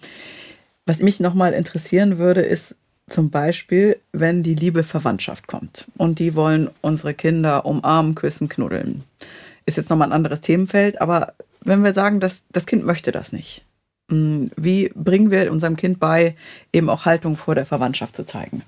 was 0.85 1.01
mich 1.01 1.19
nochmal 1.19 1.53
interessieren 1.53 2.17
würde, 2.17 2.41
ist 2.41 2.75
zum 3.09 3.29
Beispiel, 3.29 3.97
wenn 4.11 4.43
die 4.43 4.53
liebe 4.53 4.83
Verwandtschaft 4.83 5.47
kommt 5.47 5.87
und 5.97 6.19
die 6.19 6.35
wollen 6.35 6.69
unsere 6.81 7.13
Kinder 7.13 7.65
umarmen, 7.65 8.15
küssen, 8.15 8.49
knuddeln. 8.49 9.03
Ist 9.65 9.77
jetzt 9.77 9.89
nochmal 9.89 10.09
ein 10.09 10.13
anderes 10.13 10.41
Themenfeld, 10.41 11.01
aber 11.01 11.33
wenn 11.61 11.83
wir 11.83 11.93
sagen, 11.93 12.19
dass 12.19 12.43
das 12.51 12.65
Kind 12.65 12.85
möchte 12.85 13.11
das 13.11 13.31
nicht, 13.31 13.65
wie 14.09 14.91
bringen 14.95 15.31
wir 15.31 15.51
unserem 15.51 15.75
Kind 15.75 15.99
bei, 15.99 16.35
eben 16.71 16.89
auch 16.89 17.05
Haltung 17.05 17.35
vor 17.35 17.55
der 17.55 17.65
Verwandtschaft 17.65 18.15
zu 18.15 18.25
zeigen? 18.25 18.63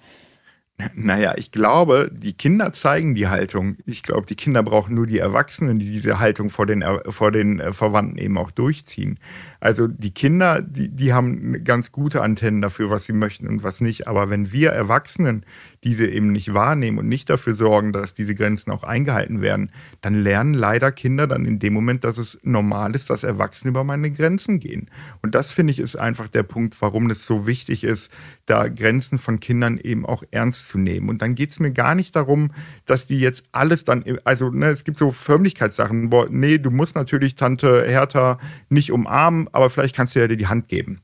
Naja, 0.95 1.33
ich 1.35 1.51
glaube, 1.51 2.09
die 2.11 2.31
Kinder 2.31 2.71
zeigen 2.71 3.13
die 3.13 3.27
Haltung. 3.27 3.75
Ich 3.85 4.01
glaube, 4.01 4.25
die 4.25 4.35
Kinder 4.35 4.63
brauchen 4.63 4.95
nur 4.95 5.07
die 5.07 5.17
Erwachsenen, 5.17 5.77
die 5.77 5.91
diese 5.91 6.19
Haltung 6.19 6.49
vor 6.49 6.65
den, 6.65 6.85
vor 7.09 7.31
den 7.31 7.59
äh, 7.59 7.73
Verwandten 7.73 8.17
eben 8.17 8.37
auch 8.37 8.49
durchziehen. 8.49 9.19
Also 9.59 9.87
die 9.87 10.11
Kinder, 10.11 10.61
die, 10.61 10.87
die 10.87 11.11
haben 11.11 11.65
ganz 11.65 11.91
gute 11.91 12.21
Antennen 12.21 12.61
dafür, 12.61 12.89
was 12.89 13.05
sie 13.05 13.13
möchten 13.13 13.47
und 13.47 13.61
was 13.61 13.81
nicht. 13.81 14.07
Aber 14.07 14.29
wenn 14.29 14.53
wir 14.53 14.69
Erwachsenen 14.69 15.45
diese 15.83 16.07
eben 16.07 16.31
nicht 16.31 16.53
wahrnehmen 16.53 16.97
und 16.97 17.07
nicht 17.07 17.29
dafür 17.29 17.53
sorgen, 17.53 17.93
dass 17.93 18.13
diese 18.13 18.35
Grenzen 18.35 18.71
auch 18.71 18.83
eingehalten 18.83 19.41
werden, 19.41 19.71
dann 20.01 20.15
lernen 20.15 20.53
leider 20.53 20.91
Kinder 20.91 21.27
dann 21.27 21.45
in 21.45 21.59
dem 21.59 21.73
Moment, 21.73 22.03
dass 22.03 22.17
es 22.17 22.39
normal 22.43 22.95
ist, 22.95 23.09
dass 23.09 23.23
Erwachsene 23.23 23.69
über 23.69 23.83
meine 23.83 24.11
Grenzen 24.11 24.59
gehen. 24.59 24.89
Und 25.21 25.35
das 25.35 25.51
finde 25.51 25.71
ich 25.71 25.79
ist 25.79 25.95
einfach 25.95 26.27
der 26.27 26.43
Punkt, 26.43 26.75
warum 26.81 27.09
es 27.09 27.25
so 27.25 27.47
wichtig 27.47 27.83
ist, 27.83 28.11
da 28.45 28.67
Grenzen 28.67 29.19
von 29.19 29.39
Kindern 29.39 29.77
eben 29.77 30.05
auch 30.05 30.23
ernst 30.31 30.67
zu 30.67 30.77
nehmen. 30.77 31.09
Und 31.09 31.21
dann 31.21 31.35
geht 31.35 31.51
es 31.51 31.59
mir 31.59 31.71
gar 31.71 31.95
nicht 31.95 32.15
darum, 32.15 32.51
dass 32.85 33.07
die 33.07 33.19
jetzt 33.19 33.43
alles 33.51 33.85
dann, 33.85 34.03
also 34.25 34.49
ne, 34.49 34.67
es 34.67 34.83
gibt 34.83 34.97
so 34.97 35.11
Förmlichkeitssachen, 35.11 36.09
boah, 36.09 36.27
nee, 36.29 36.57
du 36.57 36.71
musst 36.71 36.95
natürlich 36.95 37.35
Tante 37.35 37.85
Hertha 37.87 38.37
nicht 38.69 38.91
umarmen, 38.91 39.47
aber 39.53 39.69
vielleicht 39.69 39.95
kannst 39.95 40.15
du 40.15 40.19
ja 40.19 40.27
dir 40.27 40.37
die 40.37 40.47
Hand 40.47 40.67
geben. 40.67 41.01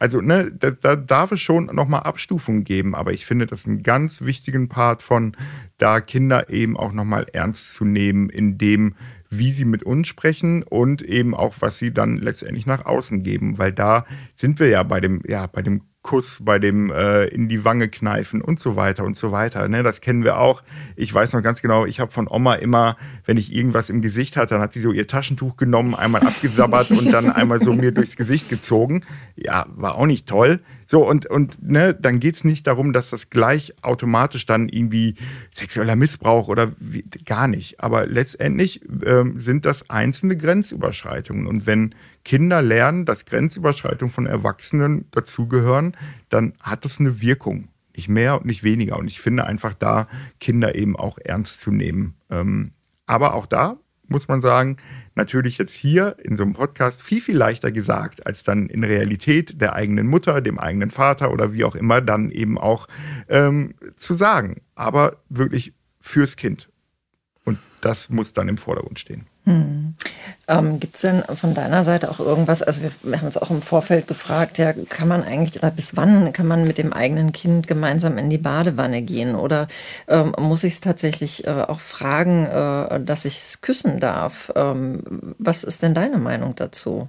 Also, 0.00 0.20
ne, 0.20 0.52
da, 0.56 0.70
da 0.70 0.94
darf 0.94 1.32
es 1.32 1.40
schon 1.40 1.66
nochmal 1.66 2.04
Abstufungen 2.04 2.62
geben, 2.62 2.94
aber 2.94 3.12
ich 3.12 3.26
finde 3.26 3.46
das 3.46 3.66
einen 3.66 3.82
ganz 3.82 4.20
wichtigen 4.20 4.68
Part 4.68 5.02
von, 5.02 5.36
da 5.76 6.00
Kinder 6.00 6.50
eben 6.50 6.76
auch 6.76 6.92
nochmal 6.92 7.26
ernst 7.32 7.74
zu 7.74 7.84
nehmen, 7.84 8.30
in 8.30 8.58
dem, 8.58 8.94
wie 9.28 9.50
sie 9.50 9.64
mit 9.64 9.82
uns 9.82 10.06
sprechen 10.06 10.62
und 10.62 11.02
eben 11.02 11.34
auch, 11.34 11.56
was 11.58 11.80
sie 11.80 11.92
dann 11.92 12.16
letztendlich 12.16 12.64
nach 12.64 12.86
außen 12.86 13.24
geben, 13.24 13.58
weil 13.58 13.72
da 13.72 14.06
sind 14.36 14.60
wir 14.60 14.68
ja 14.68 14.84
bei 14.84 15.00
dem, 15.00 15.20
ja, 15.26 15.48
bei 15.48 15.62
dem 15.62 15.82
Kuss, 16.02 16.38
bei 16.42 16.58
dem 16.58 16.90
äh, 16.90 17.24
in 17.26 17.48
die 17.48 17.64
Wange 17.64 17.88
kneifen 17.88 18.40
und 18.40 18.60
so 18.60 18.76
weiter 18.76 19.04
und 19.04 19.16
so 19.16 19.32
weiter. 19.32 19.68
Ne, 19.68 19.82
das 19.82 20.00
kennen 20.00 20.24
wir 20.24 20.38
auch. 20.38 20.62
Ich 20.96 21.12
weiß 21.12 21.32
noch 21.32 21.42
ganz 21.42 21.60
genau, 21.60 21.86
ich 21.86 22.00
habe 22.00 22.12
von 22.12 22.28
Oma 22.28 22.54
immer, 22.54 22.96
wenn 23.24 23.36
ich 23.36 23.52
irgendwas 23.52 23.90
im 23.90 24.00
Gesicht 24.00 24.36
hatte, 24.36 24.54
dann 24.54 24.62
hat 24.62 24.72
sie 24.72 24.80
so 24.80 24.92
ihr 24.92 25.06
Taschentuch 25.06 25.56
genommen, 25.56 25.94
einmal 25.94 26.22
abgesabbert 26.22 26.90
und 26.92 27.12
dann 27.12 27.30
einmal 27.30 27.60
so 27.60 27.74
mir 27.74 27.92
durchs 27.92 28.16
Gesicht 28.16 28.48
gezogen. 28.48 29.02
Ja, 29.36 29.66
war 29.74 29.96
auch 29.96 30.06
nicht 30.06 30.26
toll. 30.26 30.60
So, 30.86 31.06
und, 31.06 31.26
und 31.26 31.62
ne, 31.62 31.92
dann 31.92 32.18
geht's 32.18 32.44
nicht 32.44 32.66
darum, 32.66 32.94
dass 32.94 33.10
das 33.10 33.28
gleich 33.28 33.74
automatisch 33.82 34.46
dann 34.46 34.70
irgendwie 34.70 35.16
sexueller 35.52 35.96
Missbrauch 35.96 36.48
oder 36.48 36.72
wie, 36.78 37.04
gar 37.26 37.46
nicht. 37.48 37.80
Aber 37.80 38.06
letztendlich 38.06 38.80
ähm, 39.04 39.38
sind 39.38 39.66
das 39.66 39.90
einzelne 39.90 40.38
Grenzüberschreitungen. 40.38 41.46
Und 41.46 41.66
wenn 41.66 41.94
Kinder 42.28 42.60
lernen, 42.60 43.06
dass 43.06 43.24
Grenzüberschreitungen 43.24 44.12
von 44.12 44.26
Erwachsenen 44.26 45.06
dazugehören, 45.12 45.96
dann 46.28 46.52
hat 46.60 46.84
das 46.84 47.00
eine 47.00 47.22
Wirkung. 47.22 47.68
Nicht 47.96 48.10
mehr 48.10 48.36
und 48.36 48.44
nicht 48.44 48.62
weniger. 48.62 48.98
Und 48.98 49.06
ich 49.06 49.18
finde 49.18 49.46
einfach 49.46 49.72
da, 49.72 50.08
Kinder 50.38 50.74
eben 50.74 50.94
auch 50.94 51.16
ernst 51.16 51.62
zu 51.62 51.70
nehmen. 51.70 52.16
Ähm, 52.28 52.72
aber 53.06 53.32
auch 53.32 53.46
da 53.46 53.78
muss 54.08 54.28
man 54.28 54.42
sagen, 54.42 54.76
natürlich 55.14 55.56
jetzt 55.56 55.72
hier 55.72 56.16
in 56.22 56.36
so 56.36 56.42
einem 56.42 56.52
Podcast 56.52 57.02
viel, 57.02 57.22
viel 57.22 57.36
leichter 57.36 57.72
gesagt, 57.72 58.26
als 58.26 58.42
dann 58.42 58.66
in 58.66 58.84
Realität 58.84 59.58
der 59.62 59.72
eigenen 59.72 60.06
Mutter, 60.06 60.42
dem 60.42 60.58
eigenen 60.58 60.90
Vater 60.90 61.32
oder 61.32 61.54
wie 61.54 61.64
auch 61.64 61.74
immer 61.74 62.02
dann 62.02 62.30
eben 62.30 62.58
auch 62.58 62.88
ähm, 63.30 63.72
zu 63.96 64.12
sagen. 64.12 64.60
Aber 64.74 65.16
wirklich 65.30 65.72
fürs 66.02 66.36
Kind. 66.36 66.68
Das 67.80 68.10
muss 68.10 68.32
dann 68.32 68.48
im 68.48 68.58
Vordergrund 68.58 68.98
stehen. 68.98 69.26
Hm. 69.44 69.94
Ähm, 70.46 70.80
Gibt 70.80 70.96
es 70.96 71.02
denn 71.02 71.22
von 71.22 71.54
deiner 71.54 71.82
Seite 71.82 72.10
auch 72.10 72.20
irgendwas, 72.20 72.62
also 72.62 72.82
wir, 72.82 72.90
wir, 73.02 73.18
haben 73.18 73.26
uns 73.26 73.36
auch 73.36 73.50
im 73.50 73.62
Vorfeld 73.62 74.06
gefragt, 74.06 74.58
ja, 74.58 74.72
kann 74.88 75.08
man 75.08 75.22
eigentlich 75.22 75.56
oder 75.56 75.70
bis 75.70 75.96
wann 75.96 76.32
kann 76.32 76.46
man 76.46 76.66
mit 76.66 76.76
dem 76.76 76.92
eigenen 76.92 77.32
Kind 77.32 77.66
gemeinsam 77.66 78.18
in 78.18 78.30
die 78.30 78.38
Badewanne 78.38 79.02
gehen? 79.02 79.34
Oder 79.36 79.68
ähm, 80.06 80.34
muss 80.38 80.64
ich 80.64 80.74
es 80.74 80.80
tatsächlich 80.80 81.46
äh, 81.46 81.50
auch 81.50 81.80
fragen, 81.80 82.46
äh, 82.46 83.00
dass 83.00 83.24
ich 83.24 83.36
es 83.38 83.60
küssen 83.62 84.00
darf? 84.00 84.52
Ähm, 84.54 85.34
was 85.38 85.64
ist 85.64 85.82
denn 85.82 85.94
deine 85.94 86.18
Meinung 86.18 86.54
dazu? 86.56 87.08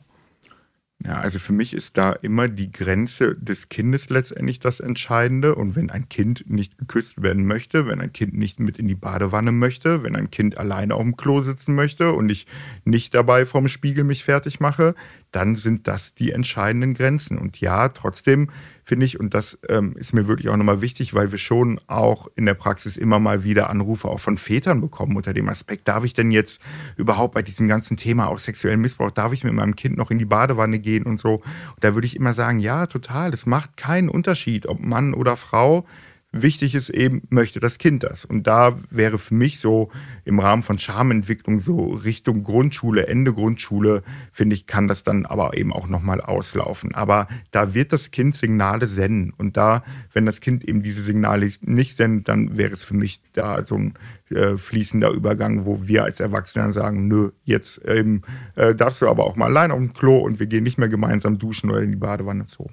Ja, 1.05 1.13
also 1.13 1.39
für 1.39 1.53
mich 1.53 1.73
ist 1.73 1.97
da 1.97 2.11
immer 2.11 2.49
die 2.49 2.73
Grenze 2.73 3.33
des 3.35 3.69
Kindes 3.69 4.09
letztendlich 4.09 4.59
das 4.59 4.81
Entscheidende. 4.81 5.55
Und 5.55 5.77
wenn 5.77 5.89
ein 5.89 6.09
Kind 6.09 6.49
nicht 6.49 6.77
geküsst 6.77 7.21
werden 7.21 7.45
möchte, 7.45 7.87
wenn 7.87 8.01
ein 8.01 8.11
Kind 8.11 8.33
nicht 8.33 8.59
mit 8.59 8.77
in 8.77 8.89
die 8.89 8.95
Badewanne 8.95 9.53
möchte, 9.53 10.03
wenn 10.03 10.17
ein 10.17 10.29
Kind 10.29 10.57
alleine 10.57 10.95
auf 10.95 11.01
dem 11.03 11.15
Klo 11.15 11.39
sitzen 11.39 11.73
möchte 11.73 12.11
und 12.11 12.29
ich 12.29 12.47
nicht 12.83 13.13
dabei 13.13 13.45
vorm 13.45 13.69
Spiegel 13.69 14.03
mich 14.03 14.25
fertig 14.25 14.59
mache, 14.59 14.93
dann 15.31 15.55
sind 15.55 15.87
das 15.87 16.13
die 16.13 16.31
entscheidenden 16.31 16.93
Grenzen. 16.93 17.37
Und 17.37 17.59
ja, 17.61 17.89
trotzdem 17.89 18.49
finde 18.83 19.05
ich, 19.05 19.19
und 19.19 19.35
das 19.35 19.59
ähm, 19.69 19.95
ist 19.97 20.13
mir 20.13 20.27
wirklich 20.27 20.49
auch 20.49 20.57
nochmal 20.57 20.81
wichtig, 20.81 21.13
weil 21.13 21.31
wir 21.31 21.37
schon 21.37 21.79
auch 21.87 22.27
in 22.35 22.45
der 22.47 22.55
Praxis 22.55 22.97
immer 22.97 23.19
mal 23.19 23.43
wieder 23.43 23.69
Anrufe 23.69 24.07
auch 24.07 24.19
von 24.19 24.37
Vätern 24.37 24.81
bekommen 24.81 25.15
unter 25.15 25.33
dem 25.33 25.47
Aspekt, 25.47 25.87
darf 25.87 26.03
ich 26.03 26.13
denn 26.13 26.31
jetzt 26.31 26.59
überhaupt 26.97 27.35
bei 27.35 27.43
diesem 27.43 27.67
ganzen 27.67 27.97
Thema 27.97 28.27
auch 28.27 28.39
sexuellen 28.39 28.81
Missbrauch, 28.81 29.11
darf 29.11 29.31
ich 29.31 29.43
mit 29.43 29.53
meinem 29.53 29.75
Kind 29.75 29.97
noch 29.97 30.09
in 30.09 30.17
die 30.17 30.25
Badewanne 30.25 30.79
gehen 30.79 31.03
und 31.03 31.19
so? 31.19 31.35
Und 31.35 31.83
da 31.83 31.93
würde 31.93 32.07
ich 32.07 32.15
immer 32.15 32.33
sagen, 32.33 32.59
ja, 32.59 32.87
total, 32.87 33.31
es 33.33 33.45
macht 33.45 33.77
keinen 33.77 34.09
Unterschied, 34.09 34.65
ob 34.67 34.79
Mann 34.79 35.13
oder 35.13 35.37
Frau. 35.37 35.85
Wichtig 36.31 36.75
ist 36.75 36.91
eben, 36.91 37.23
möchte 37.29 37.59
das 37.59 37.79
Kind 37.79 38.03
das? 38.03 38.23
Und 38.23 38.45
da 38.45 38.77
wäre 38.91 39.17
für 39.17 39.33
mich 39.33 39.59
so 39.59 39.89
im 40.25 40.37
Rahmen 40.37 40.61
von 40.61 40.77
Schamentwicklung 40.77 41.59
so 41.59 41.87
Richtung 41.87 42.43
Grundschule, 42.43 43.07
Ende 43.07 43.33
Grundschule, 43.33 44.03
finde 44.31 44.55
ich, 44.55 44.67
kann 44.67 44.87
das 44.87 45.01
dann 45.01 45.25
aber 45.25 45.57
eben 45.57 45.73
auch 45.73 45.87
nochmal 45.87 46.21
auslaufen. 46.21 46.93
Aber 46.93 47.27
da 47.49 47.73
wird 47.73 47.93
das 47.93 48.11
Kind 48.11 48.35
Signale 48.35 48.87
senden. 48.87 49.33
Und 49.35 49.57
da, 49.57 49.83
wenn 50.13 50.27
das 50.27 50.39
Kind 50.39 50.63
eben 50.65 50.83
diese 50.83 51.01
Signale 51.01 51.49
nicht 51.61 51.97
sendet, 51.97 52.27
dann 52.27 52.57
wäre 52.57 52.73
es 52.73 52.83
für 52.83 52.93
mich 52.95 53.21
da 53.33 53.65
so 53.65 53.75
ein 53.75 53.95
äh, 54.29 54.55
fließender 54.55 55.09
Übergang, 55.09 55.65
wo 55.65 55.87
wir 55.87 56.03
als 56.03 56.19
Erwachsene 56.19 56.71
sagen, 56.73 57.07
nö, 57.07 57.31
jetzt 57.43 57.81
ähm, 57.85 58.21
äh, 58.55 58.75
darfst 58.75 59.01
du 59.01 59.07
aber 59.07 59.23
auch 59.23 59.35
mal 59.35 59.47
allein 59.47 59.71
auf 59.71 59.79
dem 59.79 59.93
Klo 59.93 60.19
und 60.19 60.39
wir 60.39 60.45
gehen 60.45 60.63
nicht 60.63 60.77
mehr 60.77 60.89
gemeinsam 60.89 61.39
duschen 61.39 61.71
oder 61.71 61.81
in 61.81 61.89
die 61.89 61.97
Badewanne 61.97 62.45
so. 62.47 62.69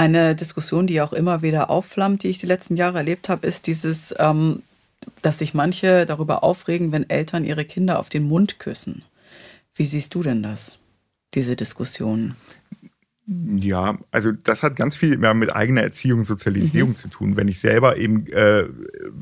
Eine 0.00 0.34
Diskussion, 0.34 0.86
die 0.86 1.02
auch 1.02 1.12
immer 1.12 1.42
wieder 1.42 1.68
aufflammt, 1.68 2.22
die 2.22 2.28
ich 2.28 2.38
die 2.38 2.46
letzten 2.46 2.74
Jahre 2.74 2.96
erlebt 2.96 3.28
habe, 3.28 3.46
ist 3.46 3.66
dieses, 3.66 4.14
ähm, 4.18 4.62
dass 5.20 5.40
sich 5.40 5.52
manche 5.52 6.06
darüber 6.06 6.42
aufregen, 6.42 6.90
wenn 6.90 7.10
Eltern 7.10 7.44
ihre 7.44 7.66
Kinder 7.66 7.98
auf 7.98 8.08
den 8.08 8.26
Mund 8.26 8.58
küssen. 8.58 9.04
Wie 9.74 9.84
siehst 9.84 10.14
du 10.14 10.22
denn 10.22 10.42
das, 10.42 10.78
diese 11.34 11.54
Diskussion? 11.54 12.34
Ja, 13.32 13.96
also 14.10 14.32
das 14.32 14.64
hat 14.64 14.74
ganz 14.74 14.96
viel 14.96 15.16
mehr 15.16 15.34
mit 15.34 15.54
eigener 15.54 15.82
Erziehung, 15.82 16.24
Sozialisierung 16.24 16.90
mhm. 16.90 16.96
zu 16.96 17.06
tun. 17.06 17.36
Wenn 17.36 17.46
ich 17.46 17.60
selber 17.60 17.96
eben 17.96 18.26
äh, 18.26 18.64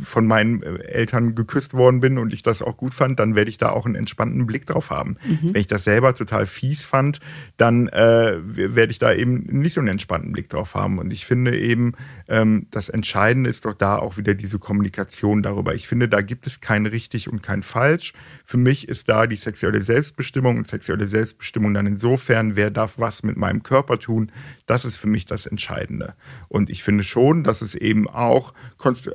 von 0.00 0.26
meinen 0.26 0.62
äh, 0.62 0.78
Eltern 0.84 1.34
geküsst 1.34 1.74
worden 1.74 2.00
bin 2.00 2.16
und 2.16 2.32
ich 2.32 2.42
das 2.42 2.62
auch 2.62 2.78
gut 2.78 2.94
fand, 2.94 3.20
dann 3.20 3.34
werde 3.34 3.50
ich 3.50 3.58
da 3.58 3.68
auch 3.68 3.84
einen 3.84 3.96
entspannten 3.96 4.46
Blick 4.46 4.64
drauf 4.64 4.88
haben. 4.88 5.18
Mhm. 5.26 5.52
Wenn 5.52 5.60
ich 5.60 5.66
das 5.66 5.84
selber 5.84 6.14
total 6.14 6.46
fies 6.46 6.86
fand, 6.86 7.20
dann 7.58 7.88
äh, 7.88 8.38
werde 8.40 8.92
ich 8.92 8.98
da 8.98 9.12
eben 9.12 9.44
nicht 9.44 9.74
so 9.74 9.80
einen 9.80 9.88
entspannten 9.88 10.32
Blick 10.32 10.48
drauf 10.48 10.74
haben. 10.74 10.98
Und 10.98 11.12
ich 11.12 11.26
finde 11.26 11.58
eben, 11.58 11.92
ähm, 12.28 12.66
das 12.70 12.88
Entscheidende 12.88 13.50
ist 13.50 13.66
doch 13.66 13.74
da 13.74 13.96
auch 13.96 14.16
wieder 14.16 14.32
diese 14.32 14.58
Kommunikation 14.58 15.42
darüber. 15.42 15.74
Ich 15.74 15.86
finde, 15.86 16.08
da 16.08 16.22
gibt 16.22 16.46
es 16.46 16.62
kein 16.62 16.86
richtig 16.86 17.30
und 17.30 17.42
kein 17.42 17.62
falsch. 17.62 18.14
Für 18.46 18.56
mich 18.56 18.88
ist 18.88 19.10
da 19.10 19.26
die 19.26 19.36
sexuelle 19.36 19.82
Selbstbestimmung 19.82 20.56
und 20.56 20.66
sexuelle 20.66 21.08
Selbstbestimmung 21.08 21.74
dann 21.74 21.86
insofern, 21.86 22.56
wer 22.56 22.70
darf 22.70 22.94
was 22.96 23.22
mit 23.22 23.36
meinem 23.36 23.62
Körper 23.62 23.97
tun, 23.98 24.32
das 24.66 24.84
ist 24.84 24.96
für 24.96 25.06
mich 25.06 25.26
das 25.26 25.46
Entscheidende. 25.46 26.14
Und 26.48 26.70
ich 26.70 26.82
finde 26.82 27.04
schon, 27.04 27.44
dass 27.44 27.62
es 27.62 27.74
eben 27.74 28.08
auch 28.08 28.52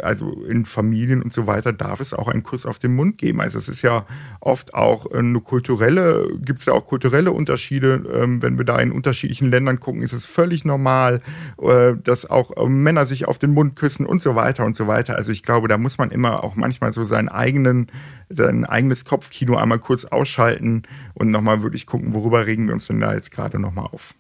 also 0.02 0.44
in 0.44 0.66
Familien 0.66 1.22
und 1.22 1.34
so 1.34 1.48
weiter 1.48 1.74
darf 1.74 2.00
es 2.00 2.14
auch 2.14 2.28
einen 2.28 2.44
Kuss 2.44 2.66
auf 2.66 2.80
den 2.80 2.96
Mund 2.96 3.18
geben. 3.18 3.42
Also 3.42 3.58
es 3.58 3.68
ist 3.68 3.82
ja 3.82 4.06
oft 4.40 4.74
auch 4.74 5.12
eine 5.12 5.40
kulturelle, 5.42 6.28
gibt 6.40 6.60
es 6.60 6.66
da 6.66 6.74
auch 6.74 6.86
kulturelle 6.86 7.32
Unterschiede. 7.32 8.04
Ähm, 8.14 8.42
wenn 8.42 8.58
wir 8.58 8.66
da 8.66 8.80
in 8.80 8.92
unterschiedlichen 8.92 9.50
Ländern 9.50 9.80
gucken, 9.80 10.02
ist 10.02 10.14
es 10.14 10.26
völlig 10.26 10.66
normal, 10.66 11.22
äh, 11.62 11.94
dass 12.02 12.30
auch 12.30 12.56
äh, 12.58 12.68
Männer 12.68 13.06
sich 13.06 13.28
auf 13.28 13.40
den 13.40 13.52
Mund 13.52 13.76
küssen 13.76 14.06
und 14.06 14.22
so 14.22 14.36
weiter 14.36 14.66
und 14.66 14.76
so 14.76 14.88
weiter. 14.88 15.16
Also 15.16 15.32
ich 15.32 15.44
glaube, 15.44 15.68
da 15.68 15.78
muss 15.78 15.98
man 15.98 16.12
immer 16.12 16.44
auch 16.44 16.56
manchmal 16.56 16.94
so 16.94 17.04
seinen 17.04 17.30
eigenen, 17.30 17.88
sein 18.30 18.66
eigenes 18.66 19.06
Kopfkino 19.06 19.58
einmal 19.58 19.80
kurz 19.80 20.06
ausschalten 20.06 20.84
und 21.14 21.30
nochmal 21.30 21.62
wirklich 21.64 21.86
gucken, 21.86 22.14
worüber 22.14 22.46
regen 22.46 22.68
wir 22.68 22.74
uns 22.74 22.88
denn 22.88 23.00
da 23.00 23.14
jetzt 23.14 23.32
gerade 23.32 23.60
nochmal 23.60 23.88
auf. 23.92 24.14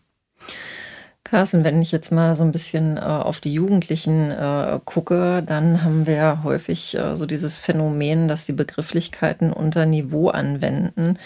Carsten, 1.33 1.63
wenn 1.63 1.81
ich 1.81 1.91
jetzt 1.91 2.11
mal 2.11 2.35
so 2.35 2.43
ein 2.43 2.51
bisschen 2.51 2.97
äh, 2.97 2.99
auf 2.99 3.39
die 3.39 3.53
Jugendlichen 3.53 4.29
äh, 4.29 4.79
gucke, 4.85 5.41
dann 5.41 5.83
haben 5.83 6.05
wir 6.05 6.43
häufig 6.43 6.95
äh, 6.95 7.15
so 7.15 7.25
dieses 7.25 7.57
Phänomen, 7.57 8.27
dass 8.27 8.45
die 8.45 8.53
Begrifflichkeiten 8.53 9.51
unter 9.51 9.87
Niveau 9.87 10.29
anwenden. 10.29 11.17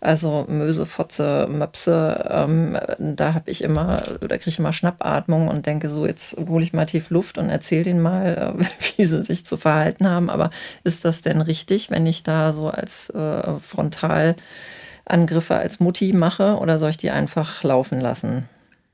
Also 0.00 0.44
Möse, 0.48 0.86
Fotze, 0.86 1.48
Möpse, 1.50 2.28
ähm, 2.30 2.78
da 3.00 3.34
habe 3.34 3.50
ich 3.50 3.64
immer, 3.64 4.04
da 4.20 4.36
kriege 4.36 4.50
ich 4.50 4.60
immer 4.60 4.72
Schnappatmung 4.72 5.48
und 5.48 5.66
denke 5.66 5.90
so, 5.90 6.06
jetzt 6.06 6.38
hole 6.48 6.62
ich 6.62 6.72
mal 6.72 6.86
tief 6.86 7.10
Luft 7.10 7.36
und 7.36 7.48
erzähle 7.50 7.82
denen 7.82 8.00
mal, 8.00 8.56
äh, 8.60 8.64
wie 8.96 9.04
sie 9.04 9.20
sich 9.22 9.46
zu 9.46 9.56
verhalten 9.56 10.08
haben. 10.08 10.30
Aber 10.30 10.50
ist 10.84 11.04
das 11.04 11.22
denn 11.22 11.40
richtig, 11.40 11.90
wenn 11.90 12.06
ich 12.06 12.22
da 12.22 12.52
so 12.52 12.68
als 12.68 13.10
äh, 13.10 13.58
Frontalangriffe 13.58 15.56
als 15.56 15.80
Mutti 15.80 16.12
mache 16.12 16.58
oder 16.58 16.78
soll 16.78 16.90
ich 16.90 16.98
die 16.98 17.10
einfach 17.10 17.64
laufen 17.64 18.00
lassen? 18.00 18.48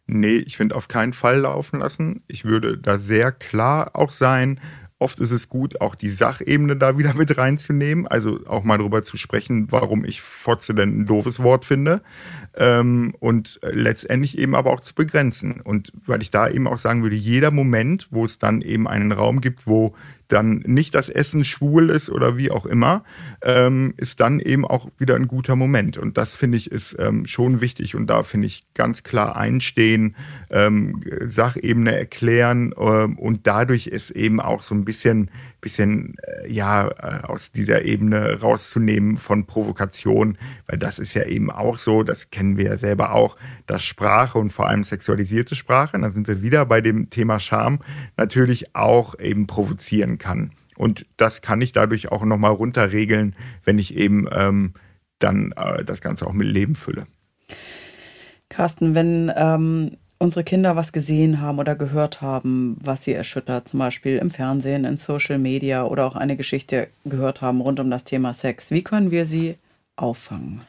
Nee, 0.07 0.37
ich 0.37 0.57
finde 0.57 0.75
auf 0.75 0.89
keinen 0.89 1.13
Fall 1.13 1.41
laufen 1.41 1.81
lassen. 1.81 2.23
Ich 2.27 2.45
würde 2.45 2.77
da 2.77 2.99
sehr 2.99 3.33
klar 3.33 3.93
auch 3.95 4.11
sein. 4.11 4.61
Oft 4.99 5.19
ist 5.19 5.33
es 5.33 5.49
gut, 5.49 5.81
auch 5.81 5.97
die 5.97 6.09
Sachebene 6.09 6.77
da 6.77 6.97
wieder 6.97 7.15
mit 7.15 7.37
reinzunehmen. 7.37 8.07
Also 8.07 8.41
auch 8.47 8.63
mal 8.63 8.79
darüber 8.79 9.03
zu 9.03 9.17
sprechen, 9.17 9.71
warum 9.71 10.05
ich 10.05 10.23
Fotze 10.23 10.75
denn 10.75 11.01
ein 11.01 11.07
doofes 11.07 11.43
Wort 11.43 11.65
finde. 11.65 12.03
Ähm, 12.57 13.13
und 13.19 13.59
letztendlich 13.63 14.39
eben 14.39 14.55
aber 14.55 14.71
auch 14.71 14.81
zu 14.81 14.95
begrenzen. 14.95 15.61
Und 15.61 15.93
weil 16.07 16.23
ich 16.23 16.31
da 16.31 16.49
eben 16.49 16.69
auch 16.69 16.79
sagen 16.79 17.03
würde, 17.03 17.17
jeder 17.17 17.51
Moment, 17.51 18.09
wo 18.11 18.25
es 18.25 18.39
dann 18.39 18.61
eben 18.61 18.87
einen 18.87 19.11
Raum 19.11 19.41
gibt, 19.41 19.67
wo 19.67 19.95
dann 20.33 20.63
nicht 20.67 20.95
das 20.95 21.09
Essen 21.09 21.45
schwul 21.45 21.91
ist 21.91 22.11
oder 22.11 22.37
wie 22.37 22.51
auch 22.51 22.67
immer, 22.67 23.05
ähm, 23.43 23.95
ist 23.97 24.21
dann 24.21 24.41
eben 24.41 24.65
auch 24.65 24.89
wieder 24.99 25.17
ein 25.17 25.29
guter 25.29 25.57
Moment. 25.57 25.99
Und 25.99 26.17
das 26.17 26.37
finde 26.37 26.59
ich 26.59 26.71
ist 26.71 26.97
ähm, 26.99 27.27
schon 27.27 27.61
wichtig 27.61 27.95
und 27.95 28.07
da 28.07 28.23
finde 28.23 28.47
ich 28.47 28.65
ganz 28.75 29.03
klar 29.03 29.37
einstehen, 29.37 30.17
ähm, 30.51 31.01
Sachebene 31.27 31.97
erklären 31.97 32.75
ähm, 32.79 33.19
und 33.19 33.47
dadurch 33.47 33.87
ist 33.87 34.11
eben 34.11 34.41
auch 34.41 34.63
so 34.63 34.75
ein 34.75 34.85
bisschen 34.85 35.31
bisschen 35.63 36.17
äh, 36.43 36.53
ja 36.53 36.89
äh, 36.89 37.25
aus 37.25 37.53
dieser 37.53 37.87
Ebene 37.87 38.41
rauszunehmen 38.41 39.17
von 39.17 39.47
Provokation, 39.47 40.37
weil 40.67 40.79
das 40.79 40.99
ist 40.99 41.15
ja 41.15 41.25
eben 41.25 41.51
auch 41.51 41.79
so, 41.79 42.03
das 42.03 42.31
kennen 42.31 42.59
wir 42.59 42.67
ja 42.67 42.77
selber 42.77 43.15
auch, 43.15 43.39
dass 43.67 43.83
Sprache 43.83 44.39
und 44.39 44.53
vor 44.53 44.69
allem 44.69 44.85
sexualisierte 44.85 45.55
Sprache, 45.55 45.99
da 45.99 46.11
sind 46.11 46.29
wir 46.29 46.43
wieder 46.43 46.67
bei 46.67 46.83
dem 46.83 47.09
Thema 47.09 47.41
Scham, 47.41 47.79
natürlich 48.19 48.75
auch 48.75 49.19
eben 49.19 49.47
provozieren 49.47 50.19
kann. 50.19 50.51
Und 50.77 51.07
das 51.17 51.41
kann 51.41 51.63
ich 51.63 51.73
dadurch 51.73 52.11
auch 52.11 52.25
nochmal 52.25 52.53
runterregeln, 52.53 53.37
wenn 53.65 53.79
ich 53.79 53.97
eben 53.97 54.27
ähm, 54.33 54.75
dann 55.21 55.53
äh, 55.57 55.85
das 55.85 56.01
Ganze 56.01 56.27
auch 56.27 56.33
mit 56.33 56.49
Leben 56.49 56.75
fülle. 56.75 57.07
Carsten, 58.49 58.95
wenn 58.95 59.33
ähm, 59.35 59.97
unsere 60.23 60.45
Kinder 60.45 60.77
was 60.77 60.93
gesehen 60.93 61.41
haben 61.41 61.59
oder 61.59 61.75
gehört 61.75 62.23
haben, 62.23 62.77
was 62.81 63.03
sie 63.05 63.13
erschüttert, 63.13 63.69
zum 63.69 63.81
Beispiel 63.81 64.19
im 64.19 64.31
Fernsehen, 64.31 64.85
in 64.85 64.97
Social 64.97 65.37
Media 65.39 65.85
oder 65.85 66.07
auch 66.07 66.15
eine 66.15 66.37
Geschichte 66.37 66.89
gehört 67.05 67.43
haben 67.43 67.61
rund 67.61 67.81
um 67.81 67.91
das 67.91 68.05
Thema 68.05 68.33
Sex, 68.33 68.71
wie 68.71 68.85
können 68.85 69.11
wir 69.11 69.27
sie 69.27 69.57
auffangen? 69.97 70.63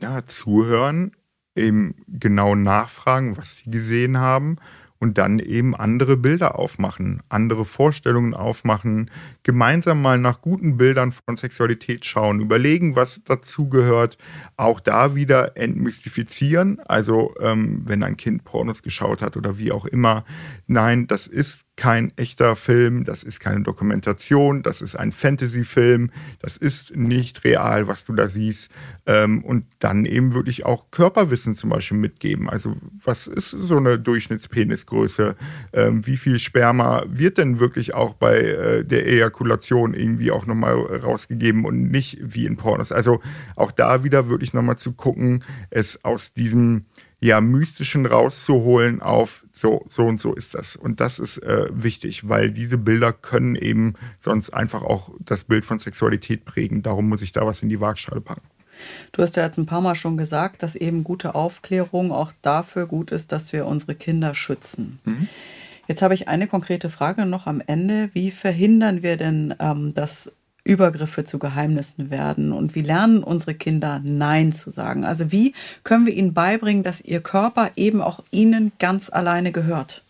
Ja, 0.00 0.24
zuhören, 0.24 1.12
eben 1.56 1.96
genau 2.06 2.54
nachfragen, 2.54 3.36
was 3.36 3.58
sie 3.58 3.70
gesehen 3.70 4.18
haben 4.18 4.58
und 5.02 5.18
dann 5.18 5.40
eben 5.40 5.74
andere 5.74 6.16
Bilder 6.16 6.60
aufmachen, 6.60 7.24
andere 7.28 7.64
Vorstellungen 7.64 8.34
aufmachen, 8.34 9.10
gemeinsam 9.42 10.00
mal 10.00 10.16
nach 10.16 10.40
guten 10.40 10.76
Bildern 10.76 11.10
von 11.10 11.36
Sexualität 11.36 12.06
schauen, 12.06 12.38
überlegen, 12.38 12.94
was 12.94 13.24
dazu 13.24 13.68
gehört, 13.68 14.16
auch 14.56 14.78
da 14.78 15.16
wieder 15.16 15.56
entmystifizieren. 15.56 16.78
Also 16.86 17.34
ähm, 17.40 17.82
wenn 17.84 18.04
ein 18.04 18.16
Kind 18.16 18.44
Pornos 18.44 18.84
geschaut 18.84 19.22
hat 19.22 19.36
oder 19.36 19.58
wie 19.58 19.72
auch 19.72 19.86
immer, 19.86 20.24
nein, 20.68 21.08
das 21.08 21.26
ist 21.26 21.64
kein 21.76 22.12
echter 22.16 22.54
Film, 22.54 23.04
das 23.04 23.24
ist 23.24 23.40
keine 23.40 23.62
Dokumentation, 23.62 24.62
das 24.62 24.82
ist 24.82 24.94
ein 24.94 25.10
Fantasy-Film, 25.10 26.10
das 26.38 26.58
ist 26.58 26.94
nicht 26.96 27.44
real, 27.44 27.88
was 27.88 28.04
du 28.04 28.12
da 28.12 28.28
siehst. 28.28 28.70
Ähm, 29.06 29.42
und 29.42 29.64
dann 29.78 30.04
eben 30.04 30.34
wirklich 30.34 30.66
auch 30.66 30.90
Körperwissen 30.90 31.56
zum 31.56 31.70
Beispiel 31.70 31.96
mitgeben. 31.96 32.48
Also 32.48 32.76
was 33.04 33.26
ist 33.26 33.50
so 33.50 33.78
eine 33.78 33.98
Durchschnittspenisgröße? 33.98 35.34
Ähm, 35.72 36.06
wie 36.06 36.18
viel 36.18 36.38
Sperma 36.38 37.04
wird 37.08 37.38
denn 37.38 37.58
wirklich 37.58 37.94
auch 37.94 38.14
bei 38.14 38.38
äh, 38.38 38.84
der 38.84 39.06
Ejakulation 39.08 39.94
irgendwie 39.94 40.30
auch 40.30 40.46
nochmal 40.46 40.74
rausgegeben 40.74 41.64
und 41.64 41.90
nicht 41.90 42.18
wie 42.22 42.46
in 42.46 42.56
Pornos? 42.58 42.92
Also 42.92 43.20
auch 43.56 43.72
da 43.72 44.04
wieder 44.04 44.28
wirklich 44.28 44.52
nochmal 44.52 44.78
zu 44.78 44.92
gucken, 44.92 45.42
es 45.70 46.04
aus 46.04 46.32
diesem 46.32 46.84
ja, 47.22 47.40
Mystischen 47.40 48.04
rauszuholen 48.04 49.00
auf 49.00 49.44
so, 49.52 49.86
so 49.88 50.04
und 50.04 50.18
so 50.18 50.34
ist 50.34 50.54
das. 50.54 50.74
Und 50.74 50.98
das 50.98 51.20
ist 51.20 51.38
äh, 51.38 51.68
wichtig, 51.72 52.28
weil 52.28 52.50
diese 52.50 52.78
Bilder 52.78 53.12
können 53.12 53.54
eben 53.54 53.94
sonst 54.18 54.50
einfach 54.50 54.82
auch 54.82 55.12
das 55.20 55.44
Bild 55.44 55.64
von 55.64 55.78
Sexualität 55.78 56.44
prägen. 56.44 56.82
Darum 56.82 57.08
muss 57.08 57.22
ich 57.22 57.30
da 57.30 57.46
was 57.46 57.62
in 57.62 57.68
die 57.68 57.80
Waagschale 57.80 58.20
packen. 58.20 58.42
Du 59.12 59.22
hast 59.22 59.36
ja 59.36 59.44
jetzt 59.44 59.56
ein 59.56 59.66
paar 59.66 59.80
Mal 59.80 59.94
schon 59.94 60.16
gesagt, 60.16 60.64
dass 60.64 60.74
eben 60.74 61.04
gute 61.04 61.36
Aufklärung 61.36 62.10
auch 62.10 62.32
dafür 62.42 62.86
gut 62.86 63.12
ist, 63.12 63.30
dass 63.30 63.52
wir 63.52 63.66
unsere 63.66 63.94
Kinder 63.94 64.34
schützen. 64.34 64.98
Mhm. 65.04 65.28
Jetzt 65.86 66.02
habe 66.02 66.14
ich 66.14 66.26
eine 66.26 66.48
konkrete 66.48 66.90
Frage 66.90 67.24
noch 67.24 67.46
am 67.46 67.62
Ende. 67.64 68.10
Wie 68.14 68.32
verhindern 68.32 69.04
wir 69.04 69.16
denn, 69.16 69.54
ähm, 69.60 69.94
dass 69.94 70.32
Übergriffe 70.64 71.24
zu 71.24 71.38
Geheimnissen 71.38 72.10
werden 72.10 72.52
und 72.52 72.74
wie 72.74 72.82
lernen 72.82 73.24
unsere 73.24 73.54
Kinder 73.54 74.00
Nein 74.04 74.52
zu 74.52 74.70
sagen? 74.70 75.04
Also 75.04 75.32
wie 75.32 75.54
können 75.82 76.06
wir 76.06 76.14
ihnen 76.14 76.34
beibringen, 76.34 76.82
dass 76.82 77.00
ihr 77.00 77.20
Körper 77.20 77.72
eben 77.76 78.00
auch 78.00 78.22
ihnen 78.30 78.72
ganz 78.78 79.10
alleine 79.10 79.50
gehört? 79.52 80.04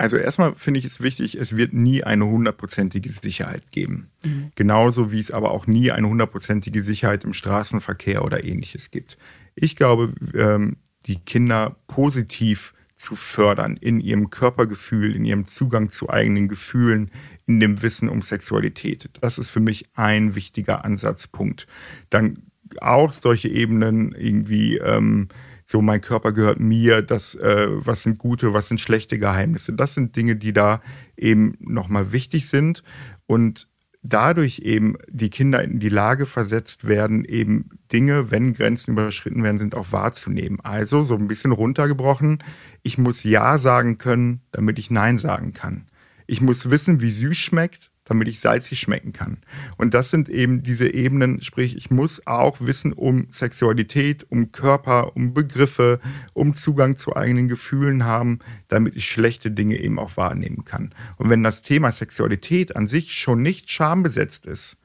Also 0.00 0.16
erstmal 0.16 0.54
finde 0.54 0.80
ich 0.80 0.86
es 0.86 1.02
wichtig, 1.02 1.34
es 1.34 1.56
wird 1.56 1.74
nie 1.74 2.04
eine 2.04 2.24
hundertprozentige 2.24 3.10
Sicherheit 3.10 3.70
geben. 3.70 4.10
Mhm. 4.24 4.50
Genauso 4.54 5.12
wie 5.12 5.20
es 5.20 5.30
aber 5.30 5.50
auch 5.50 5.66
nie 5.66 5.90
eine 5.90 6.08
hundertprozentige 6.08 6.82
Sicherheit 6.82 7.24
im 7.24 7.34
Straßenverkehr 7.34 8.24
oder 8.24 8.42
ähnliches 8.42 8.90
gibt. 8.90 9.18
Ich 9.54 9.76
glaube, 9.76 10.14
ähm, 10.34 10.78
die 11.04 11.16
Kinder 11.16 11.76
positiv 11.86 12.72
zu 13.00 13.16
fördern 13.16 13.78
in 13.78 13.98
ihrem 13.98 14.28
Körpergefühl, 14.28 15.16
in 15.16 15.24
ihrem 15.24 15.46
Zugang 15.46 15.90
zu 15.90 16.10
eigenen 16.10 16.48
Gefühlen, 16.48 17.10
in 17.46 17.58
dem 17.58 17.80
Wissen 17.82 18.10
um 18.10 18.20
Sexualität. 18.20 19.08
Das 19.22 19.38
ist 19.38 19.48
für 19.48 19.60
mich 19.60 19.86
ein 19.94 20.34
wichtiger 20.34 20.84
Ansatzpunkt. 20.84 21.66
Dann 22.10 22.42
auch 22.80 23.10
solche 23.10 23.48
Ebenen 23.48 24.12
irgendwie, 24.12 24.76
ähm, 24.76 25.28
so 25.64 25.80
mein 25.80 26.02
Körper 26.02 26.32
gehört 26.32 26.60
mir, 26.60 27.00
das, 27.00 27.34
äh, 27.36 27.68
was 27.70 28.02
sind 28.02 28.18
gute, 28.18 28.52
was 28.52 28.68
sind 28.68 28.80
schlechte 28.80 29.18
Geheimnisse. 29.18 29.72
Das 29.72 29.94
sind 29.94 30.14
Dinge, 30.14 30.36
die 30.36 30.52
da 30.52 30.82
eben 31.16 31.56
nochmal 31.58 32.12
wichtig 32.12 32.48
sind 32.48 32.82
und 33.26 33.66
dadurch 34.02 34.60
eben 34.60 34.96
die 35.08 35.30
Kinder 35.30 35.62
in 35.62 35.78
die 35.78 35.88
Lage 35.88 36.26
versetzt 36.26 36.86
werden, 36.86 37.24
eben 37.24 37.70
Dinge, 37.92 38.30
wenn 38.30 38.54
Grenzen 38.54 38.92
überschritten 38.92 39.42
werden, 39.42 39.58
sind 39.58 39.74
auch 39.74 39.92
wahrzunehmen. 39.92 40.60
Also 40.60 41.02
so 41.02 41.14
ein 41.14 41.28
bisschen 41.28 41.52
runtergebrochen, 41.52 42.42
ich 42.82 42.98
muss 42.98 43.24
Ja 43.24 43.58
sagen 43.58 43.98
können, 43.98 44.40
damit 44.52 44.78
ich 44.78 44.90
Nein 44.90 45.18
sagen 45.18 45.52
kann. 45.52 45.86
Ich 46.26 46.40
muss 46.40 46.70
wissen, 46.70 47.00
wie 47.00 47.10
süß 47.10 47.36
schmeckt, 47.36 47.89
damit 48.10 48.26
ich 48.26 48.40
salzig 48.40 48.80
schmecken 48.80 49.12
kann. 49.12 49.38
Und 49.76 49.94
das 49.94 50.10
sind 50.10 50.28
eben 50.28 50.64
diese 50.64 50.92
Ebenen, 50.92 51.40
sprich, 51.42 51.76
ich 51.76 51.90
muss 51.90 52.26
auch 52.26 52.60
wissen 52.60 52.92
um 52.92 53.28
Sexualität, 53.30 54.26
um 54.28 54.50
Körper, 54.50 55.14
um 55.14 55.32
Begriffe, 55.32 56.00
um 56.34 56.52
Zugang 56.52 56.96
zu 56.96 57.14
eigenen 57.14 57.46
Gefühlen 57.46 58.04
haben, 58.04 58.40
damit 58.66 58.96
ich 58.96 59.06
schlechte 59.06 59.52
Dinge 59.52 59.76
eben 59.76 60.00
auch 60.00 60.16
wahrnehmen 60.16 60.64
kann. 60.64 60.92
Und 61.18 61.30
wenn 61.30 61.44
das 61.44 61.62
Thema 61.62 61.92
Sexualität 61.92 62.74
an 62.74 62.88
sich 62.88 63.14
schon 63.14 63.42
nicht 63.42 63.70
schambesetzt 63.70 64.44
ist, 64.46 64.76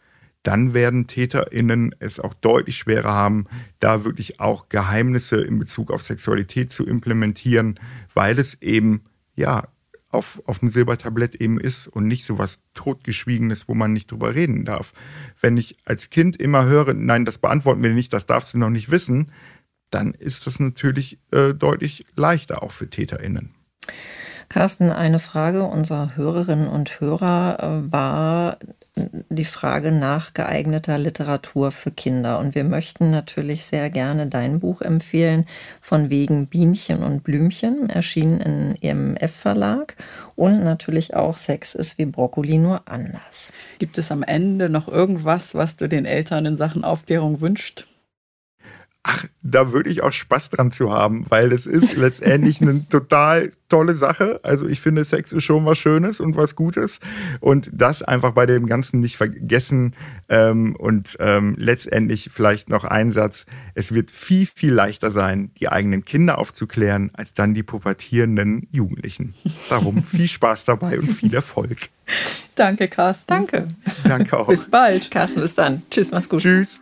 dann 0.44 0.76
werden 0.76 1.08
TäterInnen 1.08 1.96
es 1.98 2.20
auch 2.20 2.36
deutlich 2.36 2.78
schwerer 2.78 3.12
haben, 3.12 3.48
da 3.80 4.04
wirklich 4.04 4.40
auch 4.40 4.70
Geheimnisse 4.70 5.38
in 5.38 5.58
Bezug 5.58 5.90
auf 5.90 6.04
Sexualität 6.04 6.72
zu 6.72 6.86
implementieren, 6.86 7.80
weil 8.14 8.38
es 8.38 8.62
eben, 8.62 9.06
ja, 9.36 9.68
auf, 10.16 10.42
auf 10.46 10.60
dem 10.60 10.70
Silbertablett 10.70 11.36
eben 11.36 11.60
ist 11.60 11.88
und 11.88 12.08
nicht 12.08 12.26
so 12.26 12.38
was 12.38 12.60
totgeschwiegenes, 12.74 13.68
wo 13.68 13.74
man 13.74 13.94
nicht 13.94 14.12
drüber 14.12 14.34
reden 14.34 14.66
darf. 14.66 14.94
Wenn 15.42 15.58
ich 15.58 15.78
als 15.86 16.10
Kind 16.10 16.38
immer 16.38 16.66
höre, 16.66 16.94
nein, 16.94 17.26
das 17.26 17.38
beantworten 17.38 17.84
wir 17.84 17.92
nicht, 17.92 18.14
das 18.14 18.26
darfst 18.26 18.54
du 18.54 18.58
noch 18.58 18.70
nicht 18.70 18.90
wissen, 18.90 19.32
dann 19.92 20.14
ist 20.14 20.48
das 20.48 20.60
natürlich 20.60 21.20
äh, 21.32 21.54
deutlich 21.54 22.06
leichter 22.16 22.64
auch 22.64 22.72
für 22.72 22.90
TäterInnen. 22.90 23.54
Carsten, 24.56 24.90
eine 24.90 25.20
Frage 25.20 25.66
unserer 25.66 26.16
Hörerinnen 26.16 26.70
und 26.70 27.02
Hörer 27.02 27.58
äh, 27.60 27.92
war 27.92 28.58
die 28.96 29.44
Frage 29.44 29.92
nach 29.92 30.34
geeigneter 30.34 30.98
Literatur 30.98 31.74
für 31.74 31.92
Kinder. 31.92 32.40
Und 32.40 32.56
wir 32.56 32.64
möchten 32.64 33.12
natürlich 33.12 33.66
sehr 33.66 33.90
gerne 33.90 34.28
dein 34.28 34.62
Buch 34.62 34.82
empfehlen, 34.82 35.46
von 35.82 36.10
wegen 36.10 36.48
Bienchen 36.48 37.04
und 37.04 37.26
Blümchen, 37.26 37.90
erschienen 37.90 38.78
im 38.80 39.18
EMF-Verlag. 39.18 39.98
Und 40.38 40.64
natürlich 40.64 41.16
auch 41.16 41.38
Sex 41.38 41.76
ist 41.76 41.98
wie 41.98 42.06
Brokkoli 42.06 42.58
nur 42.58 42.84
anders. 42.88 43.52
Gibt 43.80 43.98
es 43.98 44.10
am 44.10 44.24
Ende 44.24 44.70
noch 44.70 44.88
irgendwas, 44.88 45.54
was 45.56 45.76
du 45.76 45.90
den 45.90 46.06
Eltern 46.06 46.46
in 46.46 46.56
Sachen 46.56 46.86
Aufklärung 46.86 47.42
wünscht? 47.42 47.88
Ach, 49.08 49.26
da 49.44 49.72
würde 49.72 49.90
ich 49.92 50.02
auch 50.02 50.12
Spaß 50.12 50.50
dran 50.50 50.72
zu 50.72 50.92
haben, 50.92 51.26
weil 51.30 51.50
das 51.50 51.68
ist 51.68 51.96
letztendlich 51.96 52.60
eine 52.60 52.88
total 52.90 53.52
tolle 53.70 53.94
Sache. 53.94 54.40
Also 54.42 54.68
ich 54.68 54.82
finde, 54.82 55.06
Sex 55.06 55.32
ist 55.32 55.44
schon 55.44 55.64
was 55.66 55.78
Schönes 55.78 56.20
und 56.20 56.36
was 56.36 56.56
Gutes. 56.56 57.00
Und 57.40 57.70
das 57.72 58.02
einfach 58.02 58.32
bei 58.32 58.48
dem 58.48 58.66
Ganzen 58.66 59.00
nicht 59.00 59.18
vergessen. 59.18 59.94
Ähm, 60.28 60.76
und 60.76 61.18
ähm, 61.20 61.56
letztendlich 61.58 62.32
vielleicht 62.34 62.70
noch 62.70 62.84
ein 62.84 63.12
Satz. 63.12 63.46
Es 63.76 63.94
wird 63.94 64.10
viel, 64.10 64.48
viel 64.48 64.74
leichter 64.74 65.12
sein, 65.12 65.52
die 65.60 65.70
eigenen 65.70 66.04
Kinder 66.04 66.40
aufzuklären, 66.40 67.12
als 67.14 67.36
dann 67.36 67.54
die 67.54 67.64
pubertierenden 67.64 68.68
Jugendlichen. 68.72 69.36
Darum 69.70 70.04
viel 70.04 70.28
Spaß 70.28 70.66
dabei 70.66 71.00
und 71.00 71.12
viel 71.12 71.34
Erfolg. 71.34 71.90
Danke, 72.56 72.88
Carsten. 72.88 73.28
Danke. 73.28 73.68
Danke 74.04 74.38
auch. 74.38 74.48
Bis 74.48 74.68
bald. 74.68 75.12
Carsten, 75.12 75.42
bis 75.42 75.54
dann. 75.54 75.84
Tschüss, 75.92 76.12
mach's 76.12 76.30
gut. 76.30 76.42
Tschüss. 76.42 76.82